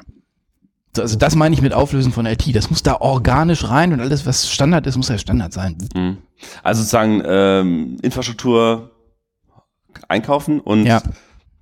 So, 0.96 1.02
Also 1.02 1.18
das 1.18 1.36
meine 1.36 1.54
ich 1.54 1.60
mit 1.60 1.74
Auflösen 1.74 2.12
von 2.12 2.24
IT. 2.24 2.56
Das 2.56 2.70
muss 2.70 2.82
da 2.82 2.94
organisch 2.94 3.68
rein 3.68 3.92
und 3.92 4.00
alles, 4.00 4.24
was 4.24 4.50
Standard 4.50 4.86
ist, 4.86 4.96
muss 4.96 5.10
ja 5.10 5.18
Standard 5.18 5.52
sein. 5.52 5.76
Mhm. 5.94 6.16
Also 6.62 6.80
sozusagen 6.80 7.22
ähm, 7.26 7.98
Infrastruktur 8.00 8.90
einkaufen 10.08 10.60
und 10.60 10.86
Ja. 10.86 11.02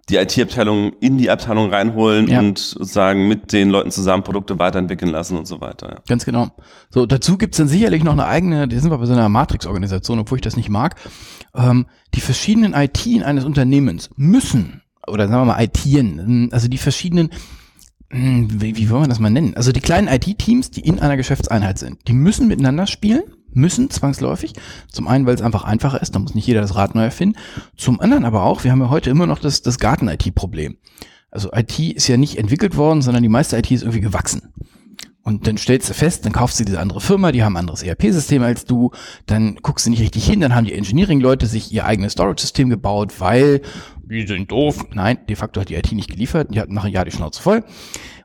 Die 0.08 0.16
IT-Abteilung 0.16 0.92
in 1.00 1.16
die 1.16 1.30
Abteilung 1.30 1.70
reinholen 1.70 2.26
Ja. 2.28 2.40
und 2.40 2.58
sozusagen 2.58 3.28
mit 3.28 3.52
den 3.52 3.70
Leuten 3.70 3.90
zusammen 3.90 4.24
Produkte 4.24 4.58
weiterentwickeln 4.58 5.10
lassen 5.12 5.36
und 5.36 5.46
so 5.46 5.60
weiter. 5.60 5.88
Ja. 5.90 5.98
Ganz 6.08 6.24
genau. 6.24 6.48
So, 6.90 7.06
dazu 7.06 7.38
gibt's 7.38 7.58
dann 7.58 7.68
sicherlich 7.68 8.02
noch 8.02 8.12
eine 8.12 8.26
eigene, 8.26 8.66
die 8.66 8.78
sind 8.78 8.90
wir 8.90 8.98
bei 8.98 9.06
so 9.06 9.12
einer 9.12 9.28
Matrix-Organisation, 9.28 10.18
obwohl 10.18 10.38
ich 10.38 10.42
das 10.42 10.56
nicht 10.56 10.68
mag. 10.68 10.96
Ähm, 11.54 11.86
die 12.14 12.20
verschiedenen 12.20 12.74
IT 12.74 13.06
eines 13.22 13.44
Unternehmens 13.44 14.10
müssen, 14.16 14.82
oder 15.06 15.28
sagen 15.28 15.40
wir 15.42 15.54
mal 15.54 15.62
ITen, 15.62 16.48
also 16.52 16.66
die 16.68 16.78
verschiedenen, 16.78 17.30
hm, 18.10 18.60
wie, 18.60 18.76
wie 18.76 18.90
wollen 18.90 19.02
wir 19.04 19.08
das 19.08 19.20
mal 19.20 19.30
nennen? 19.30 19.54
Also 19.56 19.70
die 19.72 19.80
kleinen 19.80 20.08
IT-Teams, 20.08 20.70
die 20.72 20.80
in 20.80 20.98
einer 20.98 21.16
Geschäftseinheit 21.16 21.78
sind, 21.78 22.08
die 22.08 22.12
müssen 22.12 22.48
miteinander 22.48 22.86
spielen, 22.86 23.22
müssen 23.54 23.90
zwangsläufig. 23.90 24.52
Zum 24.90 25.08
einen, 25.08 25.26
weil 25.26 25.34
es 25.34 25.42
einfach 25.42 25.64
einfacher 25.64 26.00
ist, 26.00 26.14
da 26.14 26.18
muss 26.18 26.34
nicht 26.34 26.46
jeder 26.46 26.60
das 26.60 26.74
Rad 26.74 26.94
neu 26.94 27.04
erfinden. 27.04 27.38
Zum 27.76 28.00
anderen 28.00 28.24
aber 28.24 28.42
auch, 28.44 28.64
wir 28.64 28.72
haben 28.72 28.80
ja 28.80 28.90
heute 28.90 29.10
immer 29.10 29.26
noch 29.26 29.38
das, 29.38 29.62
das 29.62 29.78
Garten-IT-Problem. 29.78 30.76
Also 31.30 31.50
IT 31.52 31.78
ist 31.78 32.08
ja 32.08 32.16
nicht 32.16 32.36
entwickelt 32.36 32.76
worden, 32.76 33.02
sondern 33.02 33.22
die 33.22 33.28
meiste 33.28 33.56
IT 33.56 33.70
ist 33.70 33.82
irgendwie 33.82 34.00
gewachsen. 34.00 34.52
Und 35.24 35.46
dann 35.46 35.56
stellst 35.56 35.88
du 35.88 35.94
fest, 35.94 36.26
dann 36.26 36.32
kaufst 36.32 36.58
du 36.58 36.64
diese 36.64 36.80
andere 36.80 37.00
Firma, 37.00 37.30
die 37.30 37.44
haben 37.44 37.54
ein 37.54 37.60
anderes 37.60 37.82
ERP-System 37.82 38.42
als 38.42 38.64
du, 38.64 38.90
dann 39.26 39.54
guckst 39.62 39.86
du 39.86 39.90
nicht 39.90 40.00
richtig 40.00 40.26
hin, 40.26 40.40
dann 40.40 40.54
haben 40.54 40.64
die 40.64 40.72
Engineering-Leute 40.72 41.46
sich 41.46 41.72
ihr 41.72 41.86
eigenes 41.86 42.12
Storage-System 42.12 42.68
gebaut, 42.70 43.20
weil 43.20 43.62
die 44.04 44.26
sind 44.26 44.50
doof. 44.50 44.84
Nein, 44.92 45.18
de 45.28 45.36
facto 45.36 45.60
hat 45.60 45.68
die 45.68 45.76
IT 45.76 45.92
nicht 45.92 46.10
geliefert, 46.10 46.48
die 46.52 46.60
hatten 46.60 46.74
nach 46.74 46.84
einem 46.84 46.92
Jahr 46.92 47.04
die 47.04 47.12
Schnauze 47.12 47.40
voll. 47.40 47.62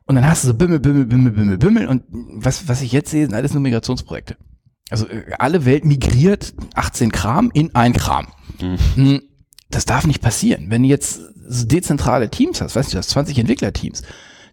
Und 0.06 0.16
dann 0.16 0.26
hast 0.26 0.42
du 0.42 0.48
so 0.48 0.54
Bimmel, 0.54 0.80
Bimmel, 0.80 1.06
Bimmel, 1.06 1.32
Bimmel, 1.32 1.58
Bimmel 1.58 1.86
und 1.86 2.02
was, 2.10 2.66
was 2.66 2.82
ich 2.82 2.92
jetzt 2.92 3.10
sehe, 3.10 3.24
sind 3.24 3.34
alles 3.34 3.52
nur 3.52 3.62
Migrationsprojekte. 3.62 4.36
Also 4.90 5.06
äh, 5.08 5.22
alle 5.38 5.64
Welt 5.64 5.84
migriert 5.84 6.54
18 6.74 7.12
Kram 7.12 7.50
in 7.52 7.74
ein 7.74 7.92
Kram. 7.92 8.28
Hm, 8.94 9.22
Das 9.70 9.84
darf 9.84 10.06
nicht 10.06 10.22
passieren. 10.22 10.66
Wenn 10.70 10.82
du 10.82 10.88
jetzt 10.88 11.20
so 11.46 11.66
dezentrale 11.66 12.30
Teams 12.30 12.60
hast, 12.60 12.76
weißt 12.76 12.88
du, 12.90 12.92
du 12.92 12.98
hast 12.98 13.10
20 13.10 13.38
Entwicklerteams, 13.38 14.02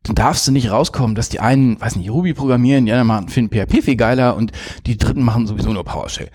dann 0.04 0.16
darfst 0.16 0.46
du 0.48 0.52
nicht 0.52 0.70
rauskommen, 0.70 1.16
dass 1.16 1.30
die 1.30 1.40
einen, 1.40 1.80
weiß 1.82 1.96
nicht, 1.96 2.10
Ruby 2.12 2.34
programmieren, 2.34 2.86
die 2.86 2.92
anderen 2.92 3.08
machen, 3.08 3.30
finden 3.30 3.50
PHP 3.56 3.82
viel 3.84 3.96
geiler 3.96 4.36
und 4.36 4.52
die 4.86 4.98
dritten 4.98 5.24
machen 5.24 5.48
sowieso 5.48 5.74
nur 5.74 5.84
PowerShell. 5.84 6.30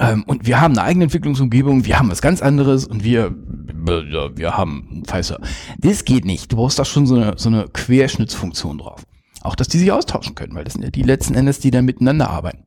Ähm, 0.00 0.24
und 0.26 0.46
wir 0.46 0.60
haben 0.60 0.72
eine 0.72 0.82
eigene 0.82 1.04
Entwicklungsumgebung, 1.04 1.84
wir 1.84 1.98
haben 1.98 2.10
was 2.10 2.20
ganz 2.22 2.42
anderes 2.42 2.84
und 2.86 3.04
wir, 3.04 3.32
wir 3.36 4.56
haben 4.56 5.04
Pfizer. 5.06 5.38
Das 5.78 6.04
geht 6.04 6.24
nicht. 6.24 6.50
Du 6.50 6.56
brauchst 6.56 6.78
da 6.80 6.84
schon 6.84 7.06
so 7.06 7.14
eine, 7.14 7.34
so 7.36 7.48
eine 7.48 7.68
Querschnittsfunktion 7.72 8.78
drauf. 8.78 9.04
Auch, 9.42 9.54
dass 9.54 9.68
die 9.68 9.78
sich 9.78 9.92
austauschen 9.92 10.34
können, 10.34 10.54
weil 10.56 10.64
das 10.64 10.72
sind 10.72 10.82
ja 10.82 10.90
die 10.90 11.02
letzten 11.02 11.34
Endes, 11.34 11.60
die 11.60 11.70
dann 11.70 11.84
miteinander 11.84 12.30
arbeiten. 12.30 12.63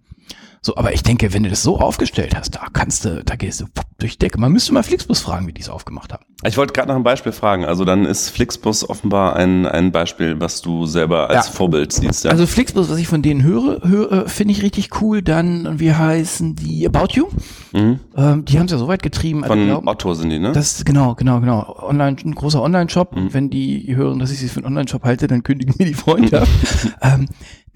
So, 0.68 0.76
aber 0.76 0.94
ich 0.94 1.02
denke, 1.02 1.32
wenn 1.34 1.44
du 1.44 1.50
das 1.50 1.64
so 1.64 1.80
aufgestellt 1.80 2.36
hast, 2.36 2.56
da 2.56 2.66
kannst 2.74 3.06
du, 3.06 3.24
da 3.24 3.38
gehst 3.38 3.62
du 3.62 3.68
durch 4.00 4.18
die 4.18 4.20
Decke. 4.20 4.38
Man 4.38 4.52
müsste 4.52 4.74
mal 4.74 4.84
Flixbus 4.84 5.22
fragen, 5.22 5.48
wie 5.48 5.54
die 5.54 5.62
es 5.62 5.70
aufgemacht 5.70 6.12
haben. 6.12 6.26
Ich 6.44 6.58
wollte 6.58 6.74
gerade 6.74 6.90
nach 6.90 6.96
einem 6.96 7.06
Beispiel 7.06 7.32
fragen. 7.32 7.64
Also 7.64 7.86
dann 7.86 8.04
ist 8.04 8.32
Flixbus 8.32 8.88
offenbar 8.90 9.38
ein, 9.38 9.66
ein 9.66 9.94
Beispiel, 9.94 10.42
was 10.42 10.62
du 10.62 10.86
selber 10.86 11.30
als 11.30 11.48
Ja. 11.48 11.54
Vorbild 11.54 11.94
siehst. 11.94 12.26
Ja? 12.26 12.32
Also 12.32 12.46
Flixbus, 12.46 12.90
was 12.90 12.98
ich 12.98 13.08
von 13.08 13.22
denen 13.22 13.44
höre, 13.44 13.80
höre 13.88 14.28
finde 14.28 14.52
ich 14.52 14.62
richtig 14.62 15.02
cool. 15.02 15.22
Dann, 15.22 15.80
wie 15.80 15.94
heißen 15.94 16.56
die 16.56 16.86
About 16.86 17.14
You? 17.14 17.28
mhm. 17.72 18.02
Ähm, 18.18 18.44
die 18.44 18.60
haben 18.60 18.66
es 18.66 18.74
ja 18.74 18.78
so 18.78 18.90
weit 18.90 19.02
getrieben. 19.02 19.46
alle 19.46 19.54
Von 19.54 19.66
glauben- 19.68 19.88
Otto 19.88 20.14
sind 20.16 20.32
die, 20.32 20.40
ne? 20.40 20.52
Das 20.52 20.84
genau, 20.84 21.16
genau, 21.16 21.40
genau. 21.40 21.78
Online, 21.82 22.18
ein 22.26 22.36
großer 22.36 22.62
Online-Shop. 22.62 23.16
Mhm. 23.16 23.34
Wenn 23.34 23.50
die 23.50 23.96
hören, 23.96 24.20
dass 24.20 24.32
ich 24.32 24.40
sie 24.40 24.50
für 24.50 24.58
einen 24.58 24.66
Online-Shop 24.68 25.06
halte, 25.06 25.28
dann 25.28 25.44
kündigen 25.44 25.76
mir 25.80 25.86
die 25.86 25.94
Freunde. 25.94 26.44
ähm, 27.02 27.28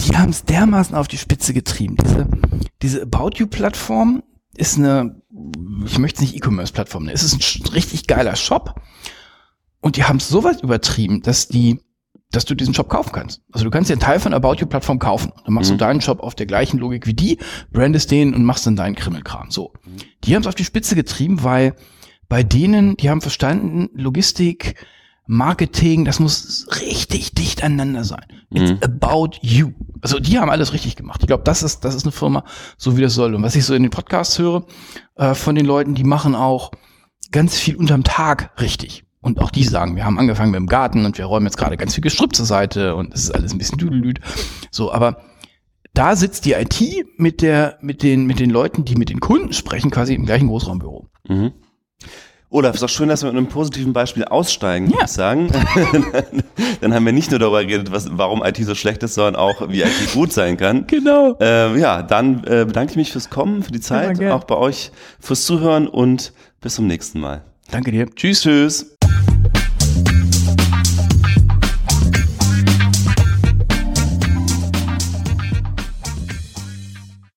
die 0.07 0.17
haben 0.17 0.29
es 0.29 0.43
dermaßen 0.43 0.95
auf 0.95 1.07
die 1.07 1.17
Spitze 1.17 1.53
getrieben. 1.53 1.97
Diese, 2.03 2.27
diese 2.81 3.01
About 3.03 3.31
You-Plattform 3.35 4.23
ist 4.55 4.77
eine, 4.77 5.21
ich 5.85 5.97
möchte 5.99 6.17
es 6.17 6.21
nicht 6.21 6.35
E-Commerce-Plattform 6.35 7.03
nennen, 7.03 7.15
es 7.15 7.23
ist 7.23 7.33
ein 7.33 7.67
richtig 7.73 8.07
geiler 8.07 8.35
Shop. 8.35 8.75
Und 9.79 9.95
die 9.95 10.03
haben 10.03 10.17
es 10.17 10.27
so 10.27 10.43
weit 10.43 10.61
übertrieben, 10.61 11.21
dass 11.21 11.47
die, 11.47 11.79
dass 12.31 12.45
du 12.45 12.53
diesen 12.55 12.73
Shop 12.73 12.87
kaufen 12.89 13.11
kannst. 13.11 13.41
Also 13.51 13.65
du 13.65 13.71
kannst 13.71 13.89
dir 13.89 13.93
einen 13.93 14.01
Teil 14.01 14.19
von 14.19 14.33
About 14.33 14.55
You 14.55 14.67
Plattform 14.67 14.99
kaufen. 14.99 15.31
Dann 15.43 15.53
machst 15.53 15.69
Mhm. 15.71 15.75
du 15.75 15.85
deinen 15.85 16.01
Shop 16.01 16.19
auf 16.19 16.35
der 16.35 16.45
gleichen 16.45 16.77
Logik 16.79 17.07
wie 17.07 17.13
die, 17.13 17.39
brandest 17.71 18.11
den 18.11 18.33
und 18.33 18.43
machst 18.43 18.65
dann 18.67 18.75
deinen 18.75 18.95
Krimmelkram. 18.95 19.49
So. 19.51 19.73
Die 20.23 20.35
haben 20.35 20.41
es 20.41 20.47
auf 20.47 20.55
die 20.55 20.65
Spitze 20.65 20.95
getrieben, 20.95 21.43
weil 21.43 21.75
bei 22.29 22.43
denen, 22.43 22.95
die 22.97 23.09
haben 23.09 23.21
verstanden, 23.21 23.89
Logistik, 23.93 24.75
Marketing, 25.27 26.03
das 26.05 26.19
muss 26.19 26.67
richtig 26.81 27.33
dicht 27.35 27.63
aneinander 27.63 28.03
sein. 28.03 28.25
It's 28.53 28.71
Mhm. 28.71 28.79
about 28.83 29.37
you. 29.41 29.71
Also 30.01 30.19
die 30.19 30.39
haben 30.39 30.49
alles 30.49 30.73
richtig 30.73 30.95
gemacht. 30.95 31.21
Ich 31.21 31.27
glaube, 31.27 31.43
das 31.43 31.63
ist, 31.63 31.85
das 31.85 31.95
ist 31.95 32.03
eine 32.03 32.11
Firma, 32.11 32.43
so 32.77 32.97
wie 32.97 33.01
das 33.01 33.13
soll. 33.13 33.35
Und 33.35 33.43
was 33.43 33.55
ich 33.55 33.63
so 33.65 33.73
in 33.73 33.83
den 33.83 33.91
Podcasts 33.91 34.37
höre, 34.39 34.65
äh, 35.15 35.33
von 35.35 35.55
den 35.55 35.65
Leuten, 35.65 35.95
die 35.95 36.03
machen 36.03 36.35
auch 36.35 36.71
ganz 37.31 37.57
viel 37.57 37.75
unterm 37.77 38.03
Tag 38.03 38.51
richtig. 38.59 39.05
Und 39.21 39.39
auch 39.39 39.51
die 39.51 39.63
sagen, 39.63 39.95
wir 39.95 40.03
haben 40.03 40.17
angefangen 40.19 40.51
mit 40.51 40.59
dem 40.59 40.65
Garten 40.67 41.05
und 41.05 41.17
wir 41.17 41.25
räumen 41.25 41.45
jetzt 41.45 41.57
gerade 41.57 41.77
ganz 41.77 41.93
viel 41.93 42.01
Gestrüpp 42.03 42.35
zur 42.35 42.45
Seite 42.47 42.95
und 42.95 43.13
es 43.13 43.23
ist 43.25 43.31
alles 43.31 43.53
ein 43.53 43.59
bisschen 43.59 43.77
düdelüd. 43.77 44.19
So, 44.71 44.91
aber 44.91 45.21
da 45.93 46.15
sitzt 46.15 46.45
die 46.45 46.53
IT 46.53 46.81
mit 47.17 47.41
der, 47.41 47.77
mit 47.81 48.01
den, 48.01 48.25
mit 48.25 48.39
den 48.39 48.49
Leuten, 48.49 48.83
die 48.83 48.95
mit 48.95 49.09
den 49.09 49.19
Kunden 49.19 49.53
sprechen, 49.53 49.91
quasi 49.91 50.15
im 50.15 50.25
gleichen 50.25 50.47
Großraumbüro. 50.47 51.07
Mhm. 51.29 51.51
Olaf, 52.53 52.73
ist 52.73 52.83
doch 52.83 52.89
schön, 52.89 53.07
dass 53.07 53.23
wir 53.23 53.31
mit 53.31 53.37
einem 53.37 53.47
positiven 53.47 53.93
Beispiel 53.93 54.25
aussteigen, 54.25 54.87
ja. 54.87 54.95
würde 54.95 55.05
ich 55.05 55.11
sagen. 55.11 55.49
Dann 56.81 56.93
haben 56.93 57.05
wir 57.05 57.13
nicht 57.13 57.31
nur 57.31 57.39
darüber 57.39 57.63
geredet, 57.63 57.93
was, 57.93 58.09
warum 58.11 58.43
IT 58.43 58.57
so 58.57 58.75
schlecht 58.75 59.01
ist, 59.03 59.13
sondern 59.13 59.37
auch, 59.37 59.69
wie 59.69 59.83
IT 59.83 60.11
gut 60.13 60.33
sein 60.33 60.57
kann. 60.57 60.85
Genau. 60.85 61.37
Ähm, 61.39 61.77
ja, 61.79 62.01
dann 62.01 62.43
äh, 62.43 62.65
bedanke 62.65 62.91
ich 62.91 62.97
mich 62.97 63.11
fürs 63.13 63.29
Kommen, 63.29 63.63
für 63.63 63.71
die 63.71 63.79
Zeit, 63.79 64.19
ja, 64.19 64.35
auch 64.35 64.43
bei 64.43 64.55
euch 64.55 64.91
fürs 65.21 65.45
Zuhören 65.45 65.87
und 65.87 66.33
bis 66.59 66.75
zum 66.75 66.87
nächsten 66.87 67.21
Mal. 67.21 67.41
Danke 67.71 67.91
dir. 67.91 68.13
Tschüss, 68.13 68.41
tschüss. 68.41 68.90